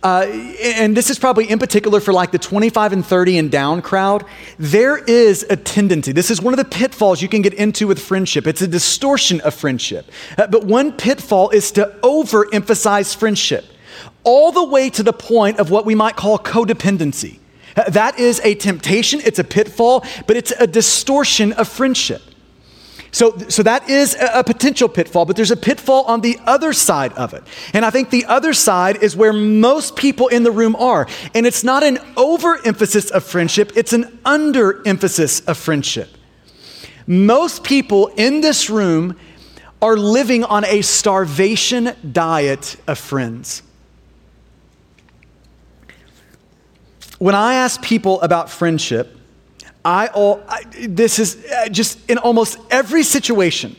uh, 0.03 0.27
and 0.61 0.95
this 0.95 1.09
is 1.09 1.17
probably 1.17 1.49
in 1.49 1.57
particular 1.57 1.99
for 1.99 2.13
like 2.13 2.31
the 2.31 2.37
25 2.37 2.93
and 2.93 3.05
30 3.05 3.39
and 3.39 3.51
down 3.51 3.81
crowd, 3.81 4.25
there 4.59 4.97
is 4.97 5.43
a 5.49 5.55
tendency. 5.55 6.11
This 6.11 6.29
is 6.29 6.39
one 6.39 6.53
of 6.53 6.59
the 6.59 6.65
pitfalls 6.65 7.21
you 7.21 7.27
can 7.27 7.41
get 7.41 7.55
into 7.55 7.87
with 7.87 7.99
friendship. 7.99 8.45
It's 8.45 8.61
a 8.61 8.67
distortion 8.67 9.41
of 9.41 9.55
friendship. 9.55 10.11
Uh, 10.37 10.45
but 10.47 10.65
one 10.65 10.91
pitfall 10.91 11.49
is 11.49 11.71
to 11.71 11.97
overemphasize 12.03 13.15
friendship, 13.15 13.65
all 14.23 14.51
the 14.51 14.65
way 14.65 14.91
to 14.91 15.01
the 15.01 15.13
point 15.13 15.57
of 15.57 15.71
what 15.71 15.83
we 15.83 15.95
might 15.95 16.15
call 16.15 16.37
codependency. 16.37 17.39
That 17.87 18.19
is 18.19 18.41
a 18.43 18.55
temptation, 18.55 19.21
it's 19.23 19.39
a 19.39 19.43
pitfall, 19.43 20.03
but 20.25 20.35
it's 20.35 20.51
a 20.51 20.65
distortion 20.65 21.53
of 21.53 21.67
friendship. 21.67 22.21
So, 23.11 23.37
so 23.49 23.63
that 23.63 23.89
is 23.89 24.15
a 24.19 24.43
potential 24.43 24.89
pitfall, 24.89 25.25
but 25.25 25.35
there's 25.35 25.51
a 25.51 25.57
pitfall 25.57 26.03
on 26.05 26.21
the 26.21 26.37
other 26.45 26.73
side 26.73 27.13
of 27.13 27.33
it. 27.33 27.43
And 27.73 27.85
I 27.85 27.89
think 27.89 28.09
the 28.09 28.25
other 28.25 28.53
side 28.53 29.01
is 29.01 29.15
where 29.15 29.33
most 29.33 29.95
people 29.95 30.27
in 30.27 30.43
the 30.43 30.51
room 30.51 30.75
are. 30.75 31.07
And 31.33 31.45
it's 31.45 31.63
not 31.63 31.83
an 31.83 31.99
overemphasis 32.15 33.09
of 33.11 33.23
friendship, 33.23 33.71
it's 33.75 33.93
an 33.93 34.19
underemphasis 34.25 35.47
of 35.47 35.57
friendship. 35.57 36.09
Most 37.05 37.63
people 37.63 38.07
in 38.17 38.41
this 38.41 38.69
room 38.69 39.17
are 39.81 39.95
living 39.95 40.43
on 40.43 40.65
a 40.65 40.81
starvation 40.81 41.95
diet 42.11 42.75
of 42.87 42.97
friends. 42.97 43.61
When 47.19 47.35
I 47.35 47.55
ask 47.55 47.81
people 47.81 48.21
about 48.21 48.49
friendship, 48.49 49.15
I, 49.83 50.07
all, 50.07 50.43
I, 50.47 50.63
this 50.87 51.17
is 51.17 51.45
uh, 51.45 51.69
just 51.69 52.09
in 52.09 52.17
almost 52.17 52.59
every 52.69 53.03
situation. 53.03 53.75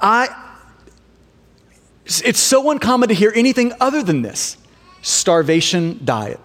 I, 0.00 0.28
it's 2.04 2.40
so 2.40 2.70
uncommon 2.70 3.08
to 3.08 3.14
hear 3.14 3.32
anything 3.34 3.72
other 3.80 4.02
than 4.02 4.22
this 4.22 4.56
starvation 5.02 6.00
diet. 6.04 6.40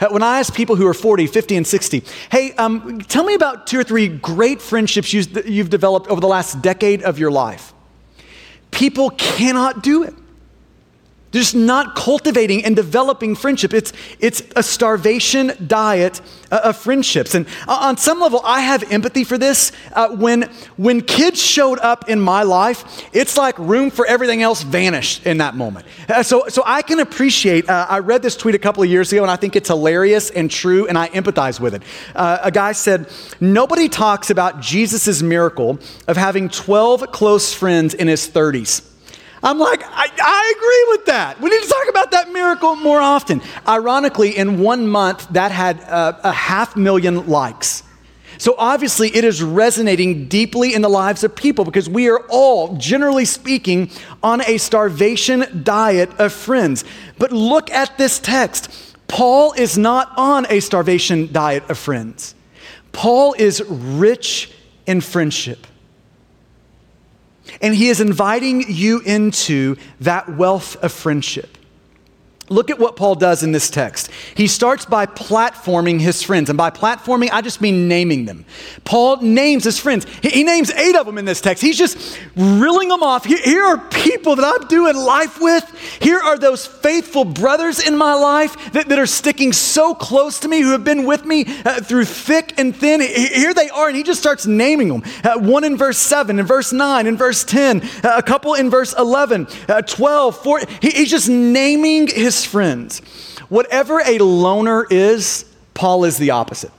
Uh, 0.00 0.08
when 0.10 0.22
I 0.22 0.38
ask 0.38 0.54
people 0.54 0.76
who 0.76 0.86
are 0.86 0.94
40, 0.94 1.26
50, 1.26 1.56
and 1.56 1.66
60, 1.66 2.04
hey, 2.30 2.52
um, 2.52 3.00
tell 3.02 3.24
me 3.24 3.34
about 3.34 3.66
two 3.66 3.78
or 3.78 3.84
three 3.84 4.08
great 4.08 4.60
friendships 4.62 5.12
you've 5.12 5.70
developed 5.70 6.08
over 6.08 6.20
the 6.20 6.28
last 6.28 6.62
decade 6.62 7.02
of 7.02 7.18
your 7.18 7.30
life. 7.30 7.72
People 8.70 9.10
cannot 9.10 9.82
do 9.82 10.04
it. 10.04 10.14
Just 11.32 11.54
not 11.54 11.94
cultivating 11.94 12.64
and 12.64 12.74
developing 12.74 13.36
friendship. 13.36 13.72
It's, 13.72 13.92
it's 14.18 14.42
a 14.56 14.64
starvation 14.64 15.52
diet 15.64 16.20
uh, 16.50 16.60
of 16.64 16.76
friendships. 16.76 17.36
And 17.36 17.46
on 17.68 17.96
some 17.96 18.18
level, 18.18 18.40
I 18.44 18.60
have 18.60 18.90
empathy 18.90 19.22
for 19.22 19.38
this. 19.38 19.70
Uh, 19.92 20.08
when, 20.16 20.50
when 20.76 21.02
kids 21.02 21.40
showed 21.40 21.78
up 21.78 22.08
in 22.08 22.20
my 22.20 22.42
life, 22.42 23.08
it's 23.12 23.36
like 23.36 23.56
room 23.60 23.90
for 23.90 24.06
everything 24.06 24.42
else 24.42 24.62
vanished 24.62 25.24
in 25.24 25.38
that 25.38 25.54
moment. 25.54 25.86
Uh, 26.08 26.24
so, 26.24 26.48
so 26.48 26.64
I 26.66 26.82
can 26.82 26.98
appreciate, 26.98 27.68
uh, 27.68 27.86
I 27.88 28.00
read 28.00 28.22
this 28.22 28.36
tweet 28.36 28.56
a 28.56 28.58
couple 28.58 28.82
of 28.82 28.90
years 28.90 29.12
ago, 29.12 29.22
and 29.22 29.30
I 29.30 29.36
think 29.36 29.54
it's 29.54 29.68
hilarious 29.68 30.30
and 30.30 30.50
true, 30.50 30.88
and 30.88 30.98
I 30.98 31.08
empathize 31.10 31.60
with 31.60 31.76
it. 31.76 31.82
Uh, 32.14 32.38
a 32.42 32.50
guy 32.50 32.72
said, 32.72 33.08
Nobody 33.40 33.88
talks 33.88 34.30
about 34.30 34.60
Jesus' 34.60 35.22
miracle 35.22 35.78
of 36.08 36.16
having 36.16 36.48
12 36.48 37.12
close 37.12 37.54
friends 37.54 37.94
in 37.94 38.08
his 38.08 38.28
30s. 38.28 38.89
I'm 39.42 39.58
like, 39.58 39.82
I, 39.84 40.10
I, 40.22 40.54
agree 40.56 40.96
with 40.96 41.06
that. 41.06 41.40
We 41.40 41.48
need 41.48 41.62
to 41.62 41.68
talk 41.68 41.88
about 41.88 42.10
that 42.10 42.30
miracle 42.30 42.76
more 42.76 43.00
often. 43.00 43.40
Ironically, 43.66 44.36
in 44.36 44.60
one 44.60 44.86
month, 44.86 45.28
that 45.30 45.50
had 45.50 45.80
uh, 45.84 46.18
a 46.22 46.32
half 46.32 46.76
million 46.76 47.26
likes. 47.26 47.82
So 48.36 48.54
obviously, 48.58 49.14
it 49.14 49.24
is 49.24 49.42
resonating 49.42 50.28
deeply 50.28 50.74
in 50.74 50.82
the 50.82 50.88
lives 50.88 51.24
of 51.24 51.34
people 51.34 51.64
because 51.64 51.88
we 51.88 52.08
are 52.08 52.20
all, 52.28 52.76
generally 52.76 53.24
speaking, 53.24 53.90
on 54.22 54.42
a 54.46 54.58
starvation 54.58 55.62
diet 55.62 56.10
of 56.18 56.32
friends. 56.32 56.84
But 57.18 57.32
look 57.32 57.70
at 57.70 57.96
this 57.96 58.18
text. 58.18 58.96
Paul 59.08 59.52
is 59.52 59.76
not 59.76 60.12
on 60.16 60.46
a 60.50 60.60
starvation 60.60 61.32
diet 61.32 61.68
of 61.68 61.78
friends. 61.78 62.34
Paul 62.92 63.34
is 63.38 63.62
rich 63.68 64.52
in 64.86 65.00
friendship. 65.00 65.66
And 67.60 67.74
he 67.74 67.88
is 67.88 68.00
inviting 68.00 68.64
you 68.68 69.00
into 69.00 69.76
that 70.00 70.28
wealth 70.36 70.76
of 70.76 70.92
friendship. 70.92 71.58
Look 72.50 72.68
at 72.68 72.80
what 72.80 72.96
Paul 72.96 73.14
does 73.14 73.44
in 73.44 73.52
this 73.52 73.70
text. 73.70 74.10
He 74.34 74.48
starts 74.48 74.84
by 74.84 75.06
platforming 75.06 76.00
his 76.00 76.20
friends. 76.20 76.50
And 76.50 76.56
by 76.56 76.70
platforming, 76.70 77.30
I 77.32 77.42
just 77.42 77.60
mean 77.60 77.86
naming 77.86 78.24
them. 78.24 78.44
Paul 78.82 79.18
names 79.18 79.62
his 79.62 79.78
friends. 79.78 80.04
He, 80.20 80.42
names 80.42 80.72
eight 80.72 80.96
of 80.96 81.06
them 81.06 81.16
in 81.16 81.24
this 81.24 81.40
text. 81.40 81.62
He's 81.62 81.78
just 81.78 82.18
reeling 82.34 82.88
them 82.88 83.04
off. 83.04 83.24
Here, 83.24 83.62
are 83.62 83.78
people 83.90 84.34
that 84.34 84.44
I'm 84.44 84.66
doing 84.66 84.96
life 84.96 85.40
with. 85.40 85.64
Here 86.02 86.18
are 86.18 86.36
those 86.36 86.66
faithful 86.66 87.24
brothers 87.24 87.86
in 87.86 87.96
my 87.96 88.14
life 88.14 88.72
that, 88.72 88.88
that 88.88 88.98
are 88.98 89.06
sticking 89.06 89.52
so 89.52 89.94
close 89.94 90.40
to 90.40 90.48
me, 90.48 90.60
who 90.60 90.72
have 90.72 90.82
been 90.82 91.04
with 91.06 91.24
me 91.24 91.44
uh, 91.64 91.80
through 91.80 92.06
thick 92.06 92.54
and 92.58 92.74
thin. 92.74 93.00
Here 93.00 93.54
they 93.54 93.68
are. 93.68 93.86
And 93.86 93.96
he 93.96 94.02
just 94.02 94.18
starts 94.18 94.44
naming 94.44 94.88
them. 94.88 95.04
Uh, 95.22 95.38
one 95.38 95.62
in 95.62 95.76
verse 95.76 95.98
7, 95.98 96.40
in 96.40 96.46
verse 96.46 96.72
9, 96.72 97.06
in 97.06 97.16
verse 97.16 97.44
10, 97.44 97.80
uh, 98.02 98.14
a 98.16 98.22
couple 98.24 98.54
in 98.54 98.70
verse 98.70 98.92
11, 98.98 99.46
uh, 99.68 99.82
12, 99.82 100.42
14. 100.42 100.68
He, 100.82 100.90
he's 100.90 101.10
just 101.10 101.28
naming 101.28 102.08
his 102.08 102.39
friends. 102.44 103.00
Whatever 103.48 104.00
a 104.00 104.18
loner 104.18 104.86
is, 104.90 105.44
Paul 105.74 106.04
is 106.04 106.18
the 106.18 106.30
opposite. 106.30 106.72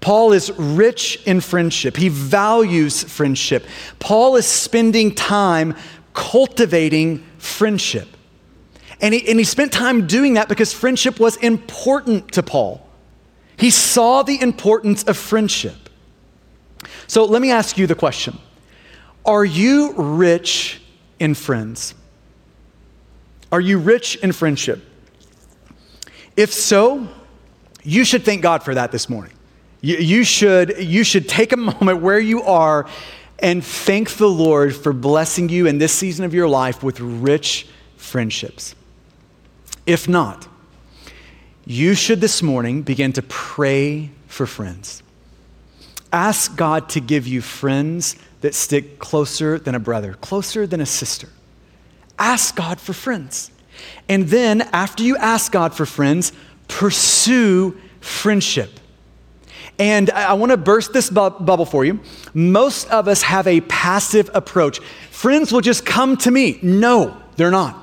Paul 0.00 0.32
is 0.32 0.50
rich 0.58 1.22
in 1.26 1.40
friendship. 1.40 1.96
He 1.96 2.08
values 2.08 3.04
friendship. 3.04 3.64
Paul 4.00 4.36
is 4.36 4.46
spending 4.46 5.14
time 5.14 5.76
cultivating 6.12 7.24
friendship. 7.38 8.08
And 9.00 9.14
he, 9.14 9.28
and 9.28 9.38
he 9.38 9.44
spent 9.44 9.72
time 9.72 10.06
doing 10.06 10.34
that 10.34 10.48
because 10.48 10.72
friendship 10.72 11.18
was 11.20 11.36
important 11.36 12.32
to 12.32 12.42
Paul. 12.42 12.86
He 13.56 13.70
saw 13.70 14.22
the 14.22 14.40
importance 14.40 15.04
of 15.04 15.16
friendship. 15.16 15.88
So 17.06 17.24
let 17.24 17.42
me 17.42 17.50
ask 17.50 17.78
you 17.78 17.86
the 17.86 17.94
question 17.94 18.38
Are 19.24 19.44
you 19.44 19.92
rich 19.94 20.80
in 21.18 21.34
friends? 21.34 21.94
Are 23.52 23.60
you 23.60 23.78
rich 23.78 24.16
in 24.16 24.32
friendship? 24.32 24.82
If 26.36 26.54
so, 26.54 27.06
you 27.82 28.04
should 28.04 28.24
thank 28.24 28.40
God 28.40 28.62
for 28.62 28.74
that 28.74 28.90
this 28.90 29.10
morning. 29.10 29.34
You, 29.82 29.98
you, 29.98 30.24
should, 30.24 30.78
you 30.78 31.04
should 31.04 31.28
take 31.28 31.52
a 31.52 31.56
moment 31.58 32.00
where 32.00 32.18
you 32.18 32.42
are 32.42 32.88
and 33.38 33.62
thank 33.62 34.12
the 34.12 34.28
Lord 34.28 34.74
for 34.74 34.94
blessing 34.94 35.50
you 35.50 35.66
in 35.66 35.76
this 35.76 35.92
season 35.92 36.24
of 36.24 36.32
your 36.32 36.48
life 36.48 36.82
with 36.82 36.98
rich 37.00 37.66
friendships. 37.96 38.74
If 39.84 40.08
not, 40.08 40.48
you 41.66 41.94
should 41.94 42.20
this 42.20 42.42
morning 42.42 42.82
begin 42.82 43.12
to 43.14 43.22
pray 43.22 44.10
for 44.28 44.46
friends. 44.46 45.02
Ask 46.12 46.56
God 46.56 46.88
to 46.90 47.00
give 47.00 47.26
you 47.26 47.40
friends 47.40 48.16
that 48.40 48.54
stick 48.54 48.98
closer 48.98 49.58
than 49.58 49.74
a 49.74 49.80
brother, 49.80 50.14
closer 50.14 50.66
than 50.66 50.80
a 50.80 50.86
sister 50.86 51.28
ask 52.22 52.56
God 52.56 52.80
for 52.80 52.92
friends. 52.92 53.50
And 54.08 54.28
then, 54.28 54.62
after 54.72 55.02
you 55.02 55.16
ask 55.16 55.50
God 55.50 55.74
for 55.74 55.84
friends, 55.84 56.32
pursue 56.68 57.76
friendship. 58.00 58.70
And 59.78 60.10
I 60.10 60.34
want 60.34 60.50
to 60.52 60.56
burst 60.56 60.92
this 60.92 61.10
bu- 61.10 61.30
bubble 61.30 61.64
for 61.64 61.84
you. 61.84 62.00
Most 62.34 62.88
of 62.90 63.08
us 63.08 63.22
have 63.22 63.46
a 63.46 63.60
passive 63.62 64.30
approach. 64.34 64.78
Friends 65.10 65.52
will 65.52 65.60
just 65.60 65.84
come 65.84 66.16
to 66.18 66.30
me. 66.30 66.58
No, 66.62 67.16
they're 67.36 67.50
not. 67.50 67.78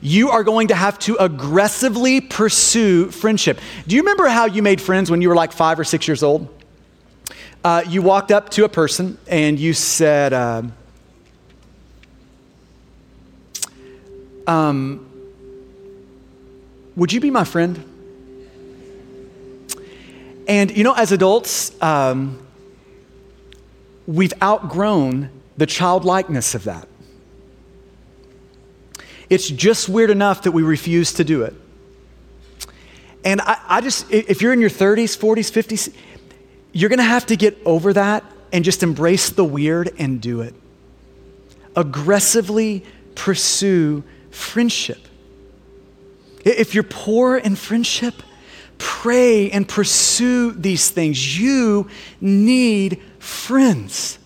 You 0.00 0.30
are 0.30 0.44
going 0.44 0.68
to 0.68 0.74
have 0.74 0.98
to 1.00 1.16
aggressively 1.16 2.20
pursue 2.20 3.10
friendship. 3.10 3.58
Do 3.86 3.96
you 3.96 4.02
remember 4.02 4.28
how 4.28 4.46
you 4.46 4.62
made 4.62 4.80
friends 4.80 5.10
when 5.10 5.22
you 5.22 5.28
were 5.28 5.34
like 5.34 5.52
five 5.52 5.78
or 5.80 5.84
six 5.84 6.06
years 6.06 6.22
old? 6.22 6.54
Uh, 7.64 7.82
you 7.88 8.02
walked 8.02 8.30
up 8.30 8.50
to 8.50 8.64
a 8.64 8.68
person 8.68 9.18
and 9.26 9.58
you 9.58 9.72
said, 9.72 10.32
uh, 10.32 10.62
um, 14.48 15.06
Would 16.96 17.12
you 17.12 17.20
be 17.20 17.30
my 17.30 17.44
friend? 17.44 17.84
And 20.48 20.74
you 20.74 20.82
know, 20.82 20.94
as 20.94 21.12
adults, 21.12 21.80
um, 21.82 22.44
we've 24.06 24.32
outgrown 24.42 25.28
the 25.58 25.66
childlikeness 25.66 26.54
of 26.54 26.64
that. 26.64 26.88
It's 29.28 29.48
just 29.48 29.90
weird 29.90 30.08
enough 30.08 30.42
that 30.42 30.52
we 30.52 30.62
refuse 30.62 31.12
to 31.14 31.24
do 31.24 31.42
it. 31.42 31.54
And 33.24 33.42
I, 33.42 33.60
I 33.68 33.80
just, 33.82 34.10
if 34.10 34.40
you're 34.40 34.54
in 34.54 34.60
your 34.60 34.70
30s, 34.70 35.18
40s, 35.18 35.52
50s, 35.52 35.94
you're 36.72 36.88
gonna 36.88 37.02
have 37.02 37.26
to 37.26 37.36
get 37.36 37.58
over 37.66 37.92
that 37.92 38.24
and 38.50 38.64
just 38.64 38.82
embrace 38.82 39.28
the 39.28 39.44
weird 39.44 39.90
and 39.98 40.18
do 40.22 40.40
it. 40.40 40.54
Aggressively 41.76 42.86
pursue 43.14 44.02
friendship. 44.30 45.08
If 46.44 46.74
you're 46.74 46.84
poor 46.84 47.36
in 47.36 47.56
friendship, 47.56 48.22
pray 48.78 49.50
and 49.50 49.68
pursue 49.68 50.52
these 50.52 50.90
things. 50.90 51.38
You 51.38 51.88
need 52.20 53.02
friends, 53.18 54.18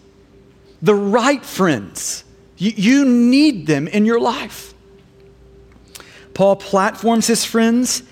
the 0.80 0.94
right 0.94 1.44
friends. 1.44 2.24
You, 2.56 3.04
need 3.04 3.66
them 3.66 3.88
in 3.88 4.06
your 4.06 4.20
life. 4.20 4.72
Paul 6.32 6.54
platforms 6.54 7.26
his 7.26 7.44
friends, 7.44 8.04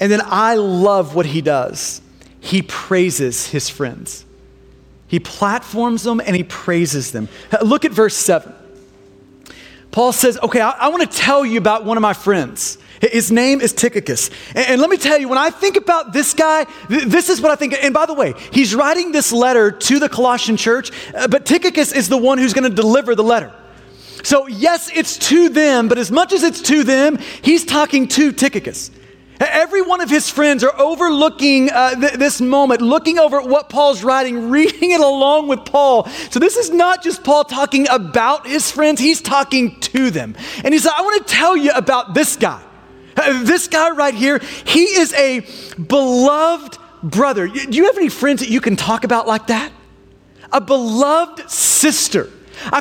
and 0.00 0.10
then 0.10 0.22
I 0.24 0.54
love 0.54 1.14
what 1.14 1.26
he 1.26 1.42
does. 1.42 2.00
He 2.40 2.62
praises 2.62 3.48
his 3.48 3.68
friends. 3.68 4.24
He 5.08 5.20
platforms 5.20 6.04
them 6.04 6.20
and 6.24 6.34
he 6.34 6.44
praises 6.44 7.12
them. 7.12 7.28
Look 7.62 7.84
at 7.84 7.92
verse 7.92 8.16
7. 8.16 8.54
Paul 9.90 10.12
says, 10.12 10.38
Okay, 10.42 10.60
I, 10.60 10.70
I 10.70 10.88
want 10.88 11.10
to 11.10 11.16
tell 11.16 11.44
you 11.44 11.58
about 11.58 11.84
one 11.84 11.96
of 11.96 12.02
my 12.02 12.12
friends. 12.12 12.78
His 13.00 13.30
name 13.30 13.60
is 13.60 13.72
Tychicus. 13.72 14.30
And, 14.54 14.66
and, 14.66 14.80
let 14.80 14.90
me 14.90 14.96
tell 14.96 15.18
you, 15.18 15.28
when 15.28 15.38
I 15.38 15.50
think 15.50 15.76
about 15.76 16.12
this 16.12 16.34
guy, 16.34 16.64
th- 16.88 17.04
this 17.04 17.28
is 17.28 17.40
what 17.40 17.52
I 17.52 17.54
think. 17.54 17.74
And 17.82 17.94
by 17.94 18.06
the 18.06 18.14
way, 18.14 18.34
he's 18.52 18.74
writing 18.74 19.12
this 19.12 19.32
letter 19.32 19.70
to 19.70 19.98
the 19.98 20.08
Colossian 20.08 20.56
church, 20.56 20.90
uh, 21.14 21.28
but 21.28 21.46
Tychicus 21.46 21.92
is 21.92 22.08
the 22.08 22.16
one 22.16 22.38
who's 22.38 22.52
going 22.52 22.68
to 22.68 22.74
deliver 22.74 23.14
the 23.14 23.22
letter. 23.22 23.52
So, 24.24 24.48
yes, 24.48 24.90
it's 24.92 25.16
to 25.28 25.48
them, 25.48 25.88
but 25.88 25.96
as 25.96 26.10
much 26.10 26.32
as 26.32 26.42
it's 26.42 26.60
to 26.62 26.82
them, 26.82 27.18
he's 27.42 27.64
talking 27.64 28.08
to 28.08 28.32
Tychicus. 28.32 28.90
Every 29.40 29.82
one 29.82 30.00
of 30.00 30.10
his 30.10 30.28
friends 30.28 30.64
are 30.64 30.76
overlooking 30.78 31.70
uh, 31.70 31.94
th- 31.94 32.14
this 32.14 32.40
moment, 32.40 32.80
looking 32.80 33.18
over 33.18 33.40
at 33.40 33.48
what 33.48 33.68
Paul's 33.68 34.02
writing, 34.02 34.50
reading 34.50 34.90
it 34.90 35.00
along 35.00 35.48
with 35.48 35.64
Paul. 35.64 36.06
So, 36.30 36.38
this 36.40 36.56
is 36.56 36.70
not 36.70 37.02
just 37.02 37.22
Paul 37.22 37.44
talking 37.44 37.86
about 37.88 38.46
his 38.46 38.70
friends, 38.70 39.00
he's 39.00 39.20
talking 39.20 39.78
to 39.80 40.10
them. 40.10 40.36
And 40.64 40.74
he 40.74 40.80
said, 40.80 40.92
I 40.96 41.02
want 41.02 41.26
to 41.26 41.32
tell 41.32 41.56
you 41.56 41.70
about 41.72 42.14
this 42.14 42.36
guy. 42.36 42.62
Uh, 43.16 43.42
this 43.44 43.68
guy 43.68 43.90
right 43.90 44.14
here, 44.14 44.38
he 44.64 44.84
is 44.84 45.12
a 45.14 45.46
beloved 45.80 46.78
brother. 47.02 47.48
Do 47.48 47.76
you 47.76 47.86
have 47.86 47.96
any 47.96 48.08
friends 48.08 48.40
that 48.40 48.48
you 48.48 48.60
can 48.60 48.76
talk 48.76 49.04
about 49.04 49.26
like 49.26 49.48
that? 49.48 49.72
A 50.52 50.60
beloved 50.60 51.50
sister 51.50 52.30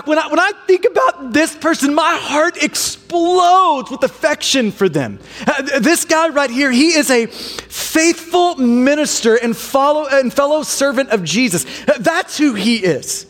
when, 0.06 0.18
I, 0.18 0.28
when 0.28 0.40
I 0.40 0.52
think 0.66 0.86
about 0.86 1.34
this 1.34 1.56
person, 1.56 1.94
my 1.94 2.16
heart 2.16 2.62
explodes 2.62 3.92
with 3.92 4.04
affection 4.04 4.72
for 4.72 4.90
them. 4.90 5.20
Uh, 5.46 5.80
this 5.80 6.06
guy 6.06 6.30
right 6.30 6.50
here, 6.50 6.72
he 6.72 6.90
is 6.90 7.10
a 7.10 7.28
faithful 7.28 8.56
minister 8.56 9.36
and, 9.36 9.56
follow, 9.56 10.08
and 10.08 10.34
fellow 10.34 10.64
servant 10.64 11.10
of 11.10 11.24
Jesus. 11.24 11.66
Uh, 11.88 11.98
that's 12.00 12.38
who 12.38 12.54
he 12.54 12.78
is. 12.78 13.26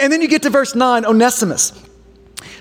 And 0.00 0.12
then 0.12 0.22
you 0.22 0.28
get 0.28 0.42
to 0.42 0.50
verse 0.50 0.74
9, 0.74 1.04
Onesimus. 1.04 1.72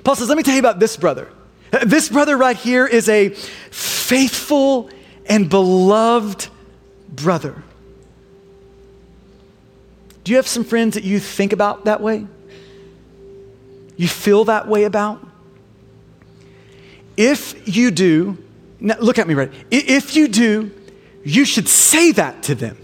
Paul 0.04 0.16
says, 0.16 0.30
Let 0.30 0.38
me 0.38 0.44
tell 0.44 0.54
you 0.54 0.60
about 0.60 0.80
this 0.80 0.98
brother. 0.98 1.30
Uh, 1.72 1.86
this 1.86 2.10
brother 2.10 2.38
right 2.38 2.58
here 2.58 2.86
is 2.86 3.10
a 3.10 3.30
faithful 3.30 4.90
and 5.26 5.50
beloved 5.50 6.48
brother. 7.10 7.64
Do 10.24 10.32
you 10.32 10.38
have 10.38 10.48
some 10.48 10.64
friends 10.64 10.96
that 10.96 11.04
you 11.04 11.20
think 11.20 11.54
about 11.54 11.86
that 11.86 12.02
way? 12.02 12.28
You 13.96 14.08
feel 14.08 14.46
that 14.46 14.68
way 14.68 14.84
about? 14.84 15.26
If 17.16 17.68
you 17.68 17.92
do, 17.92 18.38
look 18.80 19.20
at 19.20 19.28
me 19.28 19.34
right. 19.34 19.52
If 19.70 20.16
you 20.16 20.28
do, 20.28 20.72
you 21.24 21.46
should 21.46 21.68
say 21.68 22.12
that 22.14 22.44
to 22.44 22.56
them. 22.56 22.78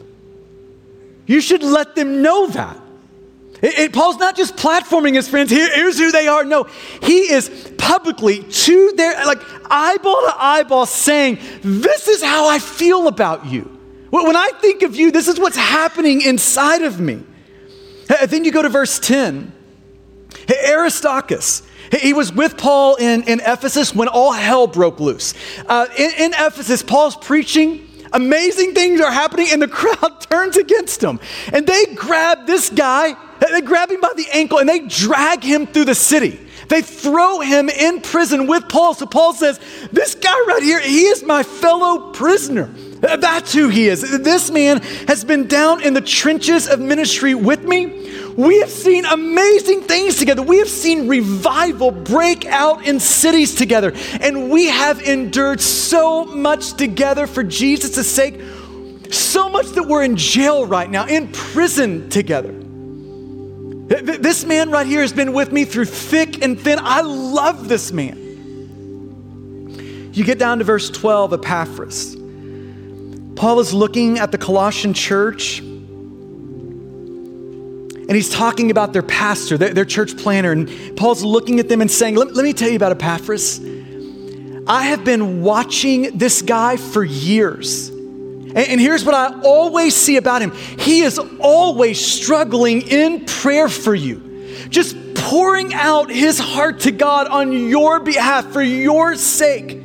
You 1.26 1.42
should 1.42 1.64
let 1.64 1.96
them 1.96 2.22
know 2.22 2.48
that. 2.48 2.78
It, 3.62 3.78
it, 3.78 3.94
Paul's 3.94 4.18
not 4.18 4.38
just 4.38 4.56
platforming 4.56 5.16
his 5.16 5.28
friends, 5.28 5.52
Here, 5.52 5.70
here's 5.76 5.98
who 5.98 6.12
they 6.12 6.28
are. 6.28 6.46
No, 6.46 6.64
he 7.04 7.32
is 7.32 7.50
publicly 7.78 8.44
to 8.44 8.94
their, 8.96 9.26
like 9.26 9.42
eyeball 9.70 10.22
to 10.22 10.34
eyeball 10.38 10.86
saying, 10.86 11.40
This 11.62 12.08
is 12.08 12.24
how 12.24 12.48
I 12.48 12.60
feel 12.60 13.08
about 13.08 13.46
you. 13.46 13.64
When 14.12 14.36
I 14.36 14.52
think 14.60 14.82
of 14.84 14.96
you, 14.96 15.12
this 15.12 15.28
is 15.28 15.40
what's 15.40 15.58
happening 15.58 16.22
inside 16.22 16.82
of 16.84 17.00
me. 17.00 17.24
Then 18.28 18.44
you 18.44 18.52
go 18.52 18.62
to 18.62 18.70
verse 18.70 18.98
10. 19.00 19.52
Aristarchus, 20.56 21.64
he 22.00 22.14
was 22.14 22.32
with 22.32 22.58
Paul 22.58 22.96
in, 22.96 23.24
in 23.24 23.40
Ephesus 23.40 23.96
when 23.96 24.08
all 24.08 24.32
hell 24.32 24.68
broke 24.68 25.00
loose. 25.00 25.34
Uh, 25.68 25.88
in, 25.98 26.12
in 26.18 26.34
Ephesus, 26.34 26.84
Paul's 26.84 27.16
preaching. 27.16 27.86
Amazing 28.12 28.74
things 28.74 29.02
are 29.02 29.12
happening, 29.12 29.48
and 29.52 29.62
the 29.62 29.68
crowd 29.68 30.22
turns 30.22 30.58
against 30.58 31.04
him. 31.04 31.20
And 31.54 31.68
they 31.68 31.86
grab 31.96 32.48
this 32.48 32.70
guy, 32.70 33.16
they 33.40 33.62
grab 33.62 33.92
him 33.92 34.02
by 34.02 34.14
the 34.16 34.28
ankle, 34.32 34.60
and 34.60 34.68
they 34.68 34.80
drag 34.80 35.44
him 35.44 35.68
through 35.68 35.86
the 35.86 35.96
city. 35.96 36.40
They 36.70 36.82
throw 36.82 37.40
him 37.40 37.68
in 37.68 38.02
prison 38.02 38.46
with 38.46 38.70
Paul. 38.70 38.94
So 38.94 39.08
Paul 39.08 39.34
says, 39.34 39.60
This 39.92 40.16
guy 40.16 40.40
right 40.48 40.62
here, 40.62 40.80
he 40.80 41.06
is 41.06 41.24
my 41.24 41.44
fellow 41.44 42.12
prisoner. 42.12 42.70
That's 43.02 43.54
who 43.54 43.70
he 43.70 43.88
is. 43.88 44.02
This 44.02 44.52
man 44.52 44.82
has 45.08 45.24
been 45.24 45.48
down 45.48 45.82
in 45.82 45.94
the 45.94 46.02
trenches 46.02 46.68
of 46.68 46.80
ministry 46.80 47.34
with 47.34 47.64
me. 47.64 48.08
We 48.36 48.60
have 48.60 48.70
seen 48.70 49.06
amazing 49.06 49.82
things 49.82 50.18
together. 50.18 50.42
We 50.42 50.60
have 50.60 50.70
seen 50.70 51.08
revival 51.08 51.92
break 51.92 52.46
out 52.46 52.86
in 52.86 53.00
cities 53.00 53.56
together. 53.56 53.94
And 54.20 54.50
we 54.50 54.68
have 54.68 55.02
endured 55.02 55.62
so 55.62 56.26
much 56.26 56.74
together 56.74 57.26
for 57.28 57.44
Jesus' 57.44 58.10
sake, 58.10 58.42
so 59.12 59.50
much 59.50 59.68
that 59.68 59.84
we're 59.88 60.04
in 60.04 60.16
jail 60.16 60.66
right 60.66 60.90
now, 60.90 61.06
in 61.06 61.32
prison 61.32 62.10
together. 62.10 62.54
This 63.90 64.46
man 64.46 64.70
right 64.70 64.86
here 64.86 65.02
has 65.02 65.14
been 65.14 65.34
with 65.34 65.52
me 65.52 65.66
through 65.66 65.86
thick 65.86 66.44
and 66.44 66.60
thin. 66.60 66.80
I 66.80 67.02
love 67.02 67.68
this 67.68 67.92
man. 67.92 68.18
You 70.14 70.24
get 70.24 70.38
down 70.38 70.60
to 70.60 70.64
verse 70.64 70.90
12, 70.90 71.34
Epaphras. 71.34 72.19
Paul 73.40 73.60
is 73.62 73.74
looking 73.74 74.20
at 74.20 74.34
the 74.34 74.38
Colossian 74.38 74.94
church 74.94 75.60
and 75.60 75.72
he's 78.12 78.30
talking 78.30 78.70
about 78.70 78.92
their 78.92 79.02
pastor, 79.02 79.58
their, 79.58 79.74
their 79.74 79.86
church 79.86 80.18
planner. 80.18 80.52
And 80.52 80.98
Paul's 80.98 81.24
looking 81.24 81.62
at 81.62 81.70
them 81.70 81.80
and 81.80 81.90
saying, 81.90 82.16
let, 82.16 82.34
let 82.34 82.44
me 82.44 82.52
tell 82.52 82.68
you 82.68 82.76
about 82.76 82.92
Epaphras. 82.92 83.62
I 84.68 84.88
have 84.88 85.06
been 85.06 85.42
watching 85.42 86.18
this 86.18 86.42
guy 86.42 86.76
for 86.76 87.02
years. 87.02 87.88
And, 87.88 88.58
and 88.58 88.82
here's 88.82 89.06
what 89.06 89.16
I 89.16 89.40
always 89.40 89.96
see 89.96 90.18
about 90.18 90.42
him 90.42 90.52
he 90.52 91.00
is 91.00 91.18
always 91.40 92.06
struggling 92.06 92.82
in 92.82 93.24
prayer 93.24 93.70
for 93.70 93.96
you, 93.96 94.68
just 94.68 94.98
pouring 95.16 95.74
out 95.74 96.12
his 96.12 96.40
heart 96.40 96.82
to 96.82 96.92
God 96.92 97.28
on 97.28 97.54
your 97.54 98.02
behalf 98.02 98.52
for 98.52 98.62
your 98.62 99.16
sake. 99.16 99.82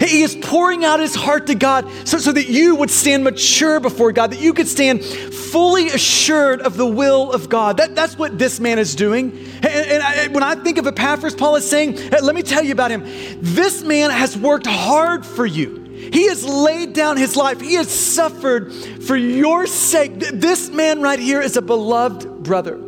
He 0.00 0.22
is 0.22 0.34
pouring 0.34 0.82
out 0.82 0.98
his 0.98 1.14
heart 1.14 1.46
to 1.48 1.54
God 1.54 1.86
so, 2.08 2.16
so 2.16 2.32
that 2.32 2.48
you 2.48 2.74
would 2.76 2.90
stand 2.90 3.22
mature 3.22 3.80
before 3.80 4.12
God, 4.12 4.30
that 4.32 4.40
you 4.40 4.54
could 4.54 4.66
stand 4.66 5.04
fully 5.04 5.88
assured 5.88 6.62
of 6.62 6.78
the 6.78 6.86
will 6.86 7.30
of 7.32 7.50
God. 7.50 7.76
That, 7.76 7.94
that's 7.94 8.16
what 8.16 8.38
this 8.38 8.60
man 8.60 8.78
is 8.78 8.94
doing. 8.94 9.30
And, 9.56 9.66
and 9.66 10.02
I, 10.02 10.28
when 10.28 10.42
I 10.42 10.54
think 10.54 10.78
of 10.78 10.86
Epaphras, 10.86 11.34
Paul 11.34 11.56
is 11.56 11.68
saying, 11.68 11.96
let 12.10 12.34
me 12.34 12.42
tell 12.42 12.64
you 12.64 12.72
about 12.72 12.90
him. 12.90 13.02
This 13.42 13.82
man 13.82 14.10
has 14.10 14.38
worked 14.38 14.66
hard 14.66 15.26
for 15.26 15.44
you. 15.44 15.84
He 15.84 16.28
has 16.28 16.44
laid 16.44 16.94
down 16.94 17.18
his 17.18 17.36
life. 17.36 17.60
He 17.60 17.74
has 17.74 17.90
suffered 17.90 18.72
for 18.72 19.16
your 19.16 19.66
sake. 19.66 20.18
This 20.18 20.70
man 20.70 21.02
right 21.02 21.18
here 21.18 21.42
is 21.42 21.58
a 21.58 21.62
beloved 21.62 22.42
brother. 22.42 22.78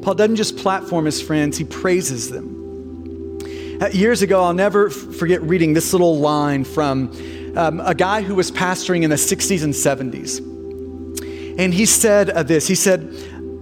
Paul 0.00 0.14
doesn't 0.14 0.36
just 0.36 0.56
platform 0.58 1.06
his 1.06 1.20
friends, 1.20 1.58
he 1.58 1.64
praises 1.64 2.30
them. 2.30 2.57
Uh, 3.80 3.88
years 3.92 4.22
ago, 4.22 4.42
I'll 4.42 4.54
never 4.54 4.90
forget 4.90 5.40
reading 5.42 5.72
this 5.72 5.92
little 5.92 6.18
line 6.18 6.64
from 6.64 7.12
um, 7.56 7.78
a 7.78 7.94
guy 7.94 8.22
who 8.22 8.34
was 8.34 8.50
pastoring 8.50 9.04
in 9.04 9.10
the 9.10 9.16
60s 9.16 9.62
and 9.62 9.72
70s. 9.72 10.38
And 11.60 11.72
he 11.72 11.86
said 11.86 12.28
uh, 12.28 12.42
this 12.42 12.66
He 12.66 12.74
said, 12.74 13.14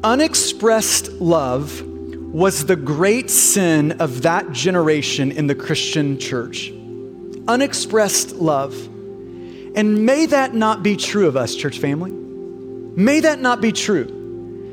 Unexpressed 0.02 1.12
love 1.20 1.82
was 1.82 2.64
the 2.64 2.76
great 2.76 3.28
sin 3.28 3.92
of 4.00 4.22
that 4.22 4.52
generation 4.52 5.32
in 5.32 5.48
the 5.48 5.54
Christian 5.54 6.18
church. 6.18 6.72
Unexpressed 7.46 8.36
love. 8.36 8.74
And 9.74 10.06
may 10.06 10.24
that 10.24 10.54
not 10.54 10.82
be 10.82 10.96
true 10.96 11.28
of 11.28 11.36
us, 11.36 11.54
church 11.54 11.78
family. 11.78 12.10
May 12.10 13.20
that 13.20 13.38
not 13.38 13.60
be 13.60 13.70
true. 13.70 14.06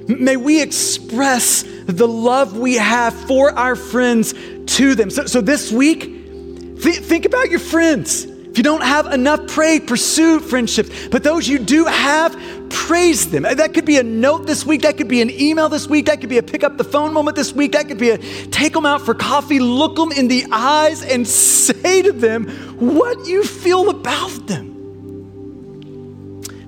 May 0.07 0.37
we 0.37 0.61
express 0.61 1.63
the 1.85 2.07
love 2.07 2.57
we 2.57 2.75
have 2.75 3.13
for 3.27 3.51
our 3.51 3.75
friends 3.75 4.33
to 4.67 4.95
them. 4.95 5.09
So, 5.09 5.25
so 5.25 5.41
this 5.41 5.71
week, 5.71 6.01
th- 6.01 6.99
think 6.99 7.25
about 7.25 7.49
your 7.49 7.59
friends. 7.59 8.25
If 8.53 8.59
you 8.59 8.63
don't 8.63 8.83
have 8.83 9.11
enough, 9.11 9.47
pray, 9.47 9.79
pursue 9.79 10.39
friendships. 10.39 11.07
But 11.07 11.23
those 11.23 11.47
you 11.47 11.57
do 11.57 11.85
have, 11.85 12.37
praise 12.69 13.31
them. 13.31 13.43
That 13.43 13.73
could 13.73 13.85
be 13.85 13.97
a 13.97 14.03
note 14.03 14.45
this 14.45 14.63
week. 14.63 14.83
That 14.83 14.95
could 14.95 15.07
be 15.07 15.21
an 15.21 15.31
email 15.31 15.69
this 15.69 15.87
week. 15.87 16.05
That 16.05 16.21
could 16.21 16.29
be 16.29 16.37
a 16.37 16.43
pick 16.43 16.63
up 16.63 16.77
the 16.77 16.83
phone 16.83 17.13
moment 17.13 17.35
this 17.35 17.51
week. 17.51 17.71
That 17.71 17.87
could 17.87 17.97
be 17.97 18.11
a 18.11 18.19
take 18.19 18.73
them 18.73 18.85
out 18.85 19.01
for 19.01 19.15
coffee, 19.15 19.59
look 19.59 19.95
them 19.95 20.11
in 20.11 20.27
the 20.27 20.45
eyes, 20.51 21.01
and 21.01 21.27
say 21.63 22.03
to 22.03 22.11
them 22.11 22.47
what 22.77 23.25
you 23.25 23.43
feel 23.43 23.89
about 23.89 24.45
them. 24.45 24.73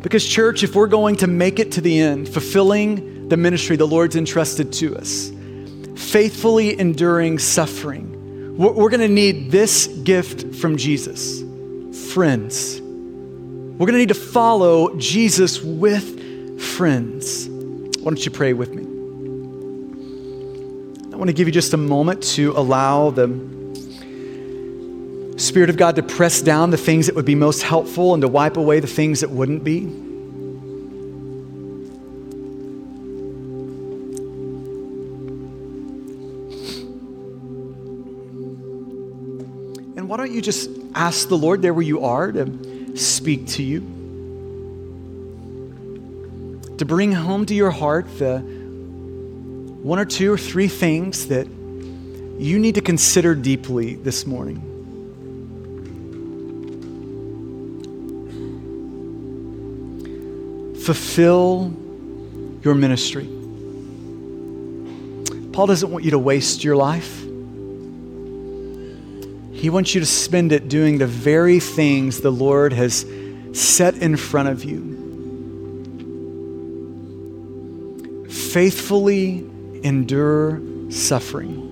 Because, 0.01 0.25
church, 0.25 0.63
if 0.63 0.73
we're 0.75 0.87
going 0.87 1.17
to 1.17 1.27
make 1.27 1.59
it 1.59 1.73
to 1.73 1.81
the 1.81 1.99
end, 1.99 2.29
fulfilling 2.29 3.29
the 3.29 3.37
ministry 3.37 3.75
the 3.75 3.87
Lord's 3.87 4.15
entrusted 4.15 4.73
to 4.73 4.95
us, 4.97 5.31
faithfully 5.95 6.79
enduring 6.79 7.39
suffering, 7.39 8.57
we're 8.57 8.89
going 8.89 9.01
to 9.01 9.07
need 9.07 9.51
this 9.51 9.87
gift 9.87 10.55
from 10.55 10.77
Jesus 10.77 11.43
friends. 12.15 12.79
We're 12.79 13.87
going 13.87 13.93
to 13.93 13.99
need 13.99 14.07
to 14.07 14.13
follow 14.13 14.95
Jesus 14.95 15.61
with 15.61 16.61
friends. 16.61 17.49
Why 17.49 18.03
don't 18.03 18.23
you 18.23 18.31
pray 18.31 18.53
with 18.53 18.73
me? 18.73 18.83
I 21.11 21.17
want 21.17 21.29
to 21.29 21.33
give 21.33 21.47
you 21.47 21.51
just 21.51 21.73
a 21.73 21.77
moment 21.77 22.23
to 22.35 22.53
allow 22.55 23.09
the 23.09 23.27
Spirit 25.37 25.69
of 25.69 25.75
God 25.75 25.97
to 25.97 26.03
press 26.03 26.41
down 26.41 26.69
the 26.69 26.77
things 26.77 27.07
that 27.07 27.15
would 27.15 27.25
be 27.25 27.35
most 27.35 27.63
helpful 27.63 28.13
and 28.13 28.21
to 28.21 28.29
wipe 28.29 28.55
away 28.55 28.79
the 28.79 28.87
things 28.87 29.19
that 29.19 29.29
wouldn't 29.29 29.65
be. 29.65 30.04
Why 40.15 40.25
don't 40.25 40.33
you 40.33 40.41
just 40.41 40.69
ask 40.93 41.27
the 41.27 41.37
Lord 41.37 41.61
there 41.61 41.73
where 41.73 41.83
you 41.83 42.05
are 42.05 42.31
to 42.31 42.95
speak 42.95 43.47
to 43.47 43.61
you? 43.61 43.81
To 46.77 46.85
bring 46.85 47.11
home 47.11 47.45
to 47.47 47.53
your 47.53 47.69
heart 47.69 48.07
the 48.17 48.39
one 48.39 49.99
or 49.99 50.05
two 50.05 50.31
or 50.31 50.37
three 50.37 50.69
things 50.69 51.27
that 51.27 51.47
you 51.47 52.59
need 52.59 52.75
to 52.75 52.81
consider 52.81 53.35
deeply 53.35 53.95
this 53.95 54.25
morning. 54.25 54.61
Fulfill 60.81 61.73
your 62.63 62.73
ministry. 62.73 63.25
Paul 65.51 65.67
doesn't 65.67 65.91
want 65.91 66.05
you 66.05 66.11
to 66.11 66.19
waste 66.19 66.63
your 66.63 66.77
life. 66.77 67.24
He 69.55 69.69
wants 69.69 69.95
you 69.95 70.01
to 70.01 70.05
spend 70.05 70.51
it 70.51 70.67
doing 70.67 70.97
the 70.97 71.07
very 71.07 71.61
things 71.61 72.19
the 72.19 72.29
Lord 72.29 72.73
has 72.73 73.05
set 73.53 73.95
in 73.95 74.17
front 74.17 74.49
of 74.49 74.65
you. 74.65 74.93
Faithfully 78.29 79.49
endure 79.81 80.61
suffering. 80.91 81.71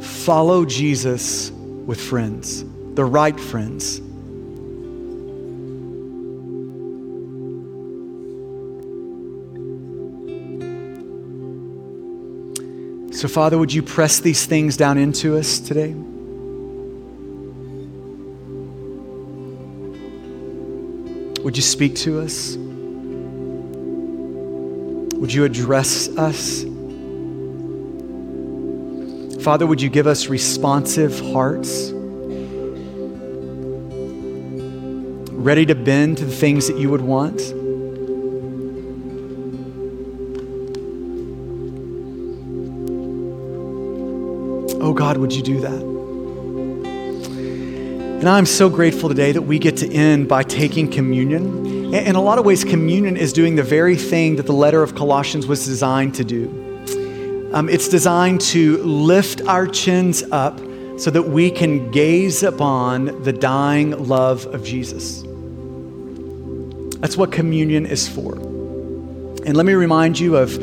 Follow 0.00 0.64
Jesus 0.64 1.50
with 1.50 2.00
friends, 2.00 2.64
the 2.94 3.04
right 3.04 3.38
friends. 3.38 4.00
So, 13.18 13.26
Father, 13.26 13.58
would 13.58 13.72
you 13.72 13.82
press 13.82 14.20
these 14.20 14.46
things 14.46 14.76
down 14.76 14.96
into 14.96 15.36
us 15.36 15.58
today? 15.58 15.92
Would 21.42 21.56
you 21.56 21.62
speak 21.64 21.96
to 21.96 22.20
us? 22.20 22.54
Would 25.16 25.32
you 25.32 25.42
address 25.44 26.08
us? 26.16 26.62
Father, 29.42 29.66
would 29.66 29.82
you 29.82 29.90
give 29.90 30.06
us 30.06 30.28
responsive 30.28 31.18
hearts? 31.32 31.90
Ready 35.32 35.66
to 35.66 35.74
bend 35.74 36.18
to 36.18 36.24
the 36.24 36.30
things 36.30 36.68
that 36.68 36.78
you 36.78 36.88
would 36.88 37.00
want? 37.00 37.40
Would 45.20 45.32
you 45.32 45.42
do 45.42 45.60
that? 45.60 45.80
And 48.18 48.28
I'm 48.28 48.46
so 48.46 48.68
grateful 48.68 49.08
today 49.08 49.30
that 49.32 49.42
we 49.42 49.58
get 49.60 49.76
to 49.76 49.92
end 49.92 50.28
by 50.28 50.42
taking 50.42 50.90
communion. 50.90 51.94
In 51.94 52.16
a 52.16 52.20
lot 52.20 52.38
of 52.38 52.44
ways, 52.44 52.64
communion 52.64 53.16
is 53.16 53.32
doing 53.32 53.54
the 53.54 53.62
very 53.62 53.96
thing 53.96 54.36
that 54.36 54.46
the 54.46 54.52
letter 54.52 54.82
of 54.82 54.94
Colossians 54.94 55.46
was 55.46 55.64
designed 55.64 56.16
to 56.16 56.24
do. 56.24 57.50
Um, 57.52 57.68
it's 57.68 57.88
designed 57.88 58.40
to 58.42 58.78
lift 58.78 59.40
our 59.42 59.66
chins 59.66 60.24
up 60.32 60.58
so 60.98 61.10
that 61.12 61.22
we 61.22 61.50
can 61.50 61.90
gaze 61.92 62.42
upon 62.42 63.22
the 63.22 63.32
dying 63.32 63.92
love 64.08 64.46
of 64.46 64.64
Jesus. 64.64 65.22
That's 66.98 67.16
what 67.16 67.30
communion 67.30 67.86
is 67.86 68.08
for. 68.08 68.34
And 68.34 69.56
let 69.56 69.64
me 69.64 69.74
remind 69.74 70.18
you 70.18 70.36
of 70.36 70.58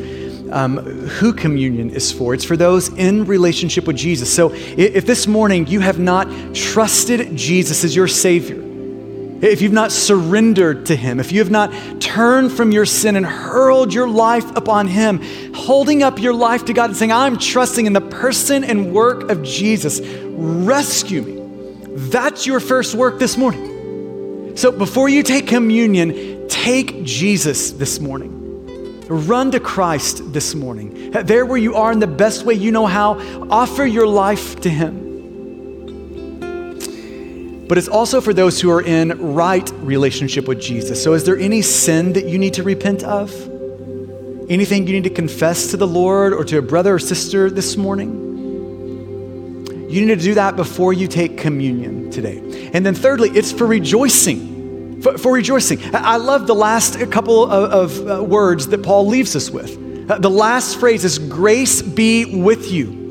um, 0.52 0.78
who 0.78 1.32
communion 1.32 1.90
is 1.90 2.12
for. 2.12 2.34
It's 2.34 2.44
for 2.44 2.56
those 2.56 2.88
in 2.90 3.24
relationship 3.24 3.86
with 3.86 3.96
Jesus. 3.96 4.32
So 4.32 4.52
if 4.52 5.06
this 5.06 5.26
morning 5.26 5.66
you 5.66 5.80
have 5.80 5.98
not 5.98 6.28
trusted 6.54 7.36
Jesus 7.36 7.84
as 7.84 7.94
your 7.94 8.08
Savior, 8.08 8.62
if 9.42 9.60
you've 9.60 9.72
not 9.72 9.92
surrendered 9.92 10.86
to 10.86 10.96
Him, 10.96 11.20
if 11.20 11.30
you 11.30 11.40
have 11.40 11.50
not 11.50 11.70
turned 12.00 12.52
from 12.52 12.72
your 12.72 12.86
sin 12.86 13.16
and 13.16 13.26
hurled 13.26 13.92
your 13.92 14.08
life 14.08 14.56
upon 14.56 14.86
Him, 14.88 15.20
holding 15.54 16.02
up 16.02 16.18
your 16.18 16.32
life 16.32 16.64
to 16.66 16.72
God 16.72 16.90
and 16.90 16.96
saying, 16.96 17.12
I'm 17.12 17.36
trusting 17.36 17.84
in 17.84 17.92
the 17.92 18.00
person 18.00 18.64
and 18.64 18.92
work 18.92 19.30
of 19.30 19.42
Jesus, 19.42 20.00
rescue 20.00 21.22
me. 21.22 21.86
That's 21.96 22.46
your 22.46 22.60
first 22.60 22.94
work 22.94 23.18
this 23.18 23.36
morning. 23.36 24.56
So 24.56 24.72
before 24.72 25.10
you 25.10 25.22
take 25.22 25.46
communion, 25.46 26.48
take 26.48 27.04
Jesus 27.04 27.72
this 27.72 28.00
morning. 28.00 28.35
Run 29.08 29.52
to 29.52 29.60
Christ 29.60 30.32
this 30.32 30.56
morning. 30.56 31.12
There 31.12 31.46
where 31.46 31.58
you 31.58 31.76
are 31.76 31.92
in 31.92 32.00
the 32.00 32.08
best 32.08 32.44
way 32.44 32.54
you 32.54 32.72
know 32.72 32.86
how, 32.86 33.20
offer 33.48 33.86
your 33.86 34.06
life 34.06 34.60
to 34.62 34.68
Him. 34.68 35.06
But 37.68 37.78
it's 37.78 37.86
also 37.86 38.20
for 38.20 38.32
those 38.32 38.60
who 38.60 38.70
are 38.70 38.82
in 38.82 39.34
right 39.34 39.70
relationship 39.76 40.48
with 40.48 40.60
Jesus. 40.60 41.00
So, 41.02 41.12
is 41.12 41.24
there 41.24 41.36
any 41.36 41.62
sin 41.62 42.14
that 42.14 42.26
you 42.26 42.36
need 42.36 42.54
to 42.54 42.64
repent 42.64 43.04
of? 43.04 43.32
Anything 44.48 44.88
you 44.88 44.92
need 44.94 45.04
to 45.04 45.10
confess 45.10 45.70
to 45.72 45.76
the 45.76 45.86
Lord 45.86 46.32
or 46.32 46.44
to 46.44 46.58
a 46.58 46.62
brother 46.62 46.94
or 46.94 46.98
sister 46.98 47.48
this 47.48 47.76
morning? 47.76 48.24
You 49.88 50.04
need 50.04 50.18
to 50.18 50.24
do 50.24 50.34
that 50.34 50.56
before 50.56 50.92
you 50.92 51.06
take 51.06 51.38
communion 51.38 52.10
today. 52.10 52.70
And 52.72 52.84
then, 52.84 52.94
thirdly, 52.94 53.30
it's 53.30 53.52
for 53.52 53.66
rejoicing 53.66 54.55
for, 55.02 55.18
for 55.18 55.32
rejoicing. 55.32 55.78
I 55.94 56.16
love 56.16 56.46
the 56.46 56.54
last 56.54 56.98
couple 57.10 57.44
of, 57.44 58.00
of 58.00 58.08
uh, 58.08 58.24
words 58.24 58.68
that 58.68 58.82
Paul 58.82 59.06
leaves 59.06 59.36
us 59.36 59.50
with. 59.50 60.10
Uh, 60.10 60.18
the 60.18 60.30
last 60.30 60.78
phrase 60.78 61.04
is 61.04 61.18
grace 61.18 61.82
be 61.82 62.40
with 62.40 62.70
you. 62.70 63.06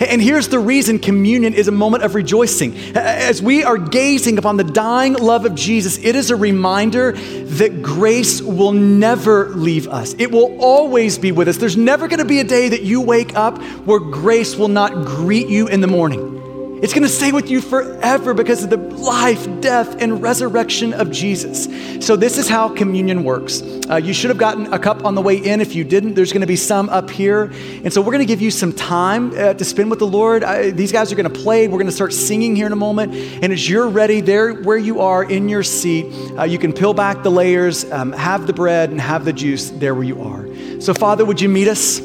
And 0.00 0.20
here's 0.20 0.48
the 0.48 0.58
reason 0.58 0.98
communion 0.98 1.54
is 1.54 1.68
a 1.68 1.72
moment 1.72 2.02
of 2.02 2.14
rejoicing. 2.16 2.76
As 2.96 3.40
we 3.40 3.62
are 3.62 3.78
gazing 3.78 4.38
upon 4.38 4.56
the 4.56 4.64
dying 4.64 5.14
love 5.14 5.46
of 5.46 5.54
Jesus, 5.54 5.98
it 5.98 6.16
is 6.16 6.30
a 6.30 6.36
reminder 6.36 7.12
that 7.12 7.80
grace 7.82 8.42
will 8.42 8.72
never 8.72 9.50
leave 9.50 9.86
us. 9.86 10.14
It 10.18 10.32
will 10.32 10.60
always 10.60 11.16
be 11.16 11.30
with 11.30 11.46
us. 11.46 11.58
There's 11.58 11.76
never 11.76 12.08
going 12.08 12.18
to 12.18 12.24
be 12.24 12.40
a 12.40 12.44
day 12.44 12.68
that 12.70 12.82
you 12.82 13.00
wake 13.00 13.36
up 13.36 13.62
where 13.86 14.00
grace 14.00 14.56
will 14.56 14.68
not 14.68 15.06
greet 15.06 15.48
you 15.48 15.68
in 15.68 15.80
the 15.80 15.86
morning. 15.86 16.33
It's 16.82 16.92
going 16.92 17.04
to 17.04 17.08
stay 17.08 17.32
with 17.32 17.48
you 17.48 17.60
forever 17.60 18.34
because 18.34 18.64
of 18.64 18.70
the 18.70 18.76
life, 18.76 19.48
death, 19.60 20.02
and 20.02 20.20
resurrection 20.20 20.92
of 20.92 21.10
Jesus. 21.10 21.68
So, 22.04 22.16
this 22.16 22.36
is 22.36 22.48
how 22.48 22.68
communion 22.68 23.24
works. 23.24 23.62
Uh, 23.88 23.96
you 23.96 24.12
should 24.12 24.28
have 24.30 24.38
gotten 24.38 24.72
a 24.72 24.78
cup 24.78 25.04
on 25.04 25.14
the 25.14 25.22
way 25.22 25.36
in. 25.36 25.60
If 25.60 25.74
you 25.74 25.84
didn't, 25.84 26.14
there's 26.14 26.32
going 26.32 26.42
to 26.42 26.46
be 26.46 26.56
some 26.56 26.88
up 26.90 27.08
here. 27.08 27.44
And 27.84 27.92
so, 27.92 28.00
we're 28.00 28.12
going 28.12 28.26
to 28.26 28.26
give 28.26 28.42
you 28.42 28.50
some 28.50 28.72
time 28.72 29.30
uh, 29.30 29.54
to 29.54 29.64
spend 29.64 29.88
with 29.88 30.00
the 30.00 30.06
Lord. 30.06 30.44
I, 30.44 30.72
these 30.72 30.92
guys 30.92 31.12
are 31.12 31.16
going 31.16 31.32
to 31.32 31.40
play. 31.40 31.68
We're 31.68 31.78
going 31.78 31.86
to 31.86 31.92
start 31.92 32.12
singing 32.12 32.56
here 32.56 32.66
in 32.66 32.72
a 32.72 32.76
moment. 32.76 33.14
And 33.14 33.52
as 33.52 33.68
you're 33.68 33.88
ready, 33.88 34.20
there 34.20 34.52
where 34.52 34.76
you 34.76 35.00
are 35.00 35.24
in 35.24 35.48
your 35.48 35.62
seat, 35.62 36.06
uh, 36.36 36.44
you 36.44 36.58
can 36.58 36.72
peel 36.72 36.92
back 36.92 37.22
the 37.22 37.30
layers, 37.30 37.90
um, 37.92 38.12
have 38.12 38.46
the 38.46 38.52
bread, 38.52 38.90
and 38.90 39.00
have 39.00 39.24
the 39.24 39.32
juice 39.32 39.70
there 39.70 39.94
where 39.94 40.04
you 40.04 40.20
are. 40.20 40.46
So, 40.80 40.92
Father, 40.92 41.24
would 41.24 41.40
you 41.40 41.48
meet 41.48 41.68
us? 41.68 42.00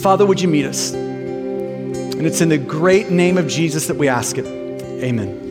Father, 0.00 0.24
would 0.24 0.40
you 0.40 0.48
meet 0.48 0.64
us? 0.64 1.09
And 2.20 2.26
it's 2.26 2.42
in 2.42 2.50
the 2.50 2.58
great 2.58 3.08
name 3.08 3.38
of 3.38 3.48
Jesus 3.48 3.86
that 3.86 3.96
we 3.96 4.06
ask 4.06 4.36
it. 4.36 4.44
Amen. 4.44 5.49